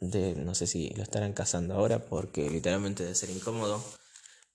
de, 0.00 0.34
no 0.34 0.54
sé 0.54 0.66
si 0.66 0.90
lo 0.90 1.02
estarán 1.02 1.32
cazando 1.32 1.74
ahora 1.74 2.04
porque 2.04 2.50
literalmente 2.50 3.02
debe 3.02 3.14
ser 3.14 3.30
incómodo, 3.30 3.82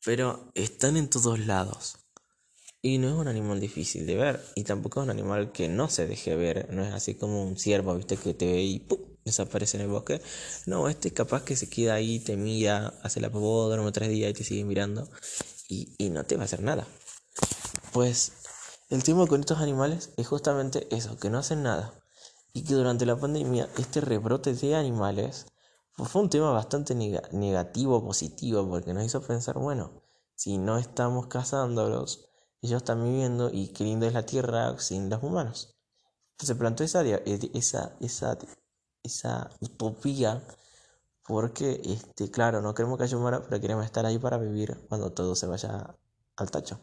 pero 0.04 0.52
están 0.56 0.98
en 0.98 1.10
todos 1.10 1.40
lados. 1.40 2.07
Y 2.82 3.00
no 3.00 3.08
es 3.08 3.14
un 3.14 3.28
animal 3.28 3.60
difícil 3.60 4.06
de 4.06 4.16
ver, 4.16 4.44
y 4.56 4.64
tampoco 4.64 5.02
es 5.02 5.06
un 5.06 5.10
animal 5.10 5.52
que 5.52 5.68
no 5.68 5.90
se 5.90 6.08
deje 6.08 6.36
ver, 6.36 6.72
no 6.72 6.86
es 6.86 6.94
así 6.94 7.16
como 7.16 7.44
un 7.44 7.58
ciervo, 7.58 7.96
viste, 7.96 8.18
que 8.18 8.34
te 8.34 8.46
ve 8.46 8.62
y 8.62 8.80
¡pum! 8.80 9.00
desaparece 9.26 9.78
en 9.78 9.84
el 9.84 9.90
bosque. 9.90 10.22
No, 10.66 10.88
este 10.88 11.12
capaz 11.12 11.44
que 11.44 11.56
se 11.56 11.70
queda 11.70 11.96
ahí, 11.96 12.20
te 12.20 12.38
mira, 12.38 12.94
hace 13.04 13.20
la 13.20 13.30
duerme 13.30 13.92
tres 13.92 14.10
días 14.10 14.32
y 14.32 14.34
te 14.34 14.44
sigue 14.44 14.64
mirando, 14.64 15.10
y, 15.68 15.96
y 15.98 16.10
no 16.10 16.24
te 16.26 16.36
va 16.36 16.44
a 16.44 16.46
hacer 16.46 16.62
nada. 16.62 16.88
Pues 17.92 18.34
el 18.90 19.04
tema 19.04 19.28
con 19.28 19.42
estos 19.42 19.60
animales 19.60 20.12
es 20.18 20.28
justamente 20.28 20.88
eso, 20.96 21.18
que 21.18 21.30
no 21.30 21.40
hacen 21.40 21.64
nada 21.64 21.94
y 22.54 22.64
que 22.64 22.74
durante 22.74 23.06
la 23.06 23.20
pandemia 23.20 23.70
este 23.78 24.02
rebrote 24.02 24.54
de 24.54 24.76
animales 24.76 25.46
fue 25.96 26.22
un 26.22 26.30
tema 26.30 26.52
bastante 26.52 26.96
negativo, 26.96 28.04
positivo, 28.04 28.68
porque 28.70 28.94
nos 28.94 29.04
hizo 29.04 29.22
pensar, 29.22 29.58
bueno, 29.58 30.04
si 30.36 30.58
no 30.58 30.78
estamos 30.78 31.28
cazándolos, 31.28 32.27
ellos 32.62 32.78
están 32.78 33.04
viviendo 33.04 33.50
y 33.52 33.70
qué 33.70 33.84
lindo 33.84 34.06
es 34.06 34.14
la 34.14 34.26
tierra 34.26 34.78
sin 34.80 35.10
los 35.10 35.22
humanos. 35.24 35.76
Se 36.40 36.56
planteó 36.56 36.86
esa, 36.86 37.04
esa, 37.04 37.96
esa, 38.00 38.38
esa 39.04 39.50
utopía 39.60 40.44
porque, 41.24 41.82
este, 41.84 42.32
claro, 42.32 42.62
no 42.62 42.74
queremos 42.74 42.98
que 42.98 43.04
haya 43.04 43.18
humanos, 43.18 43.42
pero 43.48 43.60
queremos 43.60 43.86
estar 43.86 44.06
ahí 44.06 44.18
para 44.18 44.38
vivir 44.38 44.86
cuando 44.88 45.12
todo 45.12 45.36
se 45.36 45.46
vaya 45.46 45.96
al 46.38 46.52
tacho. 46.52 46.80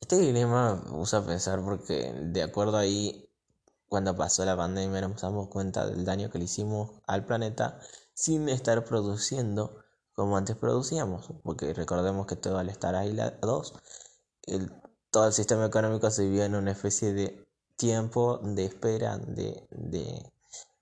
Este 0.00 0.18
dilema 0.18 0.74
me 0.86 0.90
gusta 0.90 1.24
pensar 1.24 1.62
porque 1.62 2.12
de 2.12 2.42
acuerdo 2.42 2.76
ahí 2.76 3.28
cuando 3.88 4.14
pasó 4.16 4.44
la 4.44 4.56
pandemia 4.56 5.00
nos 5.00 5.20
damos 5.20 5.48
cuenta 5.48 5.86
del 5.86 6.04
daño 6.04 6.30
que 6.30 6.38
le 6.38 6.44
hicimos 6.44 7.00
al 7.06 7.24
planeta 7.24 7.80
sin 8.12 8.48
estar 8.48 8.84
produciendo 8.84 9.84
como 10.18 10.36
antes 10.36 10.56
producíamos, 10.56 11.28
porque 11.44 11.72
recordemos 11.72 12.26
que 12.26 12.34
todo 12.34 12.58
al 12.58 12.68
estar 12.68 12.96
aislados, 12.96 13.74
el, 14.46 14.68
todo 15.12 15.28
el 15.28 15.32
sistema 15.32 15.64
económico 15.66 16.10
se 16.10 16.24
vivía 16.24 16.46
en 16.46 16.56
una 16.56 16.72
especie 16.72 17.12
de 17.12 17.46
tiempo 17.76 18.38
de 18.42 18.64
espera, 18.64 19.16
de, 19.16 19.68
de, 19.70 20.32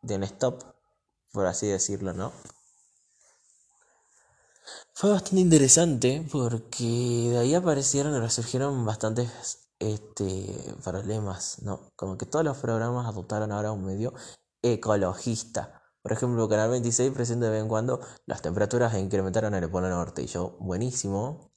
de 0.00 0.16
un 0.16 0.22
stop, 0.22 0.62
por 1.32 1.44
así 1.44 1.66
decirlo, 1.66 2.14
¿no? 2.14 2.32
Fue 4.94 5.10
bastante 5.10 5.40
interesante 5.42 6.26
porque 6.32 7.28
de 7.30 7.36
ahí 7.36 7.54
aparecieron 7.54 8.16
y 8.16 8.20
resurgieron 8.20 8.86
bastantes 8.86 9.68
este, 9.78 10.74
problemas, 10.82 11.60
¿no? 11.60 11.90
Como 11.94 12.16
que 12.16 12.24
todos 12.24 12.42
los 12.42 12.56
programas 12.56 13.06
adoptaron 13.06 13.52
ahora 13.52 13.72
un 13.72 13.84
medio 13.84 14.14
ecologista. 14.62 15.82
Por 16.06 16.12
ejemplo, 16.12 16.48
Canal 16.48 16.70
26 16.70 17.10
presenta 17.10 17.46
de 17.46 17.50
vez 17.50 17.62
en 17.62 17.68
cuando 17.68 17.98
las 18.26 18.40
temperaturas 18.40 18.96
incrementaron 18.96 19.56
en 19.56 19.64
el 19.64 19.68
Polo 19.68 19.88
Norte. 19.88 20.22
Y 20.22 20.28
yo, 20.28 20.56
buenísimo. 20.60 21.50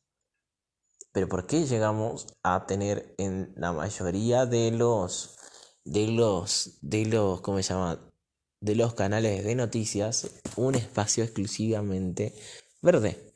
Pero 1.12 1.30
¿por 1.30 1.46
qué 1.46 1.68
llegamos 1.68 2.26
a 2.42 2.66
tener 2.66 3.14
en 3.20 3.54
la 3.58 3.74
mayoría 3.74 4.48
de 4.48 4.72
los 4.72 5.38
de 5.86 6.08
los 6.08 6.80
de 6.82 7.06
los 7.06 7.42
¿cómo 7.42 7.62
se 7.62 7.76
llama? 7.76 8.12
de 8.60 8.74
los 8.74 8.96
canales 8.96 9.44
de 9.44 9.54
noticias 9.54 10.28
un 10.56 10.74
espacio 10.74 11.24
exclusivamente 11.24 12.34
verde? 12.82 13.36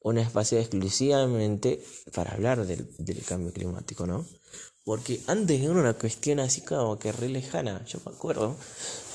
un 0.00 0.18
espacio 0.18 0.58
exclusivamente 0.58 1.84
para 2.14 2.32
hablar 2.32 2.66
del, 2.66 2.88
cambio 3.28 3.52
climático, 3.52 4.06
¿no? 4.06 4.26
Porque 4.88 5.20
antes 5.26 5.60
era 5.60 5.72
una 5.72 5.92
cuestión 5.92 6.40
así 6.40 6.62
como 6.62 6.98
que 6.98 7.12
re 7.12 7.28
lejana. 7.28 7.84
Yo 7.84 7.98
me 8.06 8.10
acuerdo 8.10 8.56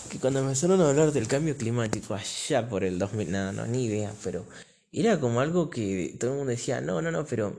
que 0.07 0.19
cuando 0.19 0.41
empezaron 0.41 0.79
a 0.79 0.89
hablar 0.89 1.11
del 1.11 1.27
cambio 1.27 1.57
climático 1.57 2.13
allá 2.13 2.69
por 2.69 2.83
el 2.83 2.99
2000, 2.99 3.31
nada, 3.31 3.51
no, 3.53 3.65
ni 3.65 3.85
idea, 3.85 4.13
pero 4.23 4.45
era 4.91 5.19
como 5.19 5.41
algo 5.41 5.71
que 5.71 6.15
todo 6.19 6.29
el 6.29 6.37
mundo 6.37 6.51
decía, 6.51 6.79
no, 6.79 7.01
no, 7.01 7.09
no, 7.09 7.25
pero 7.25 7.55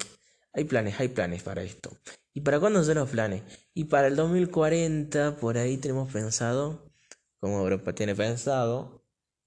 hay 0.52 0.62
planes, 0.62 1.00
hay 1.00 1.08
planes 1.08 1.42
para 1.42 1.64
esto. 1.64 1.90
¿Y 2.32 2.42
para 2.42 2.60
cuándo 2.60 2.84
son 2.84 2.98
los 2.98 3.10
planes? 3.10 3.42
Y 3.74 3.86
para 3.86 4.06
el 4.06 4.14
2040, 4.14 5.34
por 5.38 5.58
ahí 5.58 5.76
tenemos 5.78 6.12
pensado, 6.12 6.88
como 7.40 7.62
Europa 7.62 7.96
tiene 7.96 8.14
pensado, 8.14 9.03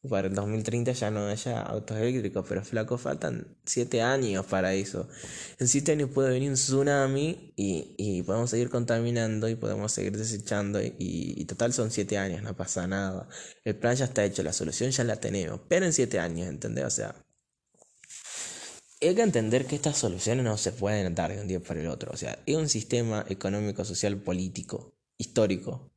para 0.09 0.27
el 0.27 0.35
2030 0.35 0.91
ya 0.93 1.11
no 1.11 1.27
haya 1.27 1.61
autos 1.61 1.97
eléctricos, 1.97 2.45
pero 2.47 2.63
flaco, 2.63 2.97
faltan 2.97 3.57
7 3.65 4.01
años 4.01 4.45
para 4.45 4.73
eso. 4.73 5.07
En 5.59 5.67
7 5.67 5.93
años 5.93 6.09
puede 6.13 6.31
venir 6.31 6.49
un 6.49 6.55
tsunami 6.55 7.53
y, 7.55 7.95
y, 7.97 8.23
podemos 8.23 8.49
seguir 8.49 8.69
contaminando 8.69 9.49
y 9.49 9.55
podemos 9.55 9.91
seguir 9.91 10.17
desechando 10.17 10.81
y, 10.81 10.95
y 10.99 11.45
total 11.45 11.73
son 11.73 11.91
7 11.91 12.17
años, 12.17 12.43
no 12.43 12.55
pasa 12.55 12.87
nada. 12.87 13.27
El 13.63 13.75
plan 13.75 13.95
ya 13.95 14.05
está 14.05 14.23
hecho, 14.23 14.43
la 14.43 14.53
solución 14.53 14.91
ya 14.91 15.03
la 15.03 15.17
tenemos, 15.17 15.61
pero 15.67 15.85
en 15.85 15.93
7 15.93 16.19
años, 16.19 16.47
¿entendés? 16.47 16.85
O 16.85 16.89
sea, 16.91 17.15
hay 19.01 19.15
que 19.15 19.21
entender 19.21 19.65
que 19.67 19.75
estas 19.75 19.97
soluciones 19.97 20.43
no 20.43 20.57
se 20.57 20.71
pueden 20.71 21.13
dar 21.13 21.33
de 21.33 21.41
un 21.41 21.47
día 21.47 21.59
para 21.59 21.79
el 21.79 21.87
otro. 21.87 22.11
O 22.11 22.17
sea, 22.17 22.39
es 22.45 22.55
un 22.55 22.69
sistema 22.69 23.25
económico, 23.29 23.85
social, 23.85 24.17
político, 24.17 24.95
histórico. 25.17 25.91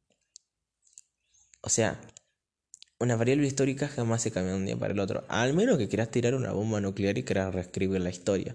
O 1.63 1.69
sea, 1.69 2.01
una 3.01 3.17
variable 3.17 3.47
histórica 3.47 3.89
jamás 3.89 4.23
se 4.23 4.31
cambia 4.31 4.53
de 4.53 4.59
un 4.59 4.67
día 4.67 4.77
para 4.79 4.93
el 4.93 5.01
otro. 5.01 5.25
Al 5.29 5.55
menos 5.55 5.79
que 5.79 5.89
quieras 5.89 6.11
tirar 6.11 6.35
una 6.35 6.53
bomba 6.53 6.81
nuclear 6.81 7.17
y 7.19 7.25
quieras 7.25 7.55
reescribir 7.55 8.01
la 8.01 8.11
historia. 8.11 8.55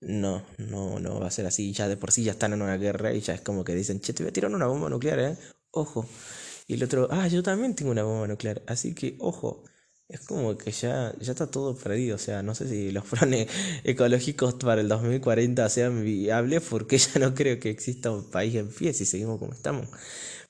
No, 0.00 0.44
no, 0.58 1.00
no 1.00 1.20
va 1.20 1.26
a 1.26 1.30
ser 1.30 1.46
así. 1.46 1.72
Ya 1.72 1.88
de 1.88 1.96
por 1.96 2.12
sí 2.12 2.22
ya 2.24 2.32
están 2.32 2.52
en 2.52 2.62
una 2.62 2.76
guerra 2.76 3.12
y 3.12 3.20
ya 3.20 3.34
es 3.34 3.40
como 3.42 3.64
que 3.64 3.74
dicen, 3.74 4.00
che, 4.00 4.12
te 4.12 4.22
voy 4.22 4.30
a 4.30 4.32
tirar 4.32 4.52
una 4.54 4.66
bomba 4.66 4.88
nuclear, 4.88 5.18
¿eh? 5.20 5.36
Ojo. 5.72 6.06
Y 6.68 6.74
el 6.74 6.84
otro, 6.84 7.08
ah, 7.10 7.26
yo 7.28 7.42
también 7.42 7.74
tengo 7.74 7.90
una 7.90 8.04
bomba 8.04 8.28
nuclear. 8.28 8.62
Así 8.66 8.94
que, 8.94 9.16
ojo. 9.18 9.64
es 10.08 10.20
como 10.20 10.56
que 10.56 10.70
ya, 10.72 11.12
ya 11.20 11.32
está 11.32 11.50
todo 11.50 11.76
perdido. 11.76 12.16
O 12.16 12.18
sea, 12.18 12.42
no 12.44 12.54
sé 12.54 12.68
si 12.68 12.92
los 12.92 13.04
planes 13.06 13.48
ecológicos 13.84 14.54
para 14.54 14.80
el 14.82 14.88
2040 14.88 15.68
sean 15.68 16.04
viables 16.04 16.62
porque 16.68 16.98
ya 16.98 17.18
no 17.20 17.34
creo 17.34 17.58
que 17.58 17.70
exista 17.70 18.10
un 18.12 18.30
país 18.30 18.54
en 18.54 18.68
pie 18.70 18.92
si 18.94 19.04
seguimos 19.04 19.38
como 19.40 19.52
estamos. 19.52 19.88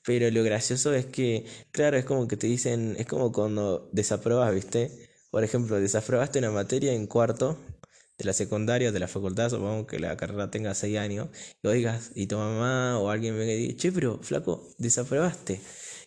Pero 0.05 0.29
lo 0.31 0.43
gracioso 0.43 0.93
es 0.93 1.05
que, 1.05 1.45
claro, 1.71 1.97
es 1.97 2.05
como 2.05 2.27
que 2.27 2.37
te 2.37 2.47
dicen, 2.47 2.95
es 2.97 3.05
como 3.05 3.31
cuando 3.31 3.89
desaprobas, 3.93 4.53
¿viste? 4.53 4.91
Por 5.29 5.43
ejemplo, 5.43 5.79
desaprobaste 5.79 6.39
una 6.39 6.51
materia 6.51 6.93
en 6.93 7.07
cuarto 7.07 7.57
de 8.17 8.25
la 8.25 8.33
secundaria, 8.33 8.91
de 8.91 8.99
la 8.99 9.07
facultad, 9.07 9.49
supongamos 9.49 9.87
que 9.87 9.99
la 9.99 10.17
carrera 10.17 10.51
tenga 10.51 10.73
6 10.75 10.97
años, 10.97 11.29
y 11.63 11.67
oigas, 11.67 12.11
y 12.15 12.27
tu 12.27 12.37
mamá 12.37 12.99
o 12.99 13.09
alguien 13.09 13.37
me 13.37 13.45
diga, 13.45 13.75
che, 13.77 13.91
pero 13.91 14.19
flaco, 14.21 14.69
desaprobaste. 14.77 15.61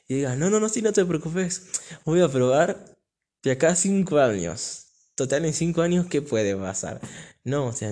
Y 0.08 0.14
digas, 0.16 0.36
no, 0.38 0.50
no, 0.50 0.60
no, 0.60 0.68
sí, 0.68 0.82
no 0.82 0.92
te 0.92 1.04
preocupes, 1.04 1.70
voy 2.04 2.20
a 2.20 2.28
probar 2.28 2.96
de 3.42 3.52
acá 3.52 3.74
5 3.76 4.18
años. 4.18 4.86
Total, 5.14 5.44
en 5.44 5.54
5 5.54 5.82
años, 5.82 6.06
¿qué 6.06 6.22
puede 6.22 6.56
pasar? 6.56 7.00
No, 7.44 7.66
o 7.66 7.72
sea, 7.72 7.90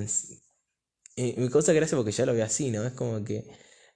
eh, 1.16 1.34
me 1.38 1.50
causa 1.50 1.72
gracia 1.72 1.96
porque 1.96 2.12
ya 2.12 2.26
lo 2.26 2.34
veo 2.34 2.44
así, 2.44 2.70
¿no? 2.70 2.84
Es 2.84 2.92
como 2.92 3.24
que, 3.24 3.44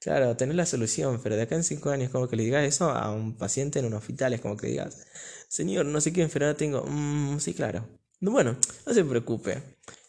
claro, 0.06 0.36
tener 0.36 0.54
la 0.54 0.66
solución, 0.66 1.20
pero 1.20 1.34
de 1.34 1.42
acá 1.42 1.56
en 1.56 1.64
5 1.64 1.90
años, 1.90 2.10
como 2.12 2.28
que 2.28 2.36
le 2.36 2.44
digas 2.44 2.64
eso 2.64 2.90
a 2.90 3.10
un 3.10 3.36
paciente 3.36 3.80
en 3.80 3.86
un 3.86 3.94
hospital, 3.94 4.34
es 4.34 4.40
como 4.40 4.56
que 4.56 4.68
digas, 4.68 5.04
señor, 5.48 5.84
no 5.86 6.00
sé 6.00 6.12
qué 6.12 6.22
enfermedad 6.22 6.54
tengo. 6.54 6.84
Mm, 6.86 7.40
sí, 7.40 7.54
claro. 7.54 7.88
Bueno, 8.20 8.56
no 8.86 8.94
se 8.94 9.04
preocupe. 9.04 9.60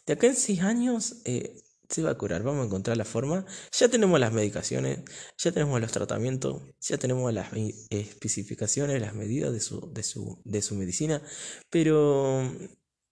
De 0.06 0.12
acá 0.12 0.28
en 0.28 0.36
6 0.36 0.60
años 0.62 1.16
eh, 1.24 1.60
se 1.88 2.02
va 2.02 2.10
a 2.10 2.14
curar, 2.16 2.44
vamos 2.44 2.62
a 2.62 2.66
encontrar 2.66 2.96
la 2.96 3.04
forma. 3.04 3.44
Ya 3.72 3.88
tenemos 3.88 4.20
las 4.20 4.32
medicaciones, 4.32 5.00
ya 5.36 5.50
tenemos 5.50 5.80
los 5.80 5.90
tratamientos, 5.90 6.62
ya 6.80 6.96
tenemos 6.96 7.34
las 7.34 7.48
especificaciones, 7.90 9.00
las 9.00 9.14
medidas 9.14 9.52
de 9.52 9.58
su, 9.58 9.92
de 9.92 10.04
su, 10.04 10.40
de 10.44 10.62
su 10.62 10.76
medicina, 10.76 11.20
pero 11.70 12.52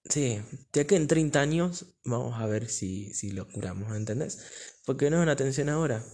sí, 0.08 0.40
de 0.72 0.80
acá 0.82 0.94
en 0.94 1.08
30 1.08 1.40
años 1.40 1.86
vamos 2.04 2.40
a 2.40 2.46
ver 2.46 2.68
si, 2.68 3.12
si 3.12 3.32
lo 3.32 3.48
curamos, 3.48 3.96
¿entendés? 3.96 4.38
Porque 4.84 5.10
no 5.10 5.16
es 5.16 5.22
una 5.24 5.32
atención 5.32 5.68
ahora. 5.68 6.04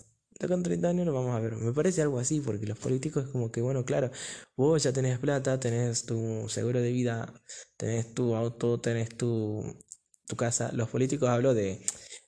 Acá 0.43 0.55
en 0.55 0.63
30 0.63 0.89
años 0.89 1.07
lo 1.07 1.13
vamos 1.15 1.35
a 1.37 1.41
ver. 1.41 1.57
Me 1.57 1.73
parece 1.73 2.03
algo 2.03 2.19
así, 2.19 2.41
porque 2.41 2.67
los 2.67 2.79
políticos 2.79 3.25
es 3.25 3.31
como 3.31 3.51
que, 3.53 3.61
bueno, 3.63 3.85
claro, 3.85 4.11
vos 4.57 4.83
ya 4.83 4.93
tenés 4.93 5.19
plata, 5.19 5.59
tenés 5.61 6.05
tu 6.05 6.49
seguro 6.49 6.81
de 6.81 6.91
vida, 6.93 7.33
tenés 7.77 8.13
tu 8.15 8.35
auto, 8.35 8.81
tenés 8.81 9.11
tu, 9.17 9.63
tu 10.27 10.37
casa. 10.37 10.71
Los 10.73 10.89
políticos 10.89 11.29
hablo 11.29 11.55
de 11.55 11.81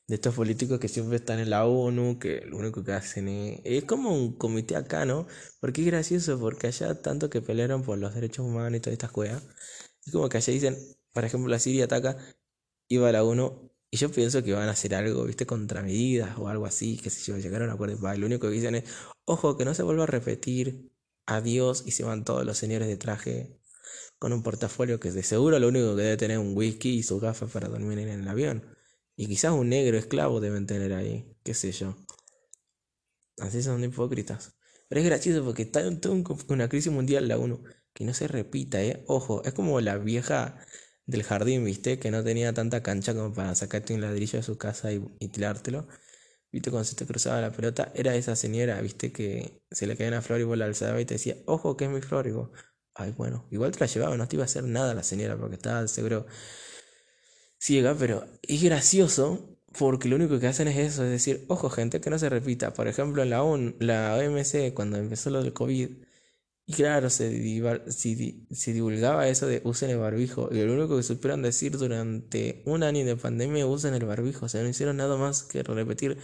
de 0.06 0.16
estos 0.16 0.34
políticos 0.34 0.78
que 0.80 0.88
siempre 0.88 1.16
están 1.16 1.38
en 1.40 1.50
la 1.50 1.66
ONU, 1.66 2.18
que 2.18 2.42
lo 2.46 2.58
único 2.58 2.84
que 2.84 2.92
hacen 2.92 3.28
es, 3.28 3.60
es 3.64 3.84
como 3.84 4.12
un 4.14 4.36
comité 4.36 4.76
acá, 4.76 5.06
¿no? 5.06 5.26
Porque 5.60 5.80
es 5.82 5.86
gracioso, 5.86 6.38
porque 6.38 6.66
allá 6.66 7.00
tanto 7.02 7.30
que 7.30 7.40
pelearon 7.42 7.82
por 7.82 7.98
los 7.98 8.14
derechos 8.14 8.44
humanos 8.46 8.76
y 8.78 8.80
todas 8.80 8.92
estas 8.94 9.12
cosas, 9.12 9.42
es 10.06 10.12
como 10.12 10.28
que 10.28 10.38
allá 10.38 10.52
dicen, 10.52 10.76
por 11.12 11.24
ejemplo, 11.24 11.48
la 11.50 11.58
Siria 11.58 11.84
ataca, 11.86 12.18
iba 12.88 13.08
a 13.08 13.12
la 13.12 13.24
ONU, 13.24 13.70
y 13.94 13.96
yo 13.96 14.10
pienso 14.10 14.42
que 14.42 14.52
van 14.52 14.66
a 14.66 14.72
hacer 14.72 14.92
algo, 14.96 15.22
¿viste? 15.22 15.46
Contramedidas 15.46 16.36
o 16.36 16.48
algo 16.48 16.66
así, 16.66 16.96
que 16.96 17.10
si 17.10 17.32
llegaron 17.32 17.70
a 17.70 17.74
acuerdo, 17.74 17.96
lo 18.16 18.26
único 18.26 18.48
que 18.48 18.54
dicen 18.54 18.74
es, 18.74 18.82
ojo, 19.24 19.56
que 19.56 19.64
no 19.64 19.72
se 19.72 19.84
vuelva 19.84 20.02
a 20.02 20.06
repetir, 20.08 20.90
adiós, 21.26 21.84
y 21.86 21.92
se 21.92 22.02
van 22.02 22.24
todos 22.24 22.44
los 22.44 22.58
señores 22.58 22.88
de 22.88 22.96
traje 22.96 23.56
con 24.18 24.32
un 24.32 24.42
portafolio 24.42 24.98
que 24.98 25.12
de 25.12 25.22
seguro 25.22 25.60
lo 25.60 25.68
único 25.68 25.94
que 25.94 26.02
debe 26.02 26.16
tener 26.16 26.38
un 26.40 26.56
whisky 26.56 26.90
y 26.90 27.02
sus 27.04 27.20
gafas 27.20 27.52
para 27.52 27.68
dormir 27.68 28.00
en 28.00 28.08
el 28.08 28.26
avión. 28.26 28.64
Y 29.14 29.28
quizás 29.28 29.52
un 29.52 29.68
negro 29.68 29.96
esclavo 29.96 30.40
deben 30.40 30.66
tener 30.66 30.92
ahí, 30.92 31.32
qué 31.44 31.54
sé 31.54 31.70
yo. 31.70 31.96
Así 33.38 33.62
son 33.62 33.84
hipócritas. 33.84 34.56
Pero 34.88 35.00
es 35.02 35.06
gracioso 35.06 35.44
porque 35.44 35.62
está 35.62 35.82
en 35.82 36.00
una 36.48 36.68
crisis 36.68 36.90
mundial 36.92 37.28
la 37.28 37.38
uno 37.38 37.62
que 37.92 38.04
no 38.04 38.12
se 38.12 38.26
repita, 38.26 38.82
¿eh? 38.82 39.04
Ojo, 39.06 39.44
es 39.44 39.54
como 39.54 39.80
la 39.80 39.98
vieja 39.98 40.58
del 41.06 41.22
jardín, 41.22 41.64
¿viste? 41.64 41.98
Que 41.98 42.10
no 42.10 42.24
tenía 42.24 42.52
tanta 42.52 42.82
cancha 42.82 43.14
como 43.14 43.32
para 43.34 43.54
sacarte 43.54 43.94
un 43.94 44.00
ladrillo 44.00 44.38
de 44.38 44.42
su 44.42 44.58
casa 44.58 44.92
y, 44.92 45.00
tirártelo. 45.28 45.86
¿Viste? 46.52 46.70
Cuando 46.70 46.84
se 46.84 46.96
te 46.96 47.06
cruzaba 47.06 47.40
la 47.40 47.50
pelota, 47.52 47.92
era 47.94 48.14
esa 48.14 48.36
señora, 48.36 48.80
¿viste? 48.80 49.12
Que 49.12 49.62
se 49.70 49.86
le 49.86 49.96
caía 49.96 50.08
una 50.08 50.22
flor 50.22 50.40
y 50.40 50.44
vos 50.44 50.56
la 50.58 50.66
alzaba 50.66 51.00
y 51.00 51.04
te 51.04 51.14
decía, 51.14 51.36
ojo, 51.46 51.76
que 51.76 51.84
es 51.86 51.90
mi 51.90 52.00
flor. 52.00 52.26
Y 52.28 52.32
ay, 52.94 53.12
bueno, 53.16 53.46
igual 53.50 53.72
te 53.72 53.80
la 53.80 53.86
llevaba, 53.86 54.16
no 54.16 54.28
te 54.28 54.36
iba 54.36 54.44
a 54.44 54.46
hacer 54.46 54.64
nada 54.64 54.94
la 54.94 55.02
señora 55.02 55.36
porque 55.36 55.56
estaba 55.56 55.86
seguro 55.88 56.26
ciega, 57.58 57.96
pero 57.98 58.26
es 58.42 58.62
gracioso 58.62 59.58
porque 59.78 60.08
lo 60.08 60.16
único 60.16 60.38
que 60.38 60.46
hacen 60.46 60.68
es 60.68 60.76
eso, 60.78 61.04
es 61.04 61.10
decir, 61.10 61.44
ojo 61.48 61.70
gente, 61.70 62.00
que 62.00 62.10
no 62.10 62.18
se 62.18 62.28
repita. 62.28 62.74
Por 62.74 62.88
ejemplo, 62.88 63.22
en 63.22 63.30
la, 63.30 63.42
ON, 63.42 63.76
la 63.80 64.16
OMC, 64.16 64.72
cuando 64.74 64.98
empezó 64.98 65.30
lo 65.30 65.42
del 65.42 65.52
COVID, 65.52 66.03
y 66.66 66.72
claro, 66.72 67.10
se, 67.10 67.28
divulgaba 67.28 69.28
eso 69.28 69.46
de 69.46 69.60
usen 69.64 69.90
el 69.90 69.98
barbijo, 69.98 70.48
y 70.50 70.64
lo 70.64 70.72
único 70.72 70.96
que 70.96 71.02
supieron 71.02 71.42
decir 71.42 71.76
durante 71.76 72.62
un 72.64 72.82
año 72.82 73.04
de 73.04 73.16
pandemia, 73.16 73.66
usen 73.66 73.92
el 73.92 74.06
barbijo, 74.06 74.46
o 74.46 74.48
sea, 74.48 74.62
no 74.62 74.70
hicieron 74.70 74.96
nada 74.96 75.18
más 75.18 75.42
que 75.42 75.62
repetir, 75.62 76.16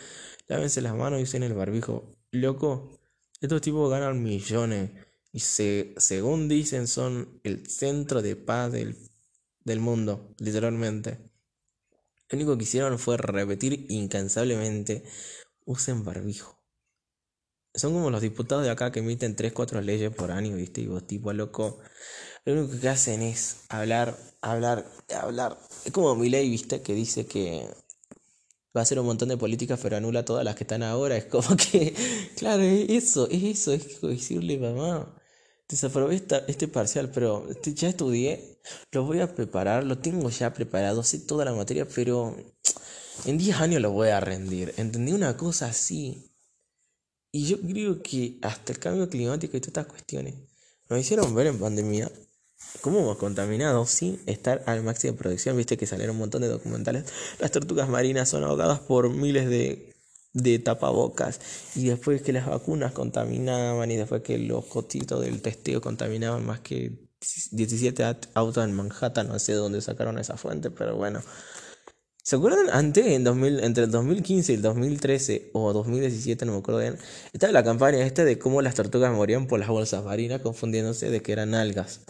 lávense 0.49 0.81
las 0.81 0.95
manos 0.95 1.21
y 1.21 1.25
usen 1.25 1.43
el 1.43 1.53
barbijo. 1.53 2.11
Loco, 2.33 2.99
estos 3.41 3.61
tipos 3.61 3.91
ganan 3.91 4.23
millones. 4.23 4.91
Y 5.33 5.41
se, 5.41 5.95
según 5.99 6.49
dicen, 6.49 6.89
son 6.89 7.41
el 7.45 7.67
centro 7.69 8.23
de 8.23 8.37
paz 8.37 8.73
del, 8.73 8.97
del 9.65 9.81
mundo, 9.81 10.35
literalmente. 10.39 11.19
Lo 12.31 12.37
único 12.37 12.57
que 12.57 12.65
hicieron 12.65 12.99
fue 12.99 13.17
repetir 13.17 13.87
incansablemente, 13.91 15.05
usen 15.67 16.05
barbijo. 16.05 16.60
Son 17.75 17.93
como 17.93 18.11
los 18.11 18.21
diputados 18.23 18.65
de 18.65 18.71
acá 18.71 18.91
que 18.93 19.01
emiten 19.01 19.37
3, 19.37 19.53
4 19.53 19.81
leyes 19.81 20.15
por 20.15 20.31
año, 20.33 20.57
¿viste? 20.57 20.81
Y 20.83 20.87
vos 20.87 21.07
tipo 21.07 21.33
loco. 21.33 21.79
Lo 22.45 22.55
único 22.55 22.81
que 22.81 22.89
hacen 22.89 23.23
es 23.23 23.65
hablar, 23.69 24.17
hablar, 24.41 24.87
hablar. 25.21 25.59
Es 25.85 25.93
como 25.93 26.15
mi 26.17 26.29
ley, 26.31 26.49
¿viste? 26.51 26.83
Que 26.83 26.95
dice 26.95 27.27
que 27.27 27.69
va 28.77 28.81
a 28.81 28.83
hacer 28.83 28.99
un 29.01 29.07
montón 29.07 29.29
de 29.29 29.37
políticas 29.37 29.81
pero 29.83 29.97
anula 29.97 30.25
todas 30.25 30.45
las 30.45 30.55
que 30.57 30.65
están 30.65 30.83
ahora. 30.83 31.17
Es 31.17 31.27
como 31.27 31.57
que, 31.57 31.95
claro, 32.37 32.63
es 32.63 32.89
eso, 32.91 33.29
es 33.31 33.43
eso, 33.43 33.73
es 33.73 34.01
decirle, 34.01 34.59
mamá, 34.59 35.15
desaprobé 35.69 36.17
este 36.49 36.69
parcial, 36.69 37.11
pero 37.13 37.47
ya 37.63 37.89
estudié, 37.89 38.61
lo 38.93 39.05
voy 39.05 39.21
a 39.21 39.35
preparar, 39.35 39.85
lo 39.85 39.99
tengo 39.99 40.29
ya 40.31 40.53
preparado, 40.53 41.03
sé 41.03 41.21
toda 41.21 41.45
la 41.45 41.53
materia, 41.55 41.87
pero 41.87 42.37
en 43.25 43.39
10 43.39 43.57
años 43.61 43.83
lo 43.83 43.93
voy 43.93 44.09
a 44.09 44.21
rendir. 44.21 44.75
Entendí 44.77 45.13
una 45.13 45.37
cosa 45.37 45.67
así. 45.67 46.30
Y 47.33 47.47
yo 47.47 47.61
creo 47.61 48.03
que 48.03 48.39
hasta 48.43 48.73
el 48.73 48.79
cambio 48.79 49.09
climático 49.09 49.57
y 49.57 49.61
todas 49.61 49.69
estas 49.69 49.87
cuestiones 49.87 50.35
nos 50.89 50.99
hicieron 50.99 51.35
ver 51.35 51.47
en 51.47 51.59
pandemia 51.59 52.11
cómo 52.81 53.01
hemos 53.01 53.19
contaminado 53.19 53.87
sin 53.87 54.21
estar 54.27 54.63
al 54.67 54.83
máximo 54.83 55.13
de 55.13 55.19
producción. 55.19 55.57
Viste 55.57 55.77
que 55.77 55.87
salieron 55.87 56.17
un 56.17 56.21
montón 56.21 56.43
de 56.43 56.49
documentales. 56.49 57.05
Las 57.39 57.53
tortugas 57.53 57.89
marinas 57.89 58.29
son 58.29 58.45
ahogadas 58.45 58.81
por 58.81 59.11
miles 59.11 59.49
de 59.49 59.91
de 60.33 60.59
tapabocas 60.59 61.41
y 61.75 61.89
después 61.89 62.23
que 62.23 62.33
las 62.33 62.47
vacunas 62.47 62.93
contaminaban 62.93 63.91
y 63.91 63.97
después 63.97 64.23
que 64.23 64.39
los 64.39 64.65
cotitos 64.67 65.21
del 65.21 65.43
testeo 65.43 65.81
contaminaban 65.81 66.45
más 66.47 66.61
que 66.61 67.11
17 67.51 68.05
autos 68.35 68.65
en 68.65 68.73
Manhattan, 68.73 69.29
no 69.29 69.39
sé 69.39 69.53
de 69.53 69.59
dónde 69.59 69.81
sacaron 69.83 70.19
esa 70.19 70.37
fuente, 70.37 70.71
pero 70.71 70.97
bueno. 70.97 71.21
¿Se 72.23 72.37
acuerdan 72.37 72.69
antes, 72.71 73.07
en 73.07 73.25
2000, 73.25 73.65
entre 73.65 73.85
el 73.85 73.91
2015 73.91 74.53
y 74.53 74.57
el 74.57 74.63
2013 74.63 75.51
o 75.55 75.73
2017, 75.73 76.45
no 76.45 76.53
me 76.53 76.59
acuerdo 76.59 76.81
bien, 76.81 76.99
estaba 77.33 77.53
la 77.53 77.65
campaña 77.65 78.05
esta 78.05 78.25
de 78.25 78.39
cómo 78.39 78.63
las 78.63 78.75
tortugas 78.75 79.13
morían 79.13 79.47
por 79.47 79.59
las 79.59 79.69
bolsas 79.69 80.05
marinas 80.05 80.41
confundiéndose 80.43 81.11
de 81.11 81.23
que 81.23 81.33
eran 81.33 81.55
algas? 81.55 82.03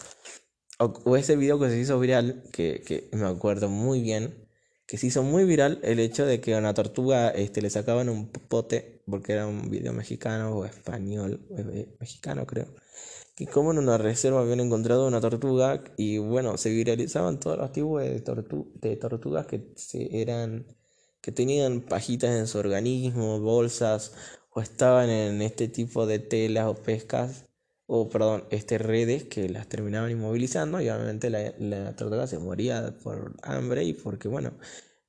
O, 0.79 1.15
ese 1.15 1.35
video 1.35 1.59
que 1.59 1.69
se 1.69 1.79
hizo 1.79 1.99
viral, 1.99 2.43
que, 2.51 2.81
que 2.85 3.09
me 3.13 3.25
acuerdo 3.25 3.69
muy 3.69 4.01
bien, 4.01 4.47
que 4.85 4.97
se 4.97 5.07
hizo 5.07 5.23
muy 5.23 5.45
viral 5.45 5.79
el 5.83 5.99
hecho 5.99 6.25
de 6.25 6.41
que 6.41 6.53
a 6.53 6.57
una 6.57 6.73
tortuga 6.73 7.29
este, 7.29 7.61
le 7.61 7.69
sacaban 7.69 8.09
un 8.09 8.29
pote, 8.29 9.00
porque 9.11 9.33
era 9.33 9.47
un 9.47 9.69
video 9.69 9.93
mexicano 9.93 10.51
o 10.57 10.65
español, 10.65 11.39
eh, 11.51 11.65
eh, 11.73 11.95
mexicano 11.99 12.45
creo, 12.47 12.67
que 13.35 13.47
como 13.47 13.71
en 13.71 13.79
una 13.79 13.97
reserva 13.97 14.41
habían 14.41 14.61
encontrado 14.61 15.07
una 15.07 15.21
tortuga 15.21 15.83
y 15.97 16.17
bueno, 16.17 16.57
se 16.57 16.71
viralizaban 16.71 17.39
todos 17.39 17.57
los 17.57 17.71
tipos 17.71 18.01
de, 18.01 18.23
de 18.81 18.95
tortugas 18.97 19.45
que 19.47 19.73
se 19.75 20.21
eran 20.21 20.65
que 21.21 21.31
tenían 21.31 21.81
pajitas 21.81 22.31
en 22.31 22.47
su 22.47 22.57
organismo, 22.57 23.39
bolsas, 23.39 24.13
o 24.53 24.61
estaban 24.61 25.09
en 25.09 25.41
este 25.41 25.67
tipo 25.67 26.05
de 26.07 26.19
telas 26.19 26.67
o 26.67 26.75
pescas, 26.75 27.45
o 27.87 28.09
perdón, 28.09 28.45
este 28.51 28.77
redes 28.77 29.25
que 29.25 29.49
las 29.49 29.67
terminaban 29.67 30.11
inmovilizando 30.11 30.81
y 30.81 30.89
obviamente 30.89 31.29
la, 31.29 31.53
la 31.59 31.95
tortuga 31.95 32.27
se 32.27 32.39
moría 32.39 32.95
por 33.03 33.35
hambre 33.43 33.83
y 33.83 33.93
porque 33.93 34.27
bueno, 34.27 34.53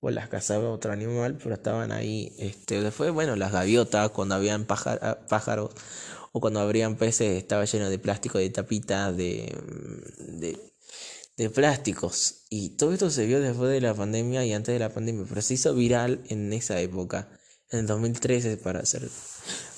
o 0.04 0.10
las 0.10 0.28
cazaba 0.28 0.68
otro 0.70 0.92
animal, 0.92 1.38
pero 1.40 1.54
estaban 1.54 1.92
ahí. 1.92 2.34
Este, 2.38 2.82
después, 2.82 3.12
bueno, 3.12 3.36
las 3.36 3.52
gaviotas, 3.52 4.10
cuando 4.10 4.34
habían 4.34 4.66
ah, 4.68 5.18
pájaros 5.28 5.70
o 6.32 6.40
cuando 6.40 6.58
habrían 6.60 6.96
peces, 6.96 7.38
estaba 7.38 7.64
lleno 7.64 7.88
de 7.88 8.00
plástico, 8.00 8.38
de 8.38 8.50
tapitas, 8.50 9.16
de, 9.16 9.54
de, 10.18 10.58
de 11.36 11.50
plásticos. 11.50 12.46
Y 12.50 12.70
todo 12.70 12.92
esto 12.92 13.10
se 13.10 13.26
vio 13.26 13.40
después 13.40 13.70
de 13.70 13.80
la 13.80 13.94
pandemia 13.94 14.44
y 14.44 14.52
antes 14.52 14.72
de 14.72 14.80
la 14.80 14.92
pandemia, 14.92 15.24
pero 15.28 15.40
se 15.40 15.54
hizo 15.54 15.72
viral 15.72 16.20
en 16.28 16.52
esa 16.52 16.80
época, 16.80 17.28
en 17.72 17.80
el 17.80 17.87
2013 17.87 18.58
para 18.58 18.85
ser 18.85 19.08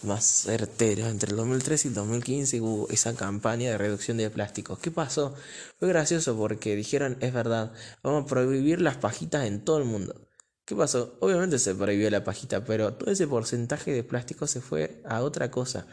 más 0.03 0.25
certeros. 0.25 1.09
Entre 1.09 1.31
el 1.31 1.37
2013 1.37 1.89
y 1.89 1.91
el 1.91 1.95
2015 1.95 2.61
hubo 2.61 2.89
esa 2.91 3.15
campaña 3.15 3.71
de 3.71 3.79
reducción 3.79 4.17
de 4.17 4.29
plásticos. 4.31 4.79
¿Qué 4.81 4.91
pasó? 4.91 5.35
Fue 5.79 5.89
gracioso 5.89 6.37
porque 6.37 6.77
dijeron, 6.77 7.17
es 7.21 7.33
verdad, 7.33 7.73
vamos 8.03 8.25
a 8.25 8.27
prohibir 8.27 8.81
las 8.81 8.97
pajitas 8.97 9.47
en 9.47 9.65
todo 9.65 9.79
el 9.79 9.85
mundo. 9.85 10.29
¿Qué 10.67 10.75
pasó? 10.75 11.17
Obviamente 11.21 11.59
se 11.59 11.75
prohibió 11.75 12.11
la 12.11 12.25
pajita, 12.25 12.65
pero 12.65 12.95
todo 12.95 13.11
ese 13.11 13.27
porcentaje 13.27 13.93
de 13.93 14.03
plástico 14.03 14.47
se 14.47 14.61
fue 14.61 15.03
a 15.05 15.23
otra 15.23 15.51
cosa. 15.51 15.87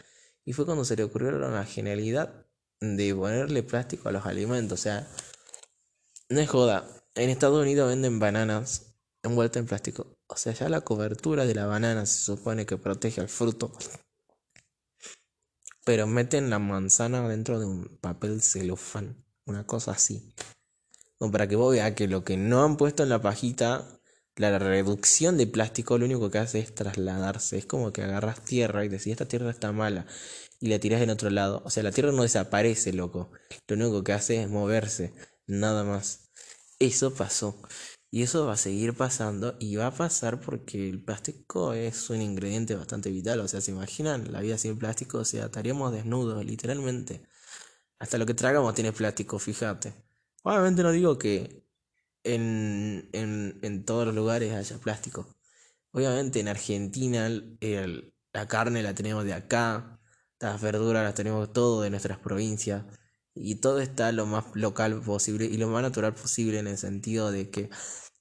Y 0.44 0.54
fue 0.54 0.66
cuando 0.66 0.86
se 0.86 0.96
le 0.96 1.04
ocurrió 1.04 1.32
la 1.32 1.66
genialidad 1.66 2.48
de 2.80 3.14
ponerle 3.14 3.64
plástico 3.64 4.10
a 4.10 4.12
los 4.12 4.26
alimentos. 4.26 4.80
O 4.80 4.82
sea, 4.82 5.08
no 6.30 6.40
es 6.40 6.50
joda. 6.50 6.88
En 7.16 7.30
Estados 7.30 7.62
Unidos 7.62 7.90
venden 7.90 8.20
bananas 8.20 8.96
envueltas 9.24 9.60
en 9.60 9.68
plástico. 9.68 10.18
O 10.32 10.38
sea, 10.38 10.54
ya 10.54 10.70
la 10.70 10.80
cobertura 10.80 11.46
de 11.46 11.54
la 11.54 11.66
banana 11.66 12.06
se 12.06 12.24
supone 12.24 12.66
que 12.66 12.78
protege 12.78 13.20
al 13.20 13.28
fruto. 13.28 13.74
Pero 15.84 16.08
meten 16.08 16.50
la 16.50 16.58
manzana 16.58 17.28
dentro 17.28 17.60
de 17.60 17.66
un 17.66 17.98
papel 18.00 18.42
celofán. 18.42 19.26
Una 19.46 19.66
cosa 19.68 19.92
así. 19.92 20.34
Como 21.18 21.34
para 21.34 21.48
que 21.50 21.58
vos 21.58 21.74
veas 21.74 21.96
que 21.96 22.08
lo 22.08 22.24
que 22.24 22.38
no 22.38 22.64
han 22.64 22.78
puesto 22.78 23.04
en 23.04 23.10
la 23.10 23.22
pajita 23.22 24.00
la 24.38 24.58
reducción 24.58 25.38
de 25.38 25.48
plástico 25.48 25.98
lo 25.98 26.06
único 26.06 26.32
que 26.32 26.38
hace 26.38 26.60
es 26.60 26.74
trasladarse. 26.74 27.58
Es 27.58 27.66
como 27.66 27.92
que 27.92 28.02
agarras 28.02 28.46
tierra 28.46 28.86
y 28.86 28.88
decís, 28.88 29.08
esta 29.08 29.28
tierra 29.28 29.52
está 29.52 29.74
mala. 29.74 30.06
Y 30.62 30.70
la 30.70 30.80
tiras 30.80 31.02
en 31.02 31.10
otro 31.10 31.30
lado. 31.30 31.62
O 31.66 31.70
sea, 31.70 31.84
la 31.84 31.92
tierra 31.92 32.14
no 32.14 32.22
desaparece, 32.22 32.94
loco. 32.94 33.32
Lo 33.68 33.76
único 33.76 34.02
que 34.06 34.14
hace 34.14 34.42
es 34.42 34.50
moverse. 34.50 35.14
Nada 35.46 35.84
más. 35.84 36.32
Eso 36.80 37.14
pasó. 37.14 37.62
Y 38.12 38.24
eso 38.24 38.46
va 38.46 38.54
a 38.54 38.58
seguir 38.58 38.96
pasando. 38.96 39.56
Y 39.60 39.76
va 39.78 39.88
a 39.88 39.96
pasar 39.96 40.42
porque 40.42 40.90
el 40.90 41.04
plástico 41.04 41.74
es 41.74 42.10
un 42.10 42.22
ingrediente 42.22 42.76
bastante 42.76 43.10
vital. 43.12 43.40
O 43.40 43.48
sea, 43.48 43.62
¿se 43.62 43.72
imaginan 43.72 44.32
la 44.32 44.42
vida 44.42 44.58
sin 44.58 44.78
plástico? 44.78 45.20
O 45.20 45.26
sea, 45.26 45.46
estaríamos 45.46 45.92
desnudos, 45.94 46.46
literalmente. 46.46 47.24
Hasta 48.00 48.18
lo 48.18 48.26
que 48.26 48.34
tragamos 48.34 48.74
tiene 48.76 48.92
plástico, 48.94 49.40
fíjate. 49.40 49.94
Obviamente 50.44 50.84
no 50.84 50.92
digo 50.92 51.18
que 51.18 51.66
en, 52.24 53.10
en, 53.14 53.60
en 53.62 53.86
todos 53.86 54.06
los 54.08 54.16
lugares 54.16 54.54
haya 54.54 54.78
plástico. 54.80 55.28
Obviamente 55.92 56.40
en 56.40 56.48
Argentina 56.48 57.28
el, 57.28 58.14
la 58.34 58.48
carne 58.48 58.84
la 58.84 58.94
tenemos 58.96 59.26
de 59.26 59.34
acá, 59.34 60.00
las 60.40 60.62
verduras 60.62 61.04
las 61.04 61.16
tenemos 61.16 61.52
todo 61.54 61.82
de 61.82 61.90
nuestras 61.90 62.20
provincias 62.20 62.84
y 63.36 63.56
todo 63.56 63.80
está 63.80 64.12
lo 64.12 64.26
más 64.26 64.46
local 64.54 65.02
posible 65.02 65.46
y 65.46 65.58
lo 65.58 65.68
más 65.70 65.84
natural 65.84 66.14
posible 66.14 66.60
en 66.60 66.68
el 66.68 66.78
sentido 66.78 67.32
de 67.32 67.50
que 67.50 67.70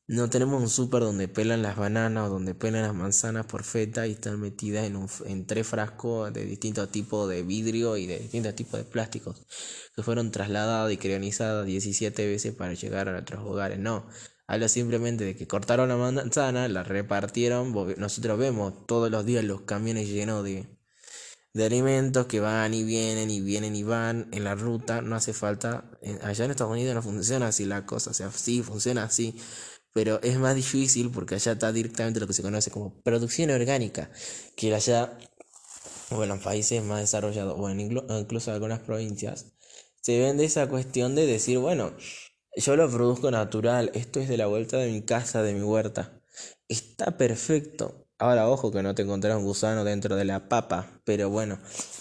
no 0.07 0.29
tenemos 0.29 0.61
un 0.61 0.69
súper 0.69 1.03
donde 1.03 1.29
pelan 1.29 1.63
las 1.63 1.77
bananas 1.77 2.27
o 2.27 2.31
donde 2.31 2.55
pelan 2.55 2.83
las 2.83 2.95
manzanas 2.95 3.47
por 3.47 3.63
feta 3.63 4.09
y 4.09 4.13
están 4.13 4.41
metidas 4.41 4.85
en, 4.85 4.97
un, 4.97 5.09
en 5.27 5.47
tres 5.47 5.67
frascos 5.69 6.33
de 6.33 6.45
distintos 6.45 6.91
tipos 6.91 7.29
de 7.29 7.45
vidrio 7.45 7.97
y 7.97 8.07
de 8.07 8.19
distintos 8.19 8.57
tipos 8.57 8.81
de 8.81 8.85
plásticos 8.85 9.47
que 9.95 10.03
fueron 10.03 10.33
trasladados 10.33 10.93
y 10.93 10.97
crionizados 10.97 11.65
17 11.65 12.27
veces 12.27 12.55
para 12.55 12.75
llegar 12.75 13.09
a 13.09 13.13
nuestros 13.13 13.45
hogares. 13.45 13.79
No, 13.79 14.05
habla 14.49 14.69
simplemente 14.69 15.25
de 15.25 15.37
que 15.37 15.47
cortaron 15.47 15.89
la 15.89 15.97
manzana, 15.97 16.67
la 16.67 16.83
repartieron. 16.83 17.73
Nosotros 17.97 18.37
vemos 18.37 18.87
todos 18.87 19.13
los 19.13 19.25
días 19.25 19.45
los 19.45 19.61
camiones 19.61 20.09
llenos 20.09 20.43
de, 20.43 20.80
de 21.53 21.65
alimentos 21.67 22.27
que 22.27 22.41
van 22.41 22.75
y 22.75 22.85
vienen 22.85 23.31
y 23.31 23.41
vienen 23.41 23.75
y 23.77 23.83
van 23.83 24.29
en 24.33 24.45
la 24.45 24.55
ruta. 24.55 25.03
No 25.03 25.17
hace 25.17 25.33
falta. 25.33 25.91
Allá 26.23 26.45
en 26.45 26.51
Estados 26.51 26.73
Unidos 26.73 26.95
no 26.95 27.03
funciona 27.03 27.49
así 27.49 27.65
la 27.65 27.87
cosa. 27.87 28.11
O 28.11 28.15
sea, 28.15 28.31
sí 28.31 28.63
funciona 28.63 29.05
así 29.05 29.37
pero 29.93 30.21
es 30.23 30.39
más 30.39 30.55
difícil 30.55 31.11
porque 31.11 31.35
allá 31.35 31.53
está 31.53 31.73
directamente 31.73 32.21
lo 32.21 32.27
que 32.27 32.33
se 32.33 32.43
conoce 32.43 32.71
como 32.71 33.01
producción 33.03 33.51
orgánica, 33.51 34.11
que 34.57 34.75
allá, 34.75 35.19
bueno, 36.11 36.35
en 36.35 36.41
países 36.41 36.83
más 36.83 37.01
desarrollados, 37.01 37.59
o 37.59 37.69
en 37.69 37.81
incluso 37.81 38.53
algunas 38.53 38.81
provincias, 38.81 39.53
se 40.01 40.19
vende 40.19 40.45
esa 40.45 40.69
cuestión 40.69 41.15
de 41.15 41.27
decir, 41.27 41.59
bueno, 41.59 41.93
yo 42.57 42.77
lo 42.77 42.91
produzco 42.91 43.31
natural, 43.31 43.91
esto 43.95 44.21
es 44.21 44.29
de 44.29 44.37
la 44.37 44.47
vuelta 44.47 44.79
de 44.79 44.91
mi 44.91 45.03
casa, 45.03 45.43
de 45.43 45.55
mi 45.55 45.63
huerta. 45.63 46.23
Está 46.69 47.17
perfecto. 47.17 48.07
Ahora, 48.21 48.51
ojo 48.51 48.71
que 48.71 48.83
no 48.83 48.95
te 48.95 49.01
encontrarás 49.01 49.39
un 49.39 49.47
gusano 49.47 49.83
dentro 49.83 50.15
de 50.15 50.27
la 50.27 50.47
papa, 50.47 51.01
pero 51.05 51.31
bueno, 51.31 51.59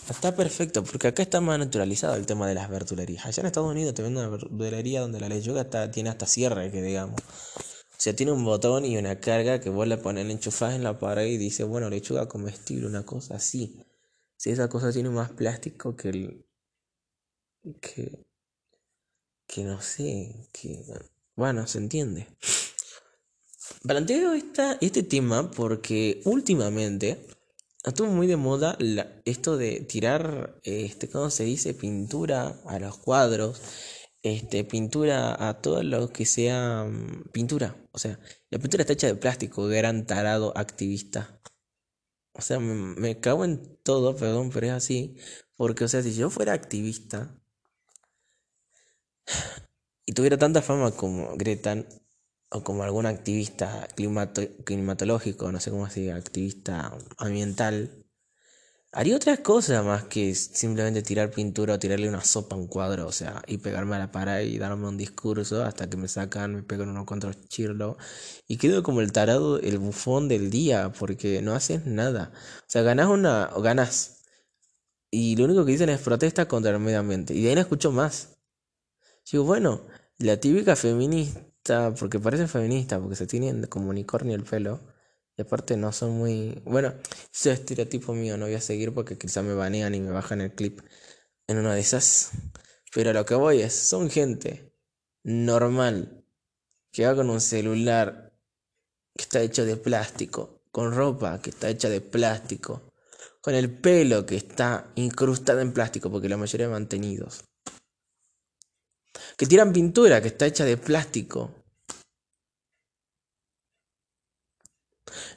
está 0.09 0.35
perfecto, 0.35 0.83
porque 0.83 1.07
acá 1.07 1.23
está 1.23 1.39
más 1.39 1.57
naturalizado 1.57 2.15
el 2.15 2.25
tema 2.25 2.45
de 2.45 2.55
las 2.55 2.69
verdulerías. 2.69 3.25
Allá 3.25 3.39
en 3.39 3.47
Estados 3.47 3.71
Unidos 3.71 3.93
te 3.93 4.01
venden 4.01 4.27
una 4.27 4.37
verdulería 4.37 4.99
donde 4.99 5.21
la 5.21 5.29
lechuga 5.29 5.61
está, 5.61 5.89
tiene 5.91 6.09
hasta 6.09 6.25
cierre, 6.25 6.71
que 6.71 6.81
digamos. 6.81 7.21
O 7.21 7.95
sea, 8.01 8.13
tiene 8.13 8.33
un 8.33 8.43
botón 8.43 8.83
y 8.83 8.97
una 8.97 9.21
carga 9.21 9.61
que 9.61 9.69
vos 9.69 9.87
le 9.87 9.97
pones 9.97 10.29
enchufás 10.29 10.73
en 10.73 10.83
la 10.83 10.99
pared 10.99 11.25
y 11.25 11.37
dice, 11.37 11.63
bueno, 11.63 11.89
lechuga 11.89 12.27
comestible, 12.27 12.87
una 12.87 13.05
cosa 13.05 13.35
así. 13.35 13.81
Si 14.35 14.49
esa 14.49 14.67
cosa 14.67 14.91
tiene 14.91 15.09
más 15.09 15.31
plástico 15.31 15.95
que 15.95 16.09
el. 16.09 16.45
que. 17.79 18.25
que 19.47 19.63
no 19.63 19.81
sé, 19.81 20.49
que. 20.51 20.83
bueno, 21.37 21.65
se 21.65 21.77
entiende. 21.77 22.27
Planteo 23.81 24.33
esta, 24.33 24.77
este 24.81 25.03
tema 25.03 25.51
porque 25.51 26.21
últimamente 26.25 27.25
estuvo 27.83 28.07
muy 28.09 28.27
de 28.27 28.37
moda 28.37 28.77
esto 29.25 29.57
de 29.57 29.81
tirar, 29.81 30.59
este, 30.63 31.09
¿cómo 31.09 31.29
se 31.29 31.45
dice? 31.45 31.73
Pintura 31.73 32.59
a 32.65 32.79
los 32.79 32.97
cuadros 32.97 33.61
este, 34.21 34.63
pintura 34.65 35.47
a 35.47 35.61
todo 35.61 35.83
lo 35.83 36.11
que 36.11 36.25
sea 36.25 36.85
mm, 36.85 37.29
pintura. 37.31 37.75
O 37.91 37.99
sea, 37.99 38.19
la 38.49 38.59
pintura 38.59 38.81
está 38.83 38.93
hecha 38.93 39.07
de 39.07 39.15
plástico, 39.15 39.67
gran 39.67 40.05
tarado 40.05 40.53
activista. 40.57 41.41
O 42.33 42.41
sea, 42.41 42.59
me, 42.59 43.19
cago 43.19 43.45
en 43.45 43.77
todo, 43.83 44.15
perdón, 44.15 44.49
pero 44.51 44.67
es 44.67 44.73
así. 44.73 45.17
Porque, 45.55 45.83
o 45.85 45.87
sea, 45.87 46.01
si 46.03 46.13
yo 46.15 46.29
fuera 46.29 46.53
activista 46.53 47.35
y 50.05 50.13
tuviera 50.13 50.37
tanta 50.37 50.61
fama 50.61 50.91
como 50.91 51.35
Greta 51.37 51.85
o 52.51 52.63
como 52.63 52.83
algún 52.83 53.05
activista 53.05 53.87
climatológico, 54.65 55.51
no 55.51 55.59
sé 55.59 55.71
cómo 55.71 55.89
se 55.89 56.11
activista 56.11 56.97
ambiental, 57.17 57.99
Haría 58.91 59.15
otras 59.15 59.39
cosas 59.41 59.85
más 59.85 60.05
que 60.05 60.33
simplemente 60.33 61.03
tirar 61.03 61.29
pintura 61.29 61.75
o 61.75 61.79
tirarle 61.79 62.09
una 62.09 62.23
sopa 62.23 62.55
a 62.55 62.59
un 62.59 62.65
cuadro, 62.67 63.05
o 63.07 63.11
sea, 63.11 63.43
y 63.45 63.59
pegarme 63.59 63.95
a 63.95 63.99
la 63.99 64.11
pared 64.11 64.47
y 64.47 64.57
darme 64.57 64.87
un 64.87 64.97
discurso 64.97 65.63
hasta 65.63 65.87
que 65.87 65.95
me 65.95 66.07
sacan, 66.07 66.55
me 66.55 66.63
pegan 66.63 66.89
uno 66.89 67.05
contra 67.05 67.31
chirlo 67.49 67.97
y 68.47 68.57
quedo 68.57 68.81
como 68.81 69.01
el 69.01 69.11
tarado, 69.11 69.59
el 69.59 69.77
bufón 69.77 70.27
del 70.27 70.49
día, 70.49 70.91
porque 70.97 71.41
no 71.43 71.53
haces 71.53 71.85
nada. 71.85 72.31
O 72.61 72.63
sea, 72.67 72.81
ganas 72.81 73.07
una, 73.09 73.51
o 73.53 73.61
ganas. 73.61 74.23
Y 75.11 75.35
lo 75.35 75.45
único 75.45 75.65
que 75.65 75.73
dicen 75.73 75.89
es 75.89 76.01
protesta 76.01 76.47
contra 76.47 76.71
el 76.71 76.79
medio 76.79 76.99
ambiente. 76.99 77.33
Y 77.35 77.43
de 77.43 77.49
ahí 77.49 77.55
no 77.55 77.61
escucho 77.61 77.91
más. 77.91 78.37
Digo, 79.31 79.43
bueno, 79.43 79.81
la 80.17 80.37
típica 80.39 80.75
feminista, 80.75 81.41
porque 81.99 82.19
parece 82.19 82.47
feminista, 82.47 82.99
porque 82.99 83.15
se 83.15 83.27
tiene 83.27 83.67
como 83.67 83.89
unicornio 83.89 84.35
el 84.35 84.43
pelo 84.43 84.79
y 85.37 85.41
aparte 85.41 85.77
no 85.77 85.91
son 85.91 86.17
muy... 86.17 86.61
Bueno, 86.65 86.93
ese 87.33 87.51
es 87.51 87.59
estereotipo 87.59 88.13
mío, 88.13 88.37
no 88.37 88.45
voy 88.45 88.55
a 88.55 88.61
seguir 88.61 88.93
porque 88.93 89.17
quizá 89.17 89.41
me 89.41 89.53
banean 89.53 89.95
y 89.95 89.99
me 90.01 90.11
bajan 90.11 90.41
el 90.41 90.53
clip 90.53 90.81
en 91.47 91.57
una 91.59 91.73
de 91.73 91.81
esas. 91.81 92.31
Pero 92.93 93.13
lo 93.13 93.25
que 93.25 93.35
voy 93.35 93.61
es, 93.61 93.73
son 93.73 94.09
gente 94.09 94.73
normal 95.23 96.25
que 96.91 97.05
va 97.05 97.15
con 97.15 97.29
un 97.29 97.41
celular 97.41 98.33
que 99.15 99.23
está 99.23 99.41
hecho 99.41 99.65
de 99.65 99.77
plástico, 99.77 100.63
con 100.71 100.93
ropa 100.93 101.41
que 101.41 101.51
está 101.51 101.69
hecha 101.69 101.89
de 101.89 102.01
plástico, 102.01 102.93
con 103.41 103.53
el 103.55 103.69
pelo 103.79 104.25
que 104.25 104.35
está 104.35 104.91
incrustado 104.95 105.59
en 105.61 105.73
plástico 105.73 106.11
porque 106.11 106.29
la 106.29 106.37
mayoría 106.37 106.67
de 106.67 106.73
mantenidos. 106.73 107.43
Que 109.37 109.45
tiran 109.45 109.73
pintura 109.73 110.21
que 110.21 110.29
está 110.29 110.45
hecha 110.45 110.65
de 110.65 110.77
plástico 110.77 111.51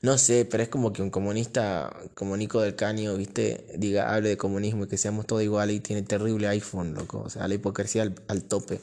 No 0.03 0.19
sé, 0.19 0.45
pero 0.45 0.63
es 0.63 0.69
como 0.69 0.93
que 0.93 1.03
un 1.03 1.11
comunista 1.11 1.95
como 2.15 2.37
Nico 2.37 2.61
del 2.61 2.77
Caño, 2.77 3.15
¿viste? 3.17 3.67
Diga, 3.77 4.13
hable 4.15 4.31
de 4.31 4.37
comunismo 4.37 4.85
y 4.85 4.89
que 4.89 4.99
seamos 4.99 5.27
todos 5.27 5.43
iguales 5.43 5.77
y 5.77 5.81
tiene 5.81 6.03
terrible 6.03 6.49
iPhone, 6.49 6.95
loco. 6.95 7.23
O 7.25 7.31
sea, 7.31 7.47
la 7.49 7.55
hipocresía 7.55 8.13
al, 8.29 8.45
tope. 8.45 8.81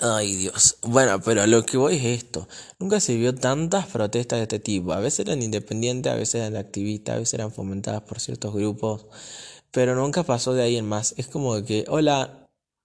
Ay 0.00 0.34
Dios. 0.36 0.78
Bueno, 0.82 1.20
pero 1.20 1.46
lo 1.46 1.64
que 1.66 1.76
voy 1.76 1.96
es 1.96 2.04
esto. 2.22 2.48
Nunca 2.78 3.00
se 3.00 3.16
vio 3.16 3.34
tantas 3.34 3.86
protestas 3.86 4.38
de 4.38 4.44
este 4.44 4.58
tipo. 4.58 4.92
A 4.92 5.00
veces 5.00 5.26
eran 5.26 5.42
independientes, 5.42 6.12
a 6.12 6.16
veces 6.16 6.36
eran 6.36 6.56
activistas, 6.56 7.16
a 7.16 7.18
veces 7.18 7.34
eran 7.34 7.52
fomentadas 7.52 8.02
por 8.02 8.20
ciertos 8.20 8.54
grupos. 8.54 9.06
Pero 9.72 9.94
nunca 9.94 10.22
pasó 10.22 10.54
de 10.54 10.62
ahí 10.62 10.76
en 10.76 10.86
más. 10.86 11.14
Es 11.16 11.26
como 11.26 11.62
que, 11.64 11.84
hola, 11.88 12.39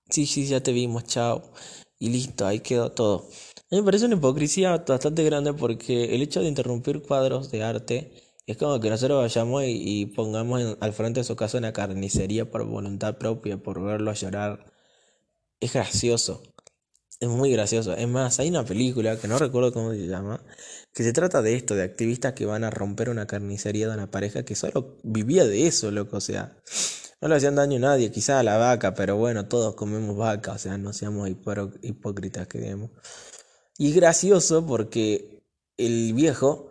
sí, 0.10 0.26
sí, 0.26 0.46
ya 0.48 0.62
te 0.62 0.72
vimos, 0.72 1.06
chao. 1.06 1.44
Y 2.00 2.10
listo, 2.10 2.46
ahí 2.46 2.60
quedó 2.60 2.92
todo. 2.92 3.30
A 3.72 3.76
mí 3.76 3.78
me 3.82 3.84
parece 3.84 4.06
una 4.06 4.16
hipocresía 4.16 4.78
bastante 4.78 5.24
grande 5.24 5.54
porque 5.54 6.16
el 6.16 6.22
hecho 6.22 6.42
de 6.42 6.48
interrumpir 6.48 7.02
cuadros 7.02 7.52
de 7.52 7.64
arte 7.64 8.26
es 8.48 8.58
como 8.58 8.80
que 8.80 8.90
nosotros 8.90 9.22
vayamos 9.22 9.64
y, 9.66 10.06
pongamos 10.08 10.78
al 10.80 10.94
frente 10.94 11.22
de 11.22 11.24
su 11.24 11.36
casa 11.36 11.58
una 11.58 11.74
carnicería 11.74 12.50
por 12.52 12.64
voluntad 12.66 13.18
propia, 13.18 13.58
por 13.58 13.82
verlo 13.82 14.12
a 14.12 14.14
llorar. 14.14 14.72
Es 15.60 15.74
gracioso. 15.74 16.44
Es 17.20 17.30
muy 17.30 17.52
gracioso. 17.52 17.96
Es 17.96 18.08
más, 18.08 18.40
hay 18.40 18.50
una 18.50 18.66
película 18.66 19.18
que 19.20 19.28
no 19.28 19.40
recuerdo 19.40 19.74
cómo 19.74 19.92
se 19.94 20.08
llama, 20.08 20.44
que 20.94 21.04
se 21.04 21.14
trata 21.14 21.42
de 21.42 21.56
esto, 21.56 21.76
de 21.76 21.84
activistas 21.84 22.34
que 22.34 22.46
van 22.46 22.64
a 22.64 22.70
romper 22.70 23.10
una 23.10 23.26
carnicería 23.26 23.88
de 23.88 23.96
una 23.96 24.12
pareja 24.12 24.44
que 24.44 24.56
solo 24.56 24.98
vivía 25.04 25.46
de 25.46 25.68
eso, 25.68 25.92
loco. 25.92 26.18
O 26.18 26.22
sea, 26.22 26.58
no 27.26 27.30
le 27.30 27.38
hacían 27.38 27.56
daño 27.56 27.78
a 27.78 27.80
nadie, 27.80 28.12
quizás 28.12 28.40
a 28.42 28.44
la 28.44 28.58
vaca, 28.58 28.94
pero 28.94 29.16
bueno, 29.16 29.48
todos 29.48 29.74
comemos 29.74 30.16
vaca, 30.16 30.52
o 30.52 30.58
sea, 30.60 30.78
no 30.78 30.94
seamos 30.94 31.28
hipócritas 31.28 32.48
que 32.48 32.60
digamos. 32.60 32.92
Y 33.80 33.90
es 33.90 33.96
gracioso 33.96 34.64
porque 34.64 35.42
el 35.76 36.14
viejo 36.14 36.70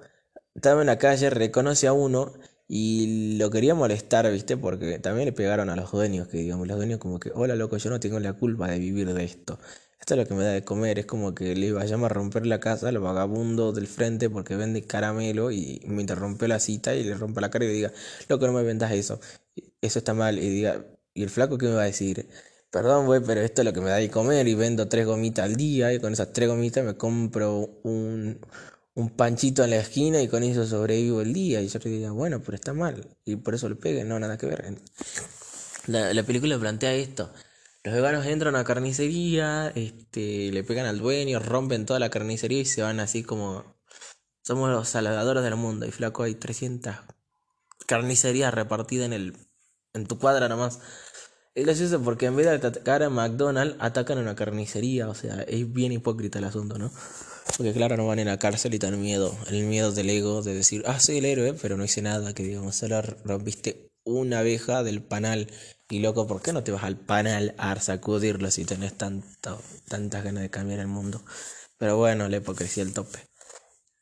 estaba 0.54 0.82
en 0.82 0.86
la 0.86 0.96
calle, 0.98 1.28
reconoce 1.30 1.88
a 1.88 1.92
uno 1.92 2.34
y 2.68 3.36
lo 3.36 3.50
quería 3.50 3.74
molestar, 3.74 4.30
¿viste? 4.30 4.56
Porque 4.56 5.00
también 5.00 5.26
le 5.26 5.32
pegaron 5.32 5.70
a 5.70 5.76
los 5.76 5.90
dueños, 5.90 6.28
que 6.28 6.38
digamos, 6.38 6.68
los 6.68 6.76
dueños 6.76 7.00
como 7.00 7.18
que, 7.18 7.32
hola 7.34 7.56
loco, 7.56 7.76
yo 7.76 7.90
no 7.90 7.98
tengo 7.98 8.20
la 8.20 8.34
culpa 8.34 8.68
de 8.68 8.78
vivir 8.78 9.12
de 9.12 9.24
esto. 9.24 9.58
Esto 9.98 10.14
es 10.14 10.20
lo 10.20 10.26
que 10.28 10.34
me 10.34 10.44
da 10.44 10.52
de 10.52 10.64
comer, 10.64 11.00
es 11.00 11.06
como 11.06 11.34
que 11.34 11.56
le 11.56 11.66
iba 11.66 11.82
a 11.82 12.08
romper 12.08 12.46
la 12.46 12.60
casa 12.60 12.88
al 12.90 12.98
vagabundo 13.00 13.72
del 13.72 13.88
frente 13.88 14.30
porque 14.30 14.54
vende 14.54 14.86
caramelo 14.86 15.50
y 15.50 15.80
me 15.86 16.02
interrumpió 16.02 16.46
la 16.46 16.60
cita 16.60 16.94
y 16.94 17.02
le 17.02 17.14
rompe 17.14 17.40
la 17.40 17.50
cara 17.50 17.64
y 17.64 17.68
le 17.68 17.74
diga, 17.74 17.92
loco, 18.28 18.46
no 18.46 18.52
me 18.52 18.62
vendas 18.62 18.92
eso, 18.92 19.18
eso 19.86 19.98
está 19.98 20.14
mal. 20.14 20.38
Y 20.38 20.48
diga, 20.48 20.84
¿y 21.14 21.22
el 21.22 21.30
flaco 21.30 21.58
qué 21.58 21.66
me 21.66 21.74
va 21.74 21.82
a 21.82 21.86
decir? 21.86 22.28
Perdón, 22.70 23.06
güey, 23.06 23.20
pero 23.24 23.40
esto 23.40 23.62
es 23.62 23.66
lo 23.66 23.72
que 23.72 23.80
me 23.80 23.90
da 23.90 23.96
de 23.96 24.10
comer 24.10 24.48
y 24.48 24.54
vendo 24.54 24.88
tres 24.88 25.06
gomitas 25.06 25.44
al 25.44 25.56
día 25.56 25.92
y 25.92 26.00
con 26.00 26.12
esas 26.12 26.32
tres 26.32 26.48
gomitas 26.48 26.84
me 26.84 26.96
compro 26.96 27.80
un, 27.84 28.40
un 28.94 29.10
panchito 29.10 29.64
en 29.64 29.70
la 29.70 29.76
esquina 29.76 30.20
y 30.22 30.28
con 30.28 30.42
eso 30.42 30.66
sobrevivo 30.66 31.20
el 31.20 31.32
día. 31.32 31.60
Y 31.62 31.68
yo 31.68 31.78
le 31.84 31.90
diría, 31.90 32.10
bueno, 32.10 32.42
pero 32.42 32.56
está 32.56 32.72
mal. 32.72 33.06
Y 33.24 33.36
por 33.36 33.54
eso 33.54 33.68
le 33.68 33.76
pegue, 33.76 34.04
no, 34.04 34.18
nada 34.18 34.38
que 34.38 34.46
ver. 34.46 34.64
La, 35.86 36.12
la 36.14 36.22
película 36.24 36.58
plantea 36.58 36.94
esto. 36.94 37.30
Los 37.84 37.94
veganos 37.94 38.24
entran 38.24 38.56
a 38.56 38.64
carnicería, 38.64 39.70
este, 39.74 40.50
le 40.50 40.64
pegan 40.64 40.86
al 40.86 40.98
dueño, 40.98 41.38
rompen 41.38 41.84
toda 41.84 42.00
la 42.00 42.08
carnicería 42.10 42.60
y 42.60 42.64
se 42.64 42.82
van 42.82 42.98
así 42.98 43.22
como... 43.22 43.76
Somos 44.42 44.70
los 44.70 44.88
salvadores 44.88 45.42
del 45.44 45.56
mundo. 45.56 45.86
Y 45.86 45.90
flaco, 45.90 46.22
hay 46.22 46.34
300 46.34 46.96
carnicerías 47.86 48.54
repartidas 48.54 49.06
en, 49.06 49.12
el, 49.12 49.36
en 49.94 50.06
tu 50.06 50.18
cuadra 50.18 50.48
nomás. 50.48 50.80
Es 51.54 51.64
gracioso 51.64 52.02
porque 52.02 52.26
en 52.26 52.36
vez 52.36 52.46
de 52.46 52.66
atacar 52.66 53.04
a 53.04 53.10
McDonald's, 53.10 53.76
atacan 53.78 54.18
a 54.18 54.22
una 54.22 54.34
carnicería. 54.34 55.08
O 55.08 55.14
sea, 55.14 55.42
es 55.42 55.72
bien 55.72 55.92
hipócrita 55.92 56.40
el 56.40 56.44
asunto, 56.44 56.78
¿no? 56.78 56.92
Porque 57.56 57.72
claro, 57.72 57.96
no 57.96 58.06
van 58.06 58.18
en 58.18 58.26
la 58.26 58.38
cárcel 58.38 58.74
y 58.74 58.78
tan 58.80 59.00
miedo. 59.00 59.36
El 59.48 59.64
miedo 59.64 59.92
del 59.92 60.10
ego 60.10 60.42
de 60.42 60.54
decir, 60.54 60.82
ah, 60.86 60.98
soy 60.98 61.18
el 61.18 61.24
héroe, 61.24 61.54
pero 61.54 61.76
no 61.76 61.84
hice 61.84 62.02
nada. 62.02 62.34
Que 62.34 62.42
digamos, 62.42 62.74
solo 62.74 63.00
rompiste 63.24 63.92
una 64.04 64.40
abeja 64.40 64.82
del 64.82 65.02
panal. 65.02 65.48
Y 65.88 66.00
loco, 66.00 66.26
¿por 66.26 66.42
qué 66.42 66.52
no 66.52 66.64
te 66.64 66.72
vas 66.72 66.82
al 66.82 66.96
panal 66.96 67.54
a 67.56 67.78
sacudirlo 67.80 68.50
si 68.50 68.64
tenés 68.64 68.94
tanto, 68.98 69.60
tantas 69.88 70.24
ganas 70.24 70.42
de 70.42 70.50
cambiar 70.50 70.80
el 70.80 70.88
mundo? 70.88 71.22
Pero 71.78 71.96
bueno, 71.96 72.28
la 72.28 72.38
hipocresía 72.38 72.82
el 72.82 72.94
tope. 72.94 73.18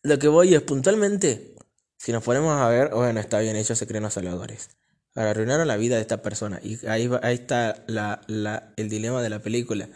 Lo 0.02 0.18
que 0.18 0.28
voy 0.28 0.55
es 0.55 0.62
puntualmente, 0.62 1.55
si 1.98 2.12
nos 2.12 2.24
ponemos 2.24 2.57
a 2.59 2.68
ver, 2.68 2.94
bueno, 2.94 3.20
está 3.20 3.40
bien, 3.40 3.57
ellos 3.57 3.78
se 3.78 3.87
creen 3.87 4.05
los 4.05 4.14
salvadores. 4.14 4.70
Arruinaron 5.14 5.68
la 5.68 5.77
vida 5.77 5.96
de 5.96 6.03
esta 6.03 6.22
persona. 6.22 6.61
Y 6.62 6.85
ahí, 6.87 7.11
ahí 7.22 7.35
está 7.35 7.85
la, 7.87 8.22
la, 8.27 8.72
el 8.77 8.88
dilema 8.88 9.22
de 9.22 9.31
la 9.31 9.40
película. 9.40 9.88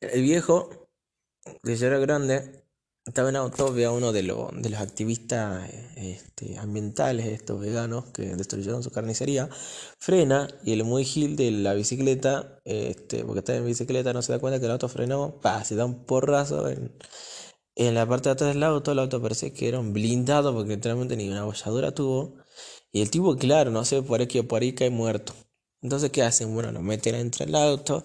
El 0.00 0.22
viejo, 0.22 0.88
que 1.62 1.76
ya 1.76 1.88
era 1.88 1.98
grande, 1.98 2.64
estaba 3.06 3.30
en 3.30 3.36
auto, 3.36 3.72
ve 3.72 3.84
a 3.86 3.92
uno 3.92 4.12
de, 4.12 4.22
los 4.22 4.50
de 4.54 4.70
los 4.70 4.80
activistas 4.80 5.68
este, 5.96 6.58
ambientales, 6.58 7.26
estos 7.26 7.60
veganos 7.60 8.06
que 8.12 8.36
destruyeron 8.36 8.82
su 8.82 8.90
carnicería, 8.90 9.48
frena 9.98 10.48
y 10.64 10.72
el 10.72 10.84
muy 10.84 11.04
gil 11.04 11.36
de 11.36 11.50
la 11.50 11.74
bicicleta, 11.74 12.60
este, 12.64 13.24
porque 13.24 13.40
está 13.40 13.56
en 13.56 13.66
bicicleta, 13.66 14.12
no 14.12 14.22
se 14.22 14.32
da 14.32 14.38
cuenta 14.38 14.60
que 14.60 14.66
el 14.66 14.72
auto 14.72 14.88
frenó, 14.88 15.40
pa, 15.40 15.64
se 15.64 15.74
da 15.76 15.84
un 15.86 16.04
porrazo 16.04 16.68
en, 16.68 16.92
en 17.76 17.94
la 17.94 18.06
parte 18.06 18.28
de 18.28 18.32
atrás 18.34 18.54
del 18.54 18.62
auto, 18.62 18.92
el 18.92 18.98
auto 18.98 19.22
parece 19.22 19.52
que 19.52 19.68
era 19.68 19.80
un 19.80 19.92
blindado 19.92 20.54
porque 20.54 20.74
literalmente 20.76 21.16
ni 21.16 21.28
una 21.28 21.44
bolladura 21.44 21.92
tuvo. 21.92 22.36
Y 22.92 23.02
el 23.02 23.10
tipo, 23.10 23.36
claro, 23.36 23.70
no 23.70 23.84
sé 23.84 24.02
por 24.02 24.26
qué 24.28 24.42
por 24.42 24.62
ahí 24.62 24.72
cae 24.74 24.90
muerto. 24.90 25.34
Entonces, 25.82 26.10
¿qué 26.10 26.22
hacen? 26.22 26.52
Bueno, 26.52 26.72
lo 26.72 26.82
meten 26.82 27.14
entre 27.14 27.46
el 27.46 27.54
auto 27.54 28.04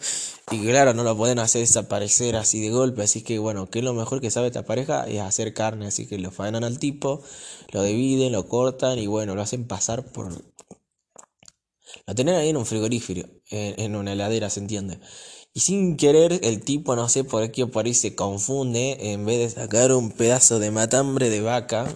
y 0.49 0.65
claro, 0.65 0.93
no 0.93 1.03
lo 1.03 1.17
pueden 1.17 1.39
hacer 1.39 1.59
desaparecer 1.61 2.35
así 2.37 2.61
de 2.61 2.69
golpe. 2.69 3.03
Así 3.03 3.21
que, 3.21 3.37
bueno, 3.39 3.69
¿qué 3.69 3.79
es 3.79 3.85
lo 3.85 3.93
mejor 3.93 4.21
que 4.21 4.31
sabe 4.31 4.47
esta 4.47 4.65
pareja? 4.65 5.05
Es 5.07 5.19
hacer 5.19 5.53
carne. 5.53 5.87
Así 5.87 6.07
que 6.07 6.17
lo 6.17 6.31
faenan 6.31 6.63
al 6.63 6.79
tipo, 6.79 7.21
lo 7.71 7.83
dividen, 7.83 8.31
lo 8.31 8.47
cortan 8.47 8.97
y 8.99 9.07
bueno, 9.07 9.35
lo 9.35 9.41
hacen 9.41 9.67
pasar 9.67 10.05
por... 10.05 10.31
Lo 12.07 12.15
tienen 12.15 12.35
ahí 12.35 12.49
en 12.49 12.57
un 12.57 12.65
frigorífico, 12.65 13.27
en, 13.49 13.79
en 13.79 13.95
una 13.95 14.13
heladera, 14.13 14.49
¿se 14.49 14.59
entiende? 14.59 14.99
Y 15.53 15.61
sin 15.61 15.97
querer, 15.97 16.39
el 16.43 16.63
tipo, 16.63 16.95
no 16.95 17.09
sé 17.09 17.23
por 17.23 17.49
qué 17.51 17.65
por 17.65 17.85
ahí 17.85 17.93
se 17.93 18.13
confunde, 18.15 19.11
en 19.13 19.25
vez 19.25 19.37
de 19.55 19.61
sacar 19.61 19.93
un 19.93 20.11
pedazo 20.11 20.59
de 20.59 20.69
matambre 20.69 21.29
de 21.29 21.41
vaca, 21.41 21.87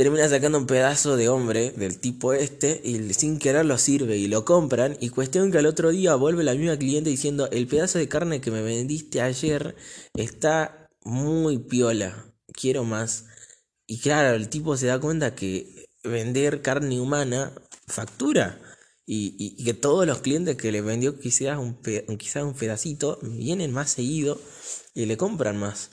termina 0.00 0.26
sacando 0.30 0.56
un 0.56 0.66
pedazo 0.66 1.18
de 1.18 1.28
hombre 1.28 1.72
del 1.72 2.00
tipo 2.00 2.32
este 2.32 2.80
y 2.82 3.12
sin 3.12 3.38
querer 3.38 3.66
lo 3.66 3.76
sirve 3.76 4.16
y 4.16 4.28
lo 4.28 4.46
compran 4.46 4.96
y 4.98 5.10
cuestión 5.10 5.52
que 5.52 5.58
al 5.58 5.66
otro 5.66 5.90
día 5.90 6.14
vuelve 6.14 6.42
la 6.42 6.54
misma 6.54 6.78
cliente 6.78 7.10
diciendo 7.10 7.50
el 7.50 7.66
pedazo 7.66 7.98
de 7.98 8.08
carne 8.08 8.40
que 8.40 8.50
me 8.50 8.62
vendiste 8.62 9.20
ayer 9.20 9.76
está 10.14 10.88
muy 11.04 11.58
piola, 11.58 12.32
quiero 12.54 12.84
más. 12.84 13.26
Y 13.86 13.98
claro, 13.98 14.34
el 14.34 14.48
tipo 14.48 14.74
se 14.78 14.86
da 14.86 14.98
cuenta 14.98 15.34
que 15.34 15.84
vender 16.02 16.62
carne 16.62 16.98
humana 16.98 17.52
factura 17.86 18.58
y, 19.04 19.62
que 19.62 19.74
todos 19.74 20.06
los 20.06 20.20
clientes 20.20 20.56
que 20.56 20.72
le 20.72 20.80
vendió 20.80 21.18
quizás 21.18 21.58
un, 21.58 21.76
quizás 22.16 22.44
un 22.44 22.54
pedacito 22.54 23.18
vienen 23.20 23.70
más 23.70 23.90
seguido 23.90 24.40
y 24.94 25.04
le 25.04 25.18
compran 25.18 25.58
más. 25.58 25.90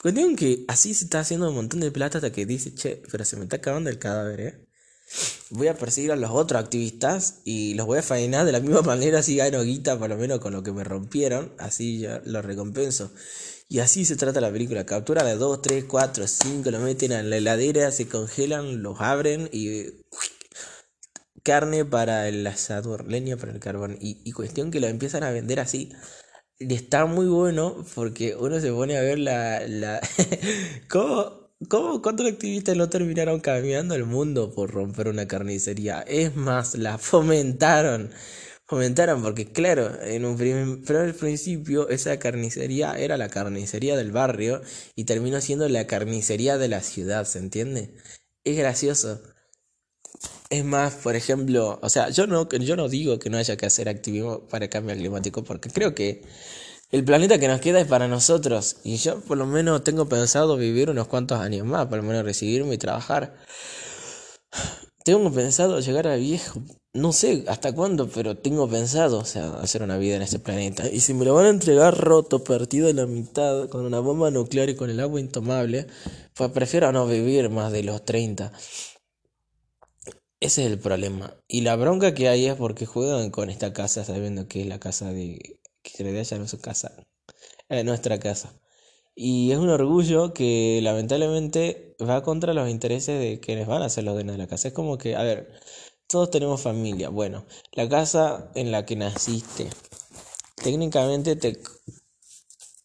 Cuestión 0.00 0.34
que 0.34 0.64
así 0.66 0.94
se 0.94 1.04
está 1.04 1.20
haciendo 1.20 1.50
un 1.50 1.54
montón 1.54 1.80
de 1.80 1.90
plata 1.90 2.18
hasta 2.18 2.32
que 2.32 2.46
dice, 2.46 2.74
che, 2.74 3.02
pero 3.10 3.24
se 3.26 3.36
me 3.36 3.42
está 3.42 3.56
acabando 3.56 3.90
el 3.90 3.98
cadáver, 3.98 4.40
¿eh? 4.40 4.66
Voy 5.50 5.68
a 5.68 5.76
perseguir 5.76 6.12
a 6.12 6.16
los 6.16 6.30
otros 6.30 6.62
activistas 6.62 7.40
y 7.44 7.74
los 7.74 7.86
voy 7.86 7.98
a 7.98 8.02
faenar 8.02 8.46
de 8.46 8.52
la 8.52 8.60
misma 8.60 8.80
manera, 8.82 9.18
así 9.18 9.36
gano 9.36 9.62
guita, 9.62 9.98
por 9.98 10.08
lo 10.08 10.16
menos 10.16 10.38
con 10.40 10.54
lo 10.54 10.62
que 10.62 10.72
me 10.72 10.84
rompieron, 10.84 11.52
así 11.58 11.98
ya 11.98 12.22
lo 12.24 12.40
recompenso. 12.40 13.12
Y 13.68 13.80
así 13.80 14.06
se 14.06 14.16
trata 14.16 14.40
la 14.40 14.50
película. 14.50 14.86
Captura 14.86 15.22
de 15.22 15.36
2, 15.36 15.60
3, 15.62 15.84
4, 15.84 16.26
5, 16.26 16.70
lo 16.70 16.80
meten 16.80 17.12
en 17.12 17.28
la 17.28 17.36
heladera, 17.36 17.92
se 17.92 18.08
congelan, 18.08 18.82
los 18.82 19.00
abren 19.00 19.48
y. 19.52 20.02
Carne 21.42 21.84
para 21.84 22.28
el 22.28 22.46
asador, 22.46 23.06
leña 23.06 23.36
para 23.36 23.52
el 23.52 23.60
carbón. 23.60 23.96
Y, 24.00 24.22
y 24.24 24.32
cuestión 24.32 24.70
que 24.70 24.80
lo 24.80 24.88
empiezan 24.88 25.22
a 25.24 25.30
vender 25.30 25.60
así 25.60 25.90
está 26.60 27.06
muy 27.06 27.26
bueno 27.26 27.84
porque 27.94 28.36
uno 28.36 28.60
se 28.60 28.72
pone 28.72 28.96
a 28.96 29.02
ver 29.02 29.18
la... 29.18 29.60
la 29.66 30.00
¿Cómo, 30.88 31.50
¿Cómo, 31.68 32.00
¿Cuántos 32.02 32.26
activistas 32.26 32.76
no 32.76 32.88
terminaron 32.88 33.40
cambiando 33.40 33.94
el 33.94 34.04
mundo 34.06 34.52
por 34.54 34.70
romper 34.70 35.08
una 35.08 35.26
carnicería? 35.28 36.00
Es 36.02 36.36
más, 36.36 36.74
la 36.76 36.98
fomentaron. 36.98 38.10
Fomentaron 38.66 39.22
porque, 39.22 39.52
claro, 39.52 40.00
en 40.02 40.24
un 40.24 40.36
primer, 40.36 41.14
principio 41.16 41.88
esa 41.88 42.18
carnicería 42.18 42.94
era 42.98 43.16
la 43.16 43.28
carnicería 43.28 43.96
del 43.96 44.12
barrio 44.12 44.62
y 44.94 45.04
terminó 45.04 45.40
siendo 45.40 45.68
la 45.68 45.86
carnicería 45.88 46.56
de 46.56 46.68
la 46.68 46.80
ciudad, 46.82 47.24
¿se 47.26 47.40
entiende? 47.40 47.94
Es 48.44 48.56
gracioso. 48.56 49.20
Es 50.50 50.64
más, 50.64 50.94
por 50.94 51.14
ejemplo, 51.14 51.78
o 51.80 51.88
sea, 51.88 52.10
yo 52.10 52.26
no, 52.26 52.48
yo 52.48 52.74
no 52.74 52.88
digo 52.88 53.20
que 53.20 53.30
no 53.30 53.38
haya 53.38 53.56
que 53.56 53.66
hacer 53.66 53.88
activismo 53.88 54.40
para 54.48 54.64
el 54.64 54.70
cambio 54.70 54.96
climático, 54.96 55.44
porque 55.44 55.70
creo 55.70 55.94
que 55.94 56.22
el 56.90 57.04
planeta 57.04 57.38
que 57.38 57.46
nos 57.46 57.60
queda 57.60 57.80
es 57.80 57.86
para 57.86 58.08
nosotros. 58.08 58.78
Y 58.82 58.96
yo 58.96 59.20
por 59.20 59.38
lo 59.38 59.46
menos 59.46 59.84
tengo 59.84 60.08
pensado 60.08 60.56
vivir 60.56 60.90
unos 60.90 61.06
cuantos 61.06 61.38
años 61.38 61.64
más, 61.66 61.86
por 61.86 61.98
lo 61.98 62.02
menos 62.02 62.24
recibirme 62.24 62.74
y 62.74 62.78
trabajar. 62.78 63.36
Tengo 65.04 65.32
pensado 65.32 65.78
llegar 65.80 66.08
a 66.08 66.16
viejo, 66.16 66.60
no 66.92 67.12
sé 67.12 67.44
hasta 67.46 67.72
cuándo, 67.72 68.08
pero 68.08 68.36
tengo 68.36 68.68
pensado, 68.68 69.18
o 69.18 69.24
sea, 69.24 69.54
hacer 69.60 69.82
una 69.82 69.98
vida 69.98 70.16
en 70.16 70.22
este 70.22 70.40
planeta. 70.40 70.88
Y 70.90 71.00
si 71.00 71.14
me 71.14 71.24
lo 71.24 71.34
van 71.34 71.46
a 71.46 71.50
entregar 71.50 71.96
roto, 71.96 72.42
partido 72.42 72.88
en 72.88 72.96
la 72.96 73.06
mitad, 73.06 73.68
con 73.68 73.84
una 73.86 74.00
bomba 74.00 74.30
nuclear 74.32 74.68
y 74.68 74.74
con 74.74 74.90
el 74.90 74.98
agua 75.00 75.20
intomable, 75.20 75.86
pues 76.34 76.50
prefiero 76.50 76.90
no 76.90 77.06
vivir 77.06 77.50
más 77.50 77.70
de 77.72 77.84
los 77.84 78.04
30. 78.04 78.52
Ese 80.40 80.64
es 80.64 80.72
el 80.72 80.78
problema. 80.78 81.36
Y 81.48 81.60
la 81.60 81.76
bronca 81.76 82.14
que 82.14 82.28
hay 82.28 82.46
es 82.46 82.54
porque 82.56 82.86
juegan 82.86 83.30
con 83.30 83.50
esta 83.50 83.72
casa 83.74 84.04
sabiendo 84.04 84.48
que 84.48 84.62
es 84.62 84.66
la 84.66 84.80
casa 84.80 85.12
de... 85.12 85.60
que 85.82 86.02
de 86.02 86.18
allá 86.18 86.38
no 86.38 86.48
su 86.48 86.60
casa. 86.60 87.06
Es 87.68 87.84
nuestra 87.84 88.18
casa. 88.18 88.58
Y 89.14 89.52
es 89.52 89.58
un 89.58 89.68
orgullo 89.68 90.32
que 90.32 90.80
lamentablemente 90.82 91.94
va 92.00 92.22
contra 92.22 92.54
los 92.54 92.70
intereses 92.70 93.20
de 93.20 93.40
quienes 93.40 93.66
van 93.66 93.82
a 93.82 93.90
ser 93.90 94.04
los 94.04 94.14
dueños 94.14 94.34
de 94.34 94.38
la 94.38 94.46
casa. 94.48 94.68
Es 94.68 94.74
como 94.74 94.98
que, 94.98 95.14
a 95.16 95.22
ver, 95.22 95.52
todos 96.08 96.30
tenemos 96.30 96.62
familia. 96.62 97.10
Bueno, 97.10 97.44
la 97.72 97.88
casa 97.88 98.50
en 98.54 98.72
la 98.72 98.86
que 98.86 98.96
naciste, 98.96 99.68
técnicamente 100.56 101.36
te, 101.36 101.60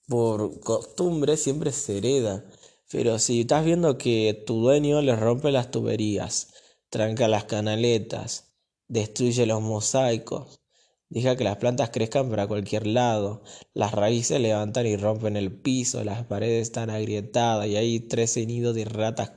por 0.07 0.59
costumbre 0.59 1.37
siempre 1.37 1.71
se 1.71 1.97
hereda. 1.99 2.43
Pero 2.91 3.17
si 3.19 3.41
estás 3.41 3.65
viendo 3.65 3.97
que 3.97 4.43
tu 4.45 4.61
dueño 4.61 5.01
le 5.01 5.15
rompe 5.15 5.51
las 5.51 5.71
tuberías, 5.71 6.49
tranca 6.95 7.27
las 7.27 7.43
canaletas, 7.43 8.53
destruye 8.87 9.45
los 9.45 9.61
mosaicos, 9.61 10.61
Deja 11.09 11.35
que 11.35 11.43
las 11.43 11.57
plantas 11.57 11.89
crezcan 11.91 12.29
para 12.29 12.47
cualquier 12.47 12.87
lado. 12.87 13.43
Las 13.73 13.91
raíces 13.91 14.39
levantan 14.39 14.87
y 14.87 14.95
rompen 14.95 15.35
el 15.35 15.51
piso, 15.51 16.03
las 16.05 16.23
paredes 16.25 16.63
están 16.63 16.89
agrietadas 16.89 17.67
y 17.67 17.75
hay 17.75 17.99
tres 17.99 18.37
nidos 18.37 18.75
de 18.75 18.85
ratas 18.85 19.31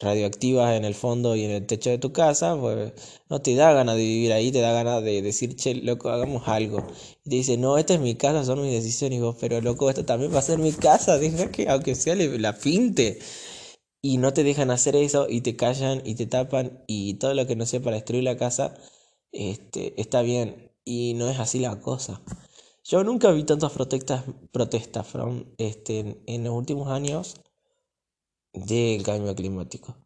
radioactivas 0.00 0.76
en 0.76 0.84
el 0.84 0.94
fondo 0.94 1.36
y 1.36 1.44
en 1.44 1.50
el 1.52 1.66
techo 1.66 1.90
de 1.90 1.98
tu 1.98 2.12
casa, 2.12 2.56
pues 2.60 2.92
no 3.30 3.40
te 3.40 3.54
da 3.54 3.72
ganas 3.72 3.96
de 3.96 4.02
vivir 4.02 4.32
ahí, 4.32 4.52
te 4.52 4.60
da 4.60 4.72
ganas 4.72 5.02
de 5.02 5.22
decir, 5.22 5.56
che, 5.56 5.74
loco, 5.76 6.10
hagamos 6.10 6.46
algo. 6.48 6.86
Y 7.24 7.30
te 7.30 7.36
dice, 7.36 7.56
no, 7.56 7.78
esta 7.78 7.94
es 7.94 8.00
mi 8.00 8.14
casa, 8.16 8.44
son 8.44 8.60
mis 8.62 8.72
decisiones. 8.72 9.20
Vos, 9.22 9.36
pero 9.40 9.60
loco, 9.60 9.88
esta 9.88 10.04
también 10.04 10.34
va 10.34 10.40
a 10.40 10.42
ser 10.42 10.58
mi 10.58 10.72
casa, 10.72 11.18
deja 11.18 11.50
que 11.50 11.68
aunque 11.68 11.94
sea 11.94 12.14
la 12.16 12.52
pinte. 12.58 13.18
Y 14.04 14.18
no 14.18 14.34
te 14.34 14.44
dejan 14.44 14.70
hacer 14.70 14.96
eso 14.96 15.28
y 15.30 15.40
te 15.40 15.56
callan 15.56 16.02
y 16.04 16.14
te 16.14 16.26
tapan 16.26 16.84
y 16.86 17.14
todo 17.14 17.32
lo 17.32 17.46
que 17.46 17.56
no 17.56 17.64
sea 17.64 17.80
para 17.80 17.96
destruir 17.96 18.22
la 18.22 18.36
casa, 18.36 18.74
este, 19.32 19.98
está 19.98 20.20
bien. 20.20 20.70
Y 20.84 21.14
no 21.14 21.30
es 21.30 21.40
así 21.40 21.58
la 21.58 21.80
cosa. 21.80 22.20
Yo 22.84 23.02
nunca 23.02 23.30
vi 23.30 23.44
tantas 23.44 23.72
protestas, 23.72 24.24
protestas 24.52 25.06
from, 25.06 25.46
este, 25.56 26.22
en 26.26 26.44
los 26.44 26.52
últimos 26.52 26.90
años 26.90 27.36
del 28.52 29.02
cambio 29.04 29.34
climático. 29.34 29.96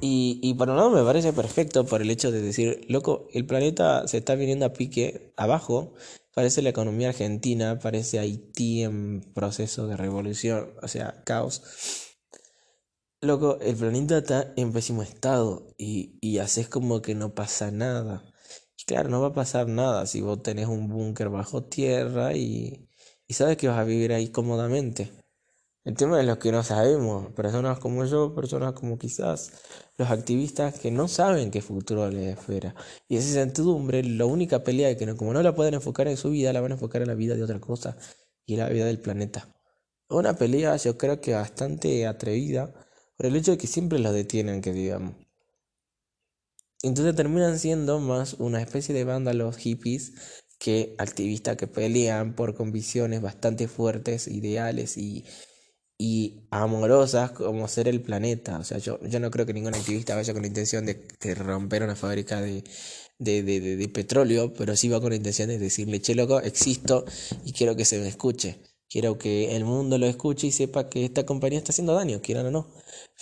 Y, 0.00 0.40
y 0.42 0.54
por 0.54 0.68
un 0.68 0.74
lado 0.74 0.90
me 0.90 1.04
parece 1.04 1.32
perfecto 1.32 1.86
por 1.86 2.02
el 2.02 2.10
hecho 2.10 2.32
de 2.32 2.42
decir, 2.42 2.84
loco, 2.88 3.28
el 3.32 3.46
planeta 3.46 4.08
se 4.08 4.18
está 4.18 4.34
viniendo 4.34 4.66
a 4.66 4.72
pique 4.72 5.32
abajo, 5.36 5.94
parece 6.34 6.62
la 6.62 6.70
economía 6.70 7.10
argentina, 7.10 7.78
parece 7.78 8.18
Haití 8.18 8.82
en 8.82 9.20
proceso 9.34 9.86
de 9.86 9.96
revolución, 9.96 10.74
o 10.82 10.88
sea, 10.88 11.22
caos. 11.22 11.62
Loco, 13.26 13.58
el 13.60 13.76
planeta 13.76 14.18
está 14.18 14.52
en 14.56 14.72
pésimo 14.72 15.02
estado 15.02 15.74
y, 15.78 16.18
y 16.20 16.38
haces 16.38 16.68
como 16.68 17.02
que 17.02 17.14
no 17.14 17.34
pasa 17.34 17.70
nada. 17.70 18.24
Y 18.78 18.84
claro, 18.84 19.08
no 19.08 19.20
va 19.20 19.28
a 19.28 19.34
pasar 19.34 19.68
nada 19.68 20.06
si 20.06 20.20
vos 20.20 20.42
tenés 20.42 20.66
un 20.68 20.88
búnker 20.88 21.28
bajo 21.28 21.64
tierra 21.64 22.34
y, 22.34 22.88
y 23.26 23.34
sabes 23.34 23.56
que 23.56 23.68
vas 23.68 23.78
a 23.78 23.84
vivir 23.84 24.12
ahí 24.12 24.28
cómodamente. 24.30 25.12
El 25.84 25.96
tema 25.96 26.20
es 26.20 26.26
lo 26.26 26.38
que 26.38 26.52
no 26.52 26.62
sabemos, 26.64 27.32
personas 27.34 27.78
como 27.78 28.04
yo, 28.06 28.34
personas 28.34 28.72
como 28.74 28.98
quizás 28.98 29.52
los 29.98 30.10
activistas 30.10 30.78
que 30.80 30.90
no 30.90 31.08
saben 31.08 31.50
qué 31.50 31.62
futuro 31.62 32.10
les 32.10 32.38
espera. 32.38 32.74
Y 33.08 33.16
esa 33.16 33.28
incertidumbre, 33.28 34.02
la 34.04 34.26
única 34.26 34.62
pelea 34.64 34.90
es 34.90 34.96
que 34.98 35.06
no, 35.06 35.16
como 35.16 35.32
no 35.32 35.42
la 35.42 35.54
pueden 35.54 35.74
enfocar 35.74 36.08
en 36.08 36.16
su 36.16 36.30
vida, 36.30 36.52
la 36.52 36.60
van 36.60 36.72
a 36.72 36.74
enfocar 36.74 37.02
en 37.02 37.08
la 37.08 37.14
vida 37.14 37.34
de 37.36 37.44
otra 37.44 37.60
cosa 37.60 37.96
y 38.46 38.56
la 38.56 38.68
vida 38.68 38.86
del 38.86 39.00
planeta. 39.00 39.48
Una 40.08 40.34
pelea 40.36 40.76
yo 40.76 40.98
creo 40.98 41.20
que 41.20 41.34
bastante 41.34 42.06
atrevida 42.06 42.85
por 43.16 43.26
el 43.26 43.36
hecho 43.36 43.52
de 43.52 43.58
que 43.58 43.66
siempre 43.66 43.98
los 43.98 44.14
detienen, 44.14 44.60
que 44.60 44.72
digamos. 44.72 45.14
Entonces 46.82 47.14
terminan 47.16 47.58
siendo 47.58 47.98
más 48.00 48.34
una 48.34 48.60
especie 48.60 48.94
de 48.94 49.04
vándalos 49.04 49.56
hippies 49.56 50.12
que 50.58 50.94
activistas 50.98 51.56
que 51.56 51.66
pelean 51.66 52.34
por 52.34 52.54
convicciones 52.54 53.20
bastante 53.22 53.68
fuertes, 53.68 54.28
ideales 54.28 54.96
y 54.96 55.24
y 55.98 56.46
amorosas 56.50 57.32
como 57.32 57.68
ser 57.68 57.88
el 57.88 58.02
planeta. 58.02 58.58
O 58.58 58.64
sea, 58.64 58.78
yo, 58.78 59.00
yo 59.02 59.20
no 59.20 59.30
creo 59.30 59.46
que 59.46 59.54
ningún 59.54 59.74
activista 59.74 60.14
vaya 60.14 60.32
con 60.32 60.42
la 60.42 60.48
intención 60.48 60.86
de, 60.86 61.06
romper 61.34 61.82
una 61.82 61.96
fábrica 61.96 62.40
de, 62.40 62.64
de, 63.18 63.42
de, 63.42 63.88
petróleo, 63.88 64.52
pero 64.54 64.76
sí 64.76 64.88
va 64.88 65.00
con 65.00 65.10
la 65.10 65.16
intención 65.16 65.48
de 65.48 65.58
decirle, 65.58 66.00
che, 66.00 66.14
loco, 66.14 66.40
existo 66.40 67.04
y 67.44 67.52
quiero 67.52 67.76
que 67.76 67.84
se 67.84 67.98
me 67.98 68.08
escuche. 68.08 68.60
Quiero 68.88 69.18
que 69.18 69.56
el 69.56 69.64
mundo 69.64 69.98
lo 69.98 70.06
escuche 70.06 70.46
y 70.46 70.52
sepa 70.52 70.88
que 70.88 71.04
esta 71.04 71.26
compañía 71.26 71.58
está 71.58 71.72
haciendo 71.72 71.94
daño, 71.94 72.20
quieran 72.22 72.46
o 72.46 72.50
no. 72.50 72.68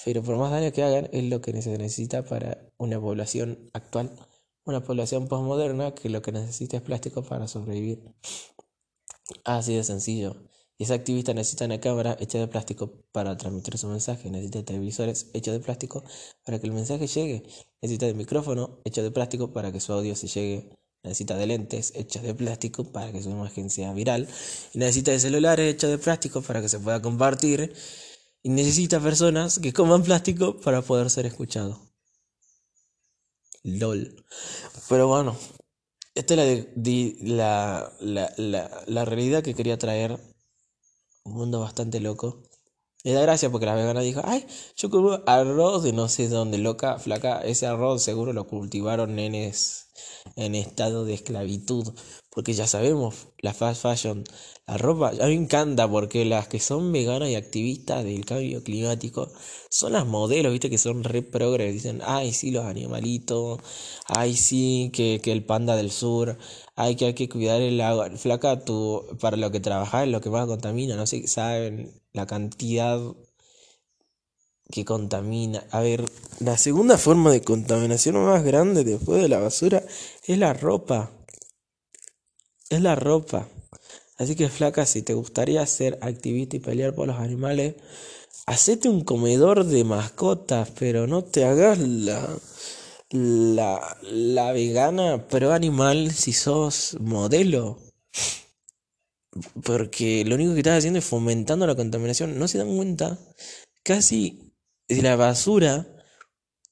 Pero 0.04 0.22
por 0.22 0.36
más 0.36 0.50
daño 0.50 0.72
que 0.72 0.82
hagan, 0.82 1.08
es 1.12 1.24
lo 1.24 1.40
que 1.40 1.60
se 1.62 1.78
necesita 1.78 2.24
para 2.24 2.70
una 2.76 3.00
población 3.00 3.70
actual, 3.72 4.10
una 4.64 4.82
población 4.84 5.26
postmoderna 5.28 5.94
que 5.94 6.10
lo 6.10 6.22
que 6.22 6.32
necesita 6.32 6.76
es 6.76 6.82
plástico 6.82 7.22
para 7.22 7.48
sobrevivir. 7.48 8.02
Así 9.44 9.74
de 9.74 9.84
sencillo. 9.84 10.36
Y 10.76 10.84
ese 10.84 10.94
activista 10.94 11.32
necesita 11.34 11.66
una 11.66 11.80
cámara 11.80 12.16
hecha 12.20 12.38
de 12.38 12.48
plástico 12.48 13.04
para 13.12 13.36
transmitir 13.36 13.78
su 13.78 13.86
mensaje, 13.88 14.30
necesita 14.30 14.64
televisores 14.64 15.30
hechos 15.32 15.54
de 15.54 15.60
plástico 15.60 16.04
para 16.44 16.58
que 16.58 16.66
el 16.66 16.72
mensaje 16.72 17.06
llegue, 17.06 17.44
necesita 17.80 18.06
de 18.06 18.14
micrófono 18.14 18.80
hecho 18.84 19.02
de 19.02 19.12
plástico 19.12 19.52
para 19.52 19.70
que 19.70 19.80
su 19.80 19.92
audio 19.92 20.16
se 20.16 20.26
llegue, 20.26 20.76
necesita 21.04 21.36
de 21.36 21.46
lentes 21.46 21.92
hechos 21.94 22.22
de 22.22 22.34
plástico 22.34 22.84
para 22.84 23.12
que 23.12 23.22
su 23.22 23.30
imagen 23.30 23.70
sea 23.70 23.92
viral, 23.92 24.26
y 24.72 24.78
necesita 24.78 25.12
de 25.12 25.20
celulares 25.20 25.74
hechos 25.74 25.90
de 25.90 25.98
plástico 25.98 26.42
para 26.42 26.60
que 26.60 26.68
se 26.68 26.80
pueda 26.80 27.00
compartir, 27.00 27.72
y 28.42 28.48
necesita 28.48 29.00
personas 29.00 29.58
que 29.58 29.72
coman 29.72 30.02
plástico 30.02 30.60
para 30.60 30.82
poder 30.82 31.10
ser 31.10 31.26
escuchado. 31.26 31.80
LOL. 33.62 34.24
Pero 34.88 35.08
bueno, 35.08 35.36
esta 36.14 36.34
es 36.34 36.66
la, 37.22 37.92
la, 38.00 38.32
la, 38.36 38.84
la 38.86 39.04
realidad 39.04 39.42
que 39.42 39.54
quería 39.54 39.78
traer 39.78 40.18
un 41.24 41.32
mundo 41.32 41.60
bastante 41.60 42.00
loco. 42.00 42.42
Le 43.04 43.12
da 43.12 43.22
gracia 43.22 43.50
porque 43.50 43.66
la 43.66 43.74
vegana 43.76 44.00
dijo, 44.00 44.20
ay, 44.24 44.46
yo 44.76 44.90
como 44.90 45.20
arroz 45.26 45.82
de 45.84 45.92
no 45.92 46.08
sé 46.08 46.28
dónde, 46.28 46.58
loca, 46.58 46.98
flaca, 46.98 47.40
ese 47.42 47.66
arroz 47.66 48.02
seguro 48.02 48.32
lo 48.32 48.46
cultivaron 48.48 49.14
nenes 49.14 49.88
en 50.36 50.54
estado 50.54 51.04
de 51.04 51.14
esclavitud, 51.14 51.92
porque 52.30 52.54
ya 52.54 52.66
sabemos, 52.66 53.28
la 53.38 53.52
fast 53.54 53.82
fashion, 53.82 54.24
la 54.66 54.78
ropa, 54.78 55.10
a 55.10 55.26
mí 55.28 55.36
me 55.36 55.44
encanta 55.44 55.88
porque 55.88 56.24
las 56.24 56.48
que 56.48 56.58
son 56.60 56.90
veganas 56.92 57.28
y 57.28 57.34
activistas 57.36 58.04
del 58.04 58.24
cambio 58.24 58.62
climático 58.64 59.30
son 59.70 59.92
las 59.92 60.06
modelos, 60.06 60.50
viste, 60.52 60.70
que 60.70 60.78
son 60.78 61.04
re 61.04 61.22
progres, 61.22 61.72
dicen, 61.74 62.00
ay, 62.04 62.32
sí, 62.32 62.50
los 62.50 62.64
animalitos, 62.64 63.60
ay, 64.06 64.34
sí, 64.34 64.90
que, 64.94 65.20
que 65.22 65.30
el 65.32 65.44
panda 65.44 65.76
del 65.76 65.90
sur, 65.90 66.38
ay, 66.74 66.96
que 66.96 67.06
hay 67.06 67.14
que 67.14 67.28
cuidar 67.28 67.60
el 67.60 67.80
agua, 67.80 68.10
flaca, 68.16 68.64
tú, 68.64 69.06
para 69.20 69.36
lo 69.36 69.50
que 69.50 69.60
trabajas, 69.60 70.08
lo 70.08 70.20
que 70.22 70.30
más 70.30 70.46
contamina, 70.46 70.96
no 70.96 71.06
sé, 71.06 71.26
saben 71.28 72.00
la 72.14 72.26
cantidad 72.26 72.98
que 74.70 74.84
contamina. 74.84 75.64
A 75.70 75.80
ver, 75.80 76.04
la 76.40 76.56
segunda 76.56 76.96
forma 76.96 77.30
de 77.30 77.42
contaminación 77.42 78.16
más 78.24 78.42
grande 78.42 78.84
después 78.84 79.20
de 79.20 79.28
la 79.28 79.38
basura 79.38 79.82
es 80.26 80.38
la 80.38 80.54
ropa. 80.54 81.10
Es 82.70 82.80
la 82.80 82.94
ropa. 82.94 83.48
Así 84.16 84.36
que 84.36 84.48
flaca, 84.48 84.86
si 84.86 85.02
te 85.02 85.12
gustaría 85.12 85.66
ser 85.66 85.98
activista 86.00 86.56
y 86.56 86.60
pelear 86.60 86.94
por 86.94 87.08
los 87.08 87.18
animales, 87.18 87.74
hacete 88.46 88.88
un 88.88 89.02
comedor 89.02 89.64
de 89.64 89.84
mascotas, 89.84 90.70
pero 90.78 91.06
no 91.06 91.24
te 91.24 91.44
hagas 91.44 91.78
la, 91.78 92.28
la, 93.10 93.96
la 94.02 94.52
vegana 94.52 95.26
pro 95.26 95.52
animal 95.52 96.12
si 96.12 96.32
sos 96.32 96.96
modelo. 97.00 97.78
Porque 99.62 100.24
lo 100.24 100.34
único 100.34 100.52
que 100.54 100.60
estás 100.60 100.78
haciendo 100.78 100.98
es 100.98 101.04
fomentando 101.04 101.66
la 101.66 101.74
contaminación. 101.74 102.38
No 102.38 102.48
se 102.48 102.58
dan 102.58 102.74
cuenta. 102.76 103.18
Casi 103.82 104.52
de 104.88 105.02
la 105.02 105.16
basura, 105.16 105.86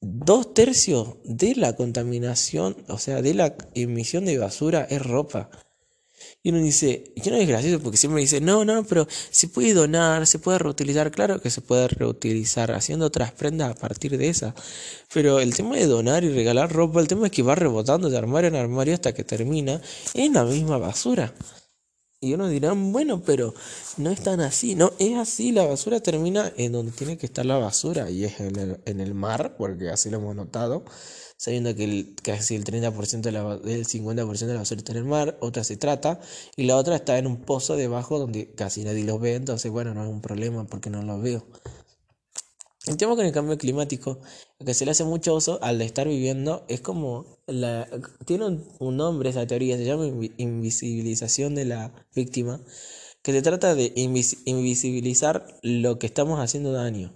dos 0.01 0.53
tercios 0.53 1.15
de 1.23 1.55
la 1.55 1.75
contaminación, 1.75 2.77
o 2.87 2.97
sea, 2.97 3.21
de 3.21 3.33
la 3.33 3.55
emisión 3.75 4.25
de 4.25 4.37
basura 4.37 4.87
es 4.89 5.01
ropa. 5.01 5.49
Y 6.41 6.49
uno 6.49 6.59
dice, 6.59 7.13
y 7.15 7.29
no 7.29 7.35
es 7.37 7.47
gracioso 7.47 7.81
porque 7.81 7.97
siempre 7.97 8.21
dice, 8.21 8.41
no, 8.41 8.65
no, 8.65 8.83
pero 8.83 9.07
se 9.09 9.47
puede 9.47 9.73
donar, 9.73 10.27
se 10.27 10.39
puede 10.39 10.59
reutilizar, 10.59 11.11
claro 11.11 11.41
que 11.41 11.49
se 11.49 11.61
puede 11.61 11.87
reutilizar 11.87 12.71
haciendo 12.71 13.05
otras 13.05 13.31
prendas 13.31 13.71
a 13.71 13.79
partir 13.79 14.17
de 14.17 14.29
esa. 14.29 14.53
Pero 15.13 15.39
el 15.39 15.55
tema 15.55 15.75
de 15.75 15.85
donar 15.85 16.23
y 16.23 16.29
regalar 16.29 16.71
ropa, 16.71 16.99
el 16.99 17.07
tema 17.07 17.27
es 17.27 17.31
que 17.31 17.43
va 17.43 17.55
rebotando 17.55 18.09
de 18.09 18.17
armario 18.17 18.49
en 18.49 18.55
armario 18.55 18.93
hasta 18.93 19.13
que 19.13 19.23
termina 19.23 19.81
en 20.13 20.33
la 20.33 20.43
misma 20.43 20.77
basura. 20.77 21.33
Y 22.23 22.33
uno 22.33 22.47
dirá, 22.47 22.71
bueno, 22.71 23.21
pero 23.21 23.53
no 23.97 24.09
es 24.09 24.23
tan 24.23 24.39
así. 24.39 24.75
No, 24.75 24.93
es 24.97 25.17
así, 25.17 25.51
la 25.51 25.65
basura 25.65 25.99
termina 25.99 26.51
en 26.55 26.71
donde 26.71 26.93
tiene 26.93 27.17
que 27.17 27.25
estar 27.25 27.45
la 27.45 27.57
basura 27.57 28.09
y 28.09 28.23
es 28.23 28.39
en 28.39 28.55
el, 28.57 28.79
en 28.85 29.01
el 29.01 29.13
mar, 29.13 29.55
porque 29.57 29.89
así 29.89 30.09
lo 30.09 30.17
hemos 30.17 30.33
notado, 30.33 30.85
sabiendo 31.35 31.75
que 31.75 31.83
el, 31.83 32.15
casi 32.23 32.55
el 32.55 32.63
30% 32.63 33.21
de 33.21 33.31
la, 33.33 33.57
del 33.57 33.85
50% 33.85 34.47
de 34.47 34.53
la 34.53 34.59
basura 34.59 34.79
está 34.79 34.93
en 34.93 34.99
el 34.99 35.03
mar, 35.03 35.37
otra 35.41 35.65
se 35.65 35.75
trata, 35.75 36.21
y 36.55 36.63
la 36.63 36.77
otra 36.77 36.95
está 36.95 37.17
en 37.17 37.27
un 37.27 37.41
pozo 37.41 37.75
debajo 37.75 38.19
donde 38.19 38.51
casi 38.53 38.85
nadie 38.85 39.03
los 39.03 39.19
ve, 39.19 39.35
entonces 39.35 39.69
bueno, 39.69 39.93
no 39.93 40.03
es 40.03 40.09
un 40.09 40.21
problema 40.21 40.63
porque 40.63 40.89
no 40.89 41.01
los 41.01 41.21
veo. 41.21 41.45
El 42.85 42.97
tema 42.97 43.15
con 43.15 43.25
el 43.25 43.31
cambio 43.31 43.57
climático, 43.57 44.19
que 44.65 44.73
se 44.73 44.83
le 44.83 44.91
hace 44.91 45.05
mucho 45.05 45.33
uso 45.35 45.57
al 45.61 45.81
estar 45.81 46.05
viviendo, 46.05 46.65
es 46.67 46.81
como 46.81 47.37
la, 47.47 47.87
tiene 48.25 48.59
un, 48.79 48.97
nombre 48.97 49.29
esa 49.29 49.47
teoría, 49.47 49.77
se 49.77 49.85
llama 49.85 50.05
invisibilización 50.37 51.55
de 51.55 51.63
la 51.63 51.93
víctima, 52.13 52.59
que 53.21 53.31
se 53.31 53.41
trata 53.41 53.73
de 53.73 53.93
invisibilizar 53.95 55.47
lo 55.61 55.97
que 55.97 56.07
estamos 56.07 56.41
haciendo 56.41 56.73
daño. 56.73 57.15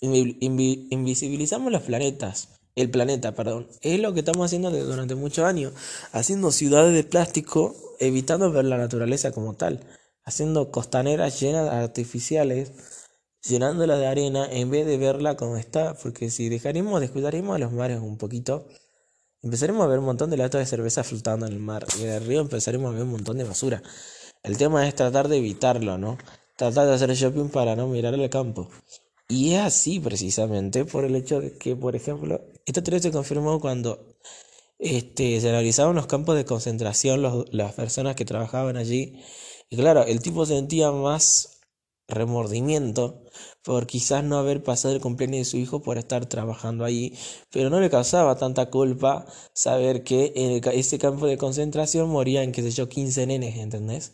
invisibilizamos 0.00 1.70
los 1.70 1.82
planetas, 1.82 2.48
el 2.74 2.90
planeta, 2.90 3.34
perdón. 3.34 3.68
Es 3.82 4.00
lo 4.00 4.14
que 4.14 4.20
estamos 4.20 4.46
haciendo 4.46 4.70
durante 4.70 5.14
muchos 5.16 5.44
años, 5.44 5.74
haciendo 6.12 6.50
ciudades 6.50 6.94
de 6.94 7.04
plástico, 7.04 7.76
evitando 8.00 8.50
ver 8.50 8.64
la 8.64 8.78
naturaleza 8.78 9.32
como 9.32 9.54
tal, 9.54 9.80
haciendo 10.24 10.70
costaneras 10.70 11.38
llenas 11.40 11.70
de 11.70 11.76
artificiales 11.76 12.72
llenándola 13.44 13.96
de 13.96 14.06
arena 14.06 14.48
en 14.50 14.70
vez 14.70 14.86
de 14.86 14.96
verla 14.96 15.36
como 15.36 15.56
está, 15.56 15.94
porque 15.94 16.30
si 16.30 16.48
dejaremos, 16.48 17.00
descuidaremos 17.00 17.54
a 17.54 17.58
los 17.58 17.72
mares 17.72 18.00
un 18.00 18.16
poquito, 18.16 18.66
empezaremos 19.42 19.82
a 19.82 19.86
ver 19.86 19.98
un 19.98 20.06
montón 20.06 20.30
de 20.30 20.36
latas 20.36 20.60
de 20.60 20.66
cerveza 20.66 21.04
flotando 21.04 21.46
en 21.46 21.52
el 21.52 21.58
mar 21.58 21.86
y 21.98 22.04
en 22.04 22.10
el 22.10 22.24
río 22.24 22.40
empezaremos 22.40 22.90
a 22.90 22.94
ver 22.94 23.02
un 23.02 23.10
montón 23.10 23.38
de 23.38 23.44
basura. 23.44 23.82
El 24.42 24.56
tema 24.56 24.86
es 24.86 24.94
tratar 24.94 25.28
de 25.28 25.38
evitarlo, 25.38 25.98
¿no? 25.98 26.18
Tratar 26.56 26.86
de 26.86 26.94
hacer 26.94 27.14
shopping 27.14 27.48
para 27.48 27.76
no 27.76 27.88
mirar 27.88 28.14
el 28.14 28.30
campo. 28.30 28.68
Y 29.28 29.54
es 29.54 29.60
así 29.60 30.00
precisamente 30.00 30.84
por 30.84 31.04
el 31.04 31.16
hecho 31.16 31.40
de 31.40 31.56
que, 31.56 31.74
por 31.74 31.96
ejemplo, 31.96 32.42
esta 32.66 32.82
teoría 32.82 33.00
se 33.00 33.10
confirmó 33.10 33.58
cuando 33.60 34.18
este, 34.78 35.40
se 35.40 35.48
analizaban 35.48 35.96
los 35.96 36.06
campos 36.06 36.36
de 36.36 36.44
concentración, 36.44 37.22
las 37.50 37.72
personas 37.72 38.16
que 38.16 38.26
trabajaban 38.26 38.76
allí. 38.76 39.22
Y 39.70 39.76
claro, 39.76 40.04
el 40.04 40.20
tipo 40.20 40.44
sentía 40.44 40.92
más 40.92 41.53
remordimiento 42.08 43.22
por 43.62 43.86
quizás 43.86 44.24
no 44.24 44.38
haber 44.38 44.62
pasado 44.62 44.94
el 44.94 45.00
cumpleaños 45.00 45.38
de 45.38 45.44
su 45.46 45.56
hijo 45.56 45.82
por 45.82 45.98
estar 45.98 46.26
trabajando 46.26 46.84
allí, 46.84 47.14
pero 47.50 47.70
no 47.70 47.80
le 47.80 47.90
causaba 47.90 48.36
tanta 48.36 48.70
culpa 48.70 49.26
saber 49.54 50.04
que 50.04 50.32
en 50.36 50.62
ese 50.78 50.98
campo 50.98 51.26
de 51.26 51.38
concentración 51.38 52.08
morían, 52.10 52.52
qué 52.52 52.62
sé 52.62 52.70
yo, 52.70 52.88
15 52.88 53.26
nenes, 53.26 53.56
¿entendés? 53.56 54.12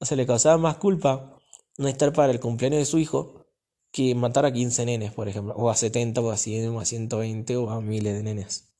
O 0.00 0.06
sea, 0.06 0.16
le 0.16 0.26
causaba 0.26 0.58
más 0.58 0.76
culpa 0.76 1.40
no 1.78 1.88
estar 1.88 2.12
para 2.12 2.32
el 2.32 2.40
cumpleaños 2.40 2.80
de 2.80 2.84
su 2.86 2.98
hijo 2.98 3.46
que 3.92 4.14
matar 4.14 4.44
a 4.44 4.52
15 4.52 4.86
nenes, 4.86 5.12
por 5.12 5.28
ejemplo, 5.28 5.54
o 5.56 5.70
a 5.70 5.76
70, 5.76 6.20
o 6.20 6.30
a 6.30 6.36
100, 6.36 6.68
o 6.70 6.80
a 6.80 6.84
120, 6.84 7.56
o 7.56 7.70
a 7.70 7.80
miles 7.80 8.14
de 8.14 8.22
nenes. 8.22 8.73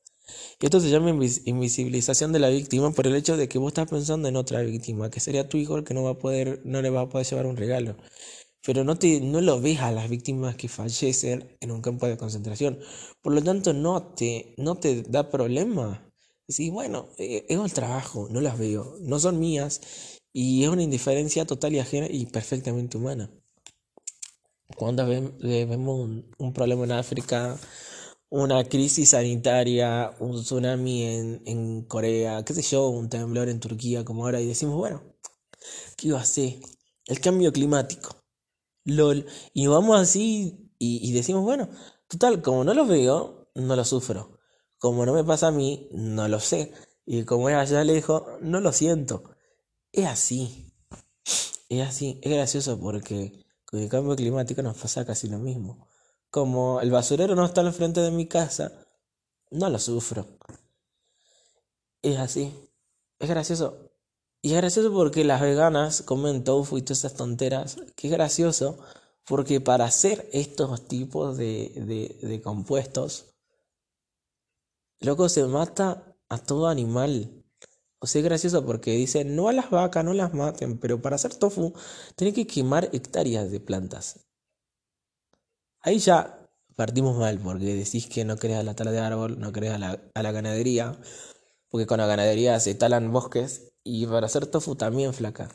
Y 0.61 0.67
esto 0.67 0.81
se 0.81 0.91
llama 0.91 1.11
invisibilización 1.11 2.33
de 2.33 2.39
la 2.39 2.49
víctima 2.49 2.91
por 2.93 3.07
el 3.07 3.15
hecho 3.17 3.37
de 3.37 3.49
que 3.49 3.59
vos 3.59 3.69
estás 3.69 3.89
pensando 3.89 4.29
en 4.29 4.37
otra 4.37 4.63
víctima, 4.63 5.11
que 5.11 5.21
sería 5.21 5.49
tu 5.49 5.59
hijo 5.59 5.77
el 5.77 5.85
que 5.85 5.95
no 5.95 6.03
va 6.03 6.11
a 6.11 6.19
poder, 6.19 6.63
no 6.65 6.81
le 6.81 6.91
va 6.91 7.03
a 7.03 7.09
poder 7.09 7.27
llevar 7.27 7.47
un 7.47 7.57
regalo. 7.57 7.97
Pero 8.65 8.83
no, 8.85 8.97
te, 8.99 9.21
no 9.21 9.41
lo 9.43 9.61
ves 9.61 9.81
a 9.81 9.93
las 9.93 10.09
víctimas 10.09 10.57
que 10.57 10.69
fallecen 10.69 11.57
en 11.61 11.71
un 11.71 11.83
campo 11.83 12.07
de 12.07 12.17
concentración. 12.17 12.79
Por 13.23 13.35
lo 13.35 13.43
tanto, 13.43 13.75
no 13.75 14.15
te, 14.15 14.55
no 14.57 14.77
te 14.77 15.03
da 15.03 15.31
problema. 15.31 16.11
Decís, 16.49 16.73
bueno, 16.73 17.09
eh, 17.19 17.45
es 17.49 17.59
el 17.59 17.73
trabajo, 17.73 18.29
no 18.31 18.41
las 18.41 18.59
veo, 18.59 18.97
no 19.01 19.19
son 19.19 19.39
mías. 19.39 19.83
Y 20.33 20.65
es 20.65 20.71
una 20.71 20.83
indiferencia 20.83 21.45
total 21.45 21.75
y 21.75 21.79
ajena 21.81 22.07
y 22.11 22.27
perfectamente 22.27 22.97
humana. 22.97 23.31
Cuando 24.77 25.07
vemos 25.07 26.25
un 26.39 26.53
problema 26.55 26.85
en 26.85 26.93
África, 26.93 27.59
una 28.35 28.65
crisis 28.65 29.11
sanitaria, 29.11 30.11
un 30.19 30.43
tsunami 30.43 31.05
en, 31.05 31.43
en 31.47 31.83
Corea, 31.85 32.45
qué 32.45 32.53
sé 32.53 32.63
yo, 32.63 32.89
un 32.89 33.09
temblor 33.09 33.49
en 33.49 33.61
Turquía 33.61 34.05
como 34.05 34.25
ahora, 34.25 34.41
y 34.41 34.47
decimos, 34.47 34.75
bueno, 34.75 35.05
¿qué 35.97 36.09
iba 36.09 36.19
a 36.19 36.23
hacer? 36.23 36.57
El 37.07 37.21
cambio 37.21 37.53
climático. 37.53 38.17
LOL. 38.85 39.25
Y 39.53 39.69
vamos 39.69 40.01
así 40.01 40.73
y, 40.81 41.09
y 41.09 41.13
decimos, 41.13 41.45
bueno, 41.45 41.69
total, 42.09 42.43
como 42.43 42.65
no 42.65 42.75
lo 42.75 42.87
veo, 42.87 43.51
no 43.55 43.77
lo 43.77 43.85
sufro. 43.85 44.41
Como 44.79 45.07
no 45.07 45.15
me 45.15 45.23
pasa 45.23 45.49
a 45.49 45.53
mí, 45.53 45.89
no 45.93 46.27
lo 46.27 46.41
sé. 46.41 46.73
Y 47.07 47.23
como 47.23 47.49
es 47.51 47.57
allá 47.57 47.85
lejos, 47.85 48.25
no 48.41 48.59
lo 48.61 48.73
siento. 48.73 49.31
Es 49.93 50.07
así. 50.07 50.75
Es 51.69 51.87
así. 51.87 52.19
Es 52.21 52.33
gracioso 52.33 52.81
porque 52.81 53.45
con 53.65 53.79
el 53.79 53.89
cambio 53.89 54.17
climático 54.17 54.61
nos 54.61 54.77
pasa 54.77 55.05
casi 55.07 55.29
lo 55.29 55.39
mismo. 55.39 55.87
Como 56.35 56.81
el 56.81 56.91
basurero 56.91 57.37
no 57.37 57.45
está 57.45 57.61
al 57.61 57.73
frente 57.73 58.01
de 58.01 58.11
mi 58.11 58.27
casa, 58.27 58.73
no 59.53 59.71
lo 59.71 59.79
sufro. 59.79 60.27
Es 62.03 62.19
así. 62.19 62.53
Es 63.21 63.29
gracioso. 63.29 63.93
Y 64.43 64.51
es 64.51 64.57
gracioso 64.57 64.93
porque 64.93 65.23
las 65.23 65.41
veganas 65.41 66.03
comen 66.03 66.43
tofu 66.43 66.77
y 66.77 66.83
todas 66.83 66.99
esas 66.99 67.15
tonteras. 67.15 67.77
Que 67.95 68.09
es 68.09 68.13
gracioso 68.13 68.81
porque 69.25 69.61
para 69.61 69.85
hacer 69.85 70.29
estos 70.33 70.89
tipos 70.89 71.37
de, 71.37 71.73
de, 71.77 72.27
de 72.27 72.43
compuestos, 72.43 73.37
loco 74.99 75.29
se 75.29 75.45
mata 75.45 76.17
a 76.29 76.39
todo 76.39 76.67
animal. 76.67 77.45
O 78.01 78.09
sea, 78.09 78.23
es 78.23 78.25
gracioso 78.25 78.67
porque 78.67 78.91
dicen, 78.91 79.37
no 79.37 79.49
a 79.49 79.53
las 79.53 79.71
vacas, 79.71 80.05
no 80.05 80.13
las 80.15 80.35
maten, 80.35 80.79
pero 80.81 81.01
para 81.01 81.15
hacer 81.15 81.37
tofu 81.37 81.75
tienen 82.17 82.35
que 82.35 82.49
quemar 82.49 82.91
hectáreas 82.93 83.53
de 83.53 83.61
plantas. 83.61 84.25
Ahí 85.87 85.99
ya 85.99 86.49
partimos 86.77 87.19
mal, 87.19 87.39
porque 87.39 87.75
decís 87.75 88.07
que 88.07 88.25
no 88.25 88.39
crees 88.39 88.59
a 88.59 88.63
la 88.63 88.75
tala 88.75 88.91
de 88.91 89.01
árbol, 89.01 89.39
no 89.39 89.53
crees 89.53 89.75
a 89.75 89.79
la, 89.79 90.01
a 90.15 90.23
la 90.23 90.33
ganadería, 90.33 90.99
porque 91.69 91.87
con 91.87 91.99
la 91.99 92.07
ganadería 92.07 92.59
se 92.59 92.75
talan 92.75 93.13
bosques 93.13 93.75
y 93.85 94.07
para 94.07 94.25
hacer 94.25 94.47
tofu 94.47 94.77
también 94.77 95.13
flaca. 95.13 95.51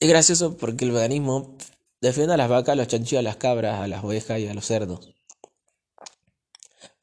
Es 0.00 0.08
gracioso 0.08 0.56
porque 0.56 0.86
el 0.86 0.92
veganismo 0.92 1.58
defiende 2.00 2.32
a 2.32 2.38
las 2.38 2.48
vacas, 2.48 2.72
a 2.72 2.76
los 2.76 2.88
chanchillos, 2.88 3.18
a 3.18 3.22
las 3.22 3.36
cabras, 3.36 3.78
a 3.78 3.88
las 3.88 4.02
ovejas 4.02 4.40
y 4.40 4.48
a 4.48 4.54
los 4.54 4.64
cerdos. 4.64 5.14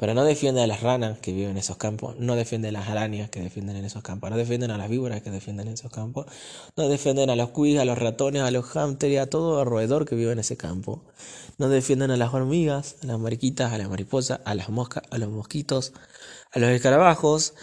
Pero 0.02 0.16
no 0.16 0.24
defiende 0.24 0.64
a 0.64 0.66
las 0.66 0.82
ranas 0.82 1.20
que 1.20 1.32
viven 1.32 1.52
en 1.52 1.58
esos 1.58 1.78
campos, 1.78 2.16
no 2.18 2.36
defiende 2.36 2.70
a 2.70 2.72
las 2.72 2.90
arañas 2.90 3.30
que 3.30 3.40
defienden 3.40 3.76
en 3.76 3.86
esos 3.86 4.02
campos, 4.02 4.32
no 4.32 4.36
defienden 4.36 4.72
a 4.72 4.78
las 4.80 4.90
víboras 4.90 5.22
que 5.22 5.30
defienden 5.30 5.68
en 5.68 5.76
esos 5.76 5.92
campos, 5.92 6.26
no 6.76 6.90
defienden 6.90 7.30
a 7.30 7.36
los 7.36 7.50
cuis, 7.50 7.78
a 7.78 7.86
los 7.86 8.00
ratones, 8.00 8.42
a 8.42 8.50
los 8.50 8.66
hámsters 8.66 9.14
y 9.14 9.18
a 9.18 9.30
todo 9.30 9.64
roedor 9.64 10.06
que 10.08 10.16
vive 10.16 10.32
en 10.32 10.40
ese 10.40 10.58
campo. 10.58 11.04
No 11.60 11.70
defienden 11.70 12.10
a 12.10 12.18
las 12.18 12.34
hormigas, 12.34 12.96
a 13.04 13.06
las 13.06 13.20
mariquitas, 13.20 13.74
a 13.74 13.78
las 13.78 13.90
mariposas, 13.90 14.40
a 14.44 14.56
las 14.56 14.70
moscas, 14.70 15.04
a 15.12 15.20
los 15.20 15.30
mosquitos, 15.30 15.94
a 16.52 16.58
los 16.58 16.72
escarabajos, 16.72 17.54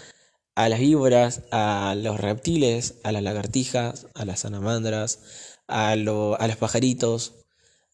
a 0.55 0.69
las 0.69 0.79
víboras, 0.79 1.41
a 1.51 1.93
los 1.97 2.21
reptiles, 2.21 3.01
a 3.03 3.11
las 3.11 3.21
lagartijas, 3.21 4.07
a 4.15 4.23
las 4.23 4.39
salamandras, 4.39 5.19
a, 5.67 5.89
a 5.89 5.95
los 5.97 6.57
pajaritos, 6.57 7.33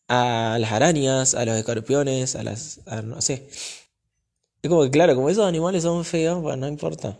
a 0.07 0.57
las 0.59 0.71
arañas, 0.71 1.33
a 1.33 1.45
los 1.45 1.57
escorpiones, 1.57 2.35
a 2.35 2.43
las... 2.43 2.81
no 3.03 3.23
sé 3.23 3.49
es 4.65 4.69
como 4.69 4.83
que, 4.83 4.91
claro, 4.91 5.15
como 5.15 5.29
esos 5.29 5.45
animales 5.45 5.83
son 5.83 6.03
feos, 6.05 6.41
pues 6.41 6.57
no 6.57 6.67
importa. 6.67 7.19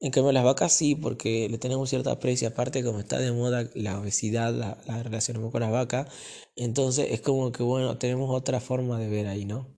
En 0.00 0.10
cambio, 0.10 0.32
las 0.32 0.44
vacas 0.44 0.72
sí, 0.72 0.94
porque 0.94 1.48
le 1.48 1.58
tenemos 1.58 1.88
cierta 1.90 2.12
aprecio. 2.12 2.48
Aparte, 2.48 2.84
como 2.84 3.00
está 3.00 3.18
de 3.18 3.32
moda 3.32 3.70
la 3.74 3.98
obesidad, 4.00 4.52
la, 4.52 4.78
la 4.86 5.02
relacionamos 5.02 5.50
con 5.52 5.62
las 5.62 5.70
vacas. 5.72 6.08
Entonces, 6.56 7.08
es 7.10 7.20
como 7.22 7.52
que, 7.52 7.62
bueno, 7.62 7.98
tenemos 7.98 8.30
otra 8.30 8.60
forma 8.60 8.98
de 8.98 9.08
ver 9.08 9.28
ahí, 9.28 9.44
¿no? 9.46 9.68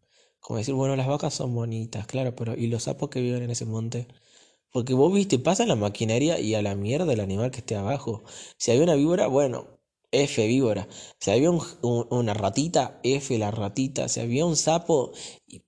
Como 0.41 0.59
decir, 0.59 0.75
bueno, 0.75 0.97
las 0.97 1.07
vacas 1.09 1.35
son 1.35 1.55
bonitas, 1.55 2.07
claro, 2.07 2.35
pero 2.37 2.55
¿y 2.57 2.67
los 2.69 2.85
sapos 2.85 3.11
que 3.11 3.21
viven 3.21 3.43
en 3.43 3.51
ese 3.51 3.67
monte? 3.67 4.09
Porque 4.73 4.95
vos 4.95 5.13
viste, 5.15 5.39
pasa 5.39 5.67
la 5.67 5.77
maquinaria 5.77 6.41
y 6.41 6.55
a 6.55 6.63
la 6.63 6.75
mierda 6.75 7.13
el 7.13 7.21
animal 7.21 7.51
que 7.51 7.59
esté 7.61 7.77
abajo. 7.77 8.25
Si 8.59 8.71
hay 8.73 8.81
una 8.81 8.95
víbora, 8.97 9.29
bueno, 9.29 9.74
F 10.15 10.47
víbora. 10.47 10.89
Si 11.21 11.31
había 11.31 11.51
una 11.51 12.35
ratita, 12.35 13.01
F 13.03 13.39
la 13.39 13.51
ratita. 13.51 14.09
Si 14.09 14.21
había 14.21 14.47
un 14.47 14.57
sapo, 14.57 15.13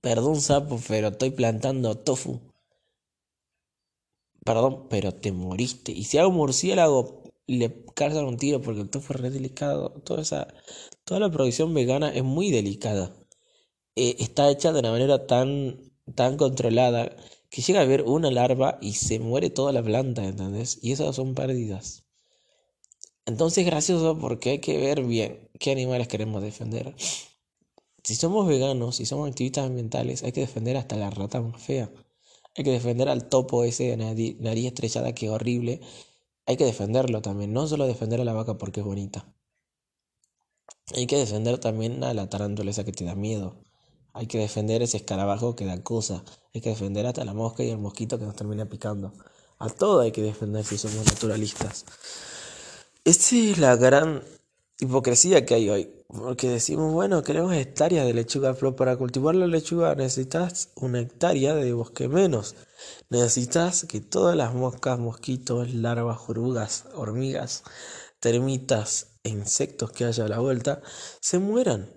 perdón 0.01 0.41
sapo, 0.41 0.79
pero 0.87 1.09
estoy 1.09 1.31
plantando 1.31 1.95
tofu. 1.97 2.41
Perdón, 4.45 4.87
pero 4.89 5.13
te 5.13 5.31
moriste. 5.31 5.91
Y 5.91 6.03
si 6.05 6.17
hago 6.17 6.31
murciélago, 6.31 7.23
le 7.47 7.85
cargan 7.95 8.25
un 8.25 8.37
tiro 8.37 8.61
porque 8.61 8.81
el 8.81 8.89
tofu 8.89 9.13
es 9.13 9.19
re 9.19 9.29
delicado. 9.29 9.91
Toda 10.05 10.21
esa, 10.23 10.47
toda 11.03 11.19
la 11.19 11.29
producción 11.31 11.73
vegana 11.73 12.09
es 12.09 12.23
muy 12.23 12.51
delicada. 12.51 13.15
Eh, 13.95 14.17
está 14.19 14.49
hecha 14.51 14.73
de 14.73 14.79
una 14.81 14.91
manera 14.91 15.27
tan, 15.27 15.93
tan 16.15 16.37
controlada 16.37 17.15
que 17.51 17.63
llega 17.63 17.81
a 17.81 17.83
haber 17.83 18.03
una 18.03 18.31
larva 18.31 18.79
y 18.81 18.93
se 18.95 19.19
muere 19.19 19.51
toda 19.51 19.73
la 19.73 19.83
planta, 19.83 20.25
¿entendés? 20.25 20.79
Y 20.83 20.93
esas 20.93 21.15
son 21.17 21.35
pérdidas. 21.35 22.06
Entonces 23.27 23.59
es 23.59 23.65
gracioso 23.65 24.17
porque 24.17 24.51
hay 24.51 24.59
que 24.59 24.77
ver 24.77 25.03
bien 25.03 25.49
qué 25.59 25.71
animales 25.71 26.07
queremos 26.07 26.41
defender. 26.41 26.95
Si 28.01 28.15
somos 28.15 28.47
veganos, 28.47 28.95
si 28.95 29.05
somos 29.05 29.29
activistas 29.29 29.65
ambientales, 29.65 30.23
hay 30.23 30.31
que 30.31 30.39
defender 30.39 30.77
hasta 30.77 30.95
la 30.95 31.09
rata 31.09 31.41
más 31.41 31.61
fea. 31.61 31.91
Hay 32.55 32.63
que 32.63 32.71
defender 32.71 33.09
al 33.09 33.27
topo 33.27 33.65
ese 33.65 33.95
de 33.95 33.97
nariz, 33.97 34.65
estrellada 34.65 35.13
que 35.13 35.25
es 35.25 35.31
horrible. 35.33 35.81
Hay 36.45 36.55
que 36.55 36.63
defenderlo 36.63 37.21
también, 37.21 37.51
no 37.51 37.67
solo 37.67 37.85
defender 37.85 38.21
a 38.21 38.23
la 38.23 38.31
vaca 38.31 38.57
porque 38.57 38.79
es 38.79 38.85
bonita. 38.85 39.27
Hay 40.95 41.05
que 41.05 41.17
defender 41.17 41.57
también 41.57 42.05
a 42.05 42.13
la 42.13 42.29
tarántula 42.29 42.71
esa 42.71 42.85
que 42.85 42.93
te 42.93 43.03
da 43.03 43.15
miedo. 43.15 43.57
Hay 44.13 44.27
que 44.27 44.37
defender 44.37 44.81
ese 44.81 44.97
escarabajo 44.97 45.53
que 45.53 45.65
da 45.65 45.83
cosa. 45.83 46.23
Hay 46.53 46.61
que 46.61 46.69
defender 46.69 47.05
hasta 47.05 47.25
la 47.25 47.33
mosca 47.33 47.61
y 47.61 47.71
el 47.71 47.77
mosquito 47.77 48.17
que 48.17 48.25
nos 48.25 48.37
termina 48.37 48.69
picando. 48.69 49.11
A 49.59 49.67
todo 49.69 49.99
hay 49.99 50.13
que 50.13 50.21
defender 50.21 50.63
si 50.63 50.77
somos 50.77 51.05
naturalistas. 51.05 51.83
Esta 53.07 53.37
es 53.37 53.57
la 53.57 53.77
gran 53.77 54.21
hipocresía 54.81 55.45
que 55.45 55.53
hay 55.53 55.69
hoy. 55.69 55.89
Porque 56.09 56.49
decimos, 56.49 56.91
bueno, 56.91 57.23
queremos 57.23 57.53
hectáreas 57.53 58.05
de 58.05 58.13
lechuga, 58.13 58.53
pero 58.53 58.75
para 58.75 58.97
cultivar 58.97 59.33
la 59.33 59.47
lechuga 59.47 59.95
necesitas 59.95 60.71
una 60.75 60.99
hectárea 60.99 61.55
de 61.55 61.71
bosque 61.71 62.09
menos. 62.09 62.55
Necesitas 63.09 63.85
que 63.85 64.01
todas 64.01 64.35
las 64.35 64.53
moscas, 64.53 64.99
mosquitos, 64.99 65.73
larvas, 65.73 66.19
orugas, 66.27 66.83
hormigas, 66.95 67.63
termitas 68.19 69.13
e 69.23 69.29
insectos 69.29 69.89
que 69.93 70.03
haya 70.03 70.25
a 70.25 70.27
la 70.27 70.39
vuelta 70.39 70.81
se 71.21 71.39
mueran. 71.39 71.89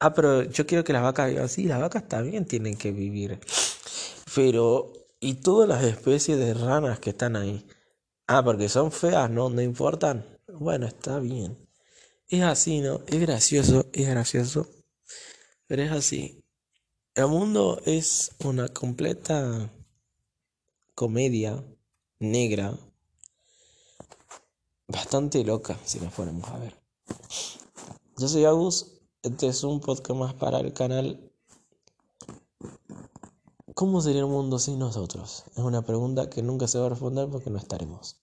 Ah, 0.00 0.12
pero 0.12 0.42
yo 0.42 0.66
quiero 0.66 0.82
que 0.82 0.92
las 0.92 1.04
vacas 1.04 1.30
vivan 1.30 1.44
así. 1.44 1.66
Las 1.66 1.80
vacas 1.80 2.08
también 2.08 2.46
tienen 2.46 2.76
que 2.76 2.90
vivir. 2.90 3.38
Pero, 4.34 4.90
¿y 5.20 5.34
todas 5.34 5.68
las 5.68 5.84
especies 5.84 6.36
de 6.36 6.52
ranas 6.52 6.98
que 6.98 7.10
están 7.10 7.36
ahí? 7.36 7.64
Ah, 8.26 8.42
porque 8.42 8.68
son 8.68 8.90
feas, 8.90 9.30
no, 9.30 9.50
no 9.50 9.60
importan. 9.60 10.24
Bueno, 10.48 10.86
está 10.86 11.18
bien. 11.18 11.58
Es 12.28 12.42
así, 12.42 12.80
¿no? 12.80 13.02
Es 13.06 13.20
gracioso, 13.20 13.86
es 13.92 14.08
gracioso. 14.08 14.66
Pero 15.66 15.82
es 15.82 15.92
así. 15.92 16.42
El 17.14 17.28
mundo 17.28 17.80
es 17.84 18.32
una 18.44 18.68
completa 18.68 19.70
comedia 20.94 21.62
negra, 22.18 22.78
bastante 24.88 25.44
loca, 25.44 25.78
si 25.84 26.00
nos 26.00 26.12
ponemos 26.12 26.48
a 26.48 26.58
ver. 26.58 26.74
Yo 28.16 28.28
soy 28.28 28.44
Agus, 28.44 29.00
este 29.22 29.48
es 29.48 29.62
un 29.64 29.80
podcast 29.80 30.18
más 30.18 30.34
para 30.34 30.60
el 30.60 30.72
canal. 30.72 31.33
¿Cómo 33.74 34.00
sería 34.00 34.20
el 34.20 34.28
mundo 34.28 34.60
sin 34.60 34.78
nosotros? 34.78 35.42
Es 35.56 35.58
una 35.58 35.82
pregunta 35.82 36.30
que 36.30 36.44
nunca 36.44 36.68
se 36.68 36.78
va 36.78 36.86
a 36.86 36.90
responder 36.90 37.28
porque 37.28 37.50
no 37.50 37.58
estaremos. 37.58 38.22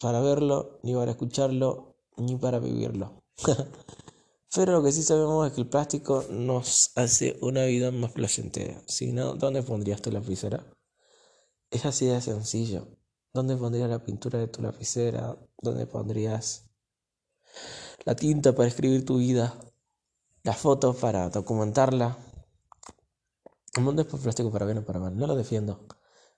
Para 0.00 0.18
verlo, 0.18 0.80
ni 0.82 0.92
para 0.92 1.12
escucharlo, 1.12 1.94
ni 2.16 2.34
para 2.34 2.58
vivirlo. 2.58 3.22
Pero 4.56 4.72
lo 4.72 4.82
que 4.82 4.90
sí 4.90 5.04
sabemos 5.04 5.46
es 5.46 5.52
que 5.52 5.60
el 5.60 5.68
plástico 5.68 6.24
nos 6.30 6.90
hace 6.96 7.38
una 7.42 7.64
vida 7.64 7.92
más 7.92 8.10
placentera. 8.10 8.82
Si 8.86 9.12
no, 9.12 9.34
¿dónde 9.34 9.62
pondrías 9.62 10.02
tu 10.02 10.10
lapicera? 10.10 10.66
Es 11.70 11.86
así 11.86 12.06
de 12.06 12.20
sencillo. 12.20 12.88
¿Dónde 13.32 13.56
pondrías 13.56 13.88
la 13.88 14.02
pintura 14.02 14.40
de 14.40 14.48
tu 14.48 14.62
lapicera? 14.62 15.36
¿Dónde 15.62 15.86
pondrías 15.86 16.64
la 18.04 18.16
tinta 18.16 18.52
para 18.52 18.68
escribir 18.68 19.04
tu 19.04 19.18
vida? 19.18 19.54
Las 20.42 20.58
fotos 20.58 20.96
para 20.96 21.28
documentarla. 21.28 22.18
El 23.76 23.82
mundo 23.82 24.02
es 24.02 24.08
por 24.08 24.20
plástico 24.20 24.50
para 24.50 24.64
bien 24.64 24.78
o 24.78 24.84
para 24.84 25.00
mal. 25.00 25.16
No 25.16 25.26
lo 25.26 25.36
defiendo. 25.36 25.86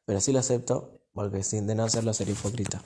Pero 0.04 0.20
sí 0.20 0.32
lo 0.32 0.40
acepto 0.40 1.00
porque 1.12 1.42
sin 1.42 1.66
de 1.66 1.74
no 1.74 1.84
hacerlo 1.84 2.12
sería 2.12 2.34
hipócrita. 2.34 2.82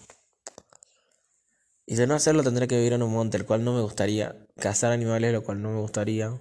Y 1.86 1.96
de 1.96 2.06
no 2.06 2.14
hacerlo 2.14 2.42
tendré 2.42 2.68
que 2.68 2.76
vivir 2.76 2.92
en 2.92 3.02
un 3.02 3.12
monte, 3.12 3.36
el 3.36 3.46
cual 3.46 3.64
no 3.64 3.74
me 3.74 3.82
gustaría. 3.82 4.46
Cazar 4.56 4.92
animales, 4.92 5.32
lo 5.32 5.42
cual 5.42 5.62
no 5.62 5.70
me 5.70 5.80
gustaría. 5.80 6.40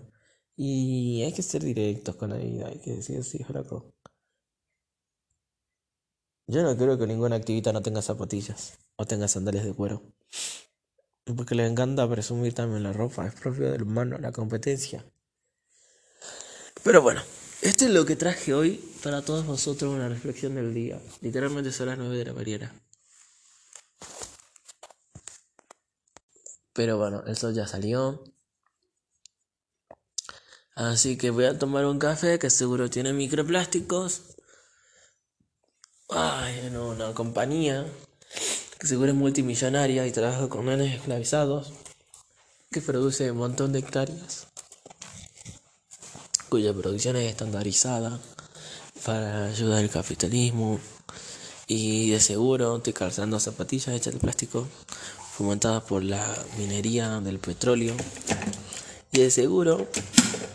Y 0.55 1.23
hay 1.23 1.33
que 1.33 1.41
ser 1.41 1.63
directos 1.63 2.15
con 2.15 2.29
la 2.29 2.37
vida, 2.37 2.67
hay 2.67 2.79
que 2.79 2.91
decir 2.91 3.23
sí, 3.23 3.43
flaco. 3.43 3.93
Yo 6.47 6.63
no 6.63 6.75
creo 6.77 6.97
que 6.97 7.07
ninguna 7.07 7.37
activista 7.37 7.71
no 7.73 7.81
tenga 7.81 8.01
zapatillas 8.01 8.77
o 8.97 9.05
tenga 9.05 9.27
sandalias 9.27 9.65
de 9.65 9.73
cuero. 9.73 10.03
Porque 11.35 11.55
les 11.55 11.69
encanta 11.71 12.09
presumir 12.09 12.53
también 12.53 12.83
la 12.83 12.93
ropa, 12.93 13.25
es 13.25 13.33
propio 13.35 13.71
del 13.71 13.83
humano, 13.83 14.17
la 14.19 14.31
competencia. 14.31 15.05
Pero 16.83 17.01
bueno, 17.01 17.21
esto 17.61 17.85
es 17.85 17.91
lo 17.91 18.05
que 18.05 18.15
traje 18.15 18.53
hoy 18.53 18.77
para 19.03 19.21
todos 19.21 19.45
vosotros, 19.45 19.93
una 19.93 20.09
reflexión 20.09 20.55
del 20.55 20.73
día. 20.73 20.99
Literalmente 21.21 21.71
son 21.71 21.87
las 21.87 21.97
9 21.97 22.17
de 22.17 22.25
la 22.25 22.33
mañana. 22.33 22.75
Pero 26.73 26.97
bueno, 26.97 27.23
el 27.27 27.37
sol 27.37 27.53
ya 27.53 27.67
salió. 27.67 28.23
Así 30.75 31.17
que 31.17 31.29
voy 31.29 31.45
a 31.45 31.59
tomar 31.59 31.85
un 31.85 31.99
café 31.99 32.39
que 32.39 32.49
seguro 32.49 32.89
tiene 32.89 33.13
microplásticos. 33.13 34.23
Ay, 36.09 36.59
en 36.65 36.77
una 36.77 37.13
compañía 37.13 37.85
que 38.79 38.87
seguro 38.87 39.09
es 39.09 39.15
multimillonaria 39.15 40.07
y 40.07 40.11
trabaja 40.11 40.49
con 40.49 40.65
nenes 40.65 40.95
esclavizados. 40.95 41.73
Que 42.71 42.81
produce 42.81 43.29
un 43.31 43.37
montón 43.37 43.73
de 43.73 43.79
hectáreas. 43.79 44.50
Cuya 46.51 46.73
producción 46.73 47.15
es 47.15 47.29
estandarizada 47.31 48.19
para 49.05 49.45
ayudar 49.45 49.79
al 49.79 49.89
capitalismo. 49.89 50.81
Y 51.65 52.09
de 52.09 52.19
seguro 52.19 52.75
estoy 52.75 52.91
calzando 52.91 53.39
zapatillas 53.39 53.95
hechas 53.95 54.13
de 54.13 54.19
plástico 54.19 54.67
fomentadas 55.31 55.83
por 55.83 56.03
la 56.03 56.27
minería 56.57 57.21
del 57.21 57.39
petróleo. 57.39 57.95
Y 59.13 59.19
de 59.19 59.31
seguro 59.31 59.87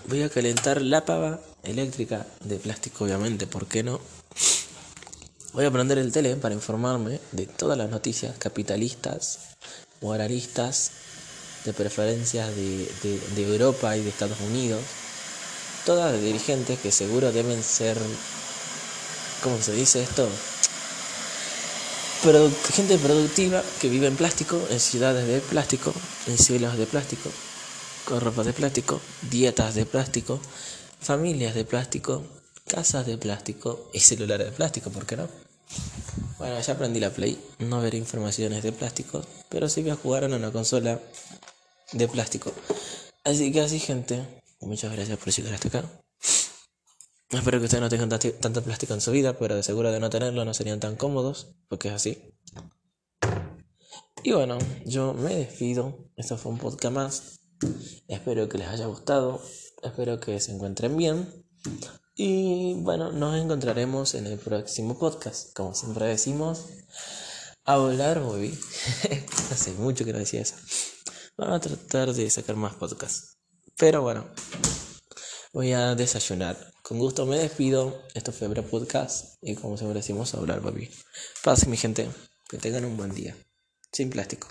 voy 0.09 0.21
a 0.21 0.29
calentar 0.29 0.83
la 0.83 1.07
pava 1.07 1.41
eléctrica 1.63 2.27
de 2.45 2.57
plástico, 2.57 3.05
obviamente, 3.05 3.47
¿por 3.47 3.67
qué 3.67 3.83
no? 3.83 3.99
Voy 5.55 5.65
a 5.65 5.71
prender 5.71 5.97
el 5.97 6.13
tele 6.13 6.37
para 6.37 6.55
informarme 6.55 7.21
de 7.33 7.47
todas 7.47 7.79
las 7.79 7.89
noticias 7.89 8.37
capitalistas, 8.37 9.39
moralistas, 10.03 10.91
de 11.65 11.73
preferencias 11.73 12.55
de, 12.55 12.87
de 13.35 13.51
Europa 13.51 13.97
y 13.97 14.03
de 14.03 14.11
Estados 14.11 14.39
Unidos. 14.43 14.83
Todas 15.87 16.13
de 16.13 16.21
dirigentes 16.21 16.81
que 16.81 16.91
seguro 16.91 17.31
deben 17.31 17.63
ser, 17.63 17.97
¿cómo 19.41 19.57
se 19.63 19.73
dice 19.73 20.03
esto? 20.03 20.29
gente 22.75 22.99
productiva 22.99 23.63
que 23.81 23.89
vive 23.89 24.09
en 24.09 24.17
plástico, 24.17 24.61
en 24.69 24.81
ciudades 24.81 25.29
de 25.29 25.41
plástico, 25.41 25.95
en 26.27 26.37
cielos 26.39 26.77
de 26.77 26.87
plástico, 26.87 27.31
con 28.05 28.21
ropa 28.21 28.43
de 28.43 28.53
plástico, 28.53 29.01
dietas 29.31 29.77
de 29.77 29.87
plástico, 29.87 30.41
familias 30.99 31.55
de 31.55 31.65
plástico, 31.65 32.25
casas 32.67 33.07
de 33.07 33.17
plástico 33.17 33.89
y 33.93 34.01
celulares 34.01 34.49
de 34.49 34.53
plástico, 34.53 34.91
¿por 34.91 35.07
qué 35.07 35.17
no? 35.17 35.29
Bueno, 36.39 36.61
ya 36.61 36.73
aprendí 36.73 36.99
la 36.99 37.11
Play, 37.11 37.41
no 37.61 37.81
ver 37.81 37.95
informaciones 37.95 38.65
de 38.65 38.73
plástico, 38.73 39.25
pero 39.49 39.69
sí 39.69 39.83
voy 39.83 40.17
a 40.17 40.25
en 40.25 40.35
una 40.35 40.51
consola 40.51 40.99
de 41.93 42.09
plástico. 42.09 42.53
Así 43.23 43.53
que 43.53 43.61
así, 43.61 43.79
gente, 43.79 44.25
muchas 44.61 44.93
gracias 44.93 45.19
por 45.19 45.33
llegar 45.33 45.55
hasta 45.55 45.69
acá. 45.69 46.03
Espero 47.31 47.59
que 47.59 47.65
ustedes 47.65 47.83
no 47.83 47.89
tengan 47.89 48.09
tanto 48.09 48.63
plástico 48.63 48.95
en 48.95 49.01
su 49.01 49.11
vida, 49.11 49.37
pero 49.37 49.57
de 49.57 49.63
seguro 49.63 49.91
de 49.91 49.99
no 49.99 50.11
tenerlo 50.11 50.45
no 50.45 50.55
serían 50.55 50.79
tan 50.79 50.97
cómodos, 50.97 51.57
porque 51.69 51.89
es 51.89 51.95
así. 51.95 52.35
Y 54.23 54.33
bueno, 54.33 54.59
yo 54.85 55.13
me 55.15 55.35
despido. 55.35 56.11
Esto 56.17 56.37
fue 56.37 56.53
un 56.53 56.59
podcast 56.59 56.95
más. 56.95 57.41
Espero 58.09 58.49
que 58.49 58.59
les 58.59 58.69
haya 58.69 58.87
gustado. 58.87 59.41
Espero 59.83 60.19
que 60.21 60.41
se 60.41 60.53
encuentren 60.53 60.97
bien. 60.97 61.47
Y 62.15 62.75
bueno, 62.75 63.13
nos 63.13 63.37
encontraremos 63.37 64.15
en 64.15 64.27
el 64.27 64.39
próximo 64.39 64.99
podcast. 64.99 65.53
Como 65.55 65.75
siempre 65.75 66.07
decimos, 66.07 66.67
a 67.65 67.77
volar, 67.77 68.21
baby. 68.21 68.59
Hace 69.51 69.73
mucho 69.75 70.05
que 70.05 70.13
no 70.13 70.19
decía 70.19 70.41
eso. 70.41 70.57
Vamos 71.37 71.57
a 71.57 71.61
tratar 71.61 72.13
de 72.15 72.31
sacar 72.31 72.57
más 72.57 72.75
podcasts. 72.75 73.36
Pero 73.79 74.01
bueno, 74.01 74.27
voy 75.53 75.73
a 75.73 75.95
desayunar. 75.95 76.57
Con 76.83 76.99
gusto 76.99 77.27
me 77.27 77.37
despido. 77.37 78.03
Esto 78.15 78.33
fue 78.33 78.49
Bra 78.49 78.63
Podcast. 78.63 79.37
Y 79.43 79.55
como 79.55 79.77
siempre 79.77 80.01
decimos, 80.01 80.35
hablar, 80.35 80.63
papi. 80.63 80.89
Paz, 81.45 81.67
mi 81.67 81.77
gente. 81.77 82.09
Que 82.49 82.57
tengan 82.57 82.87
un 82.87 82.97
buen 82.97 83.13
día. 83.15 83.37
Sin 83.93 84.09
plástico. 84.09 84.49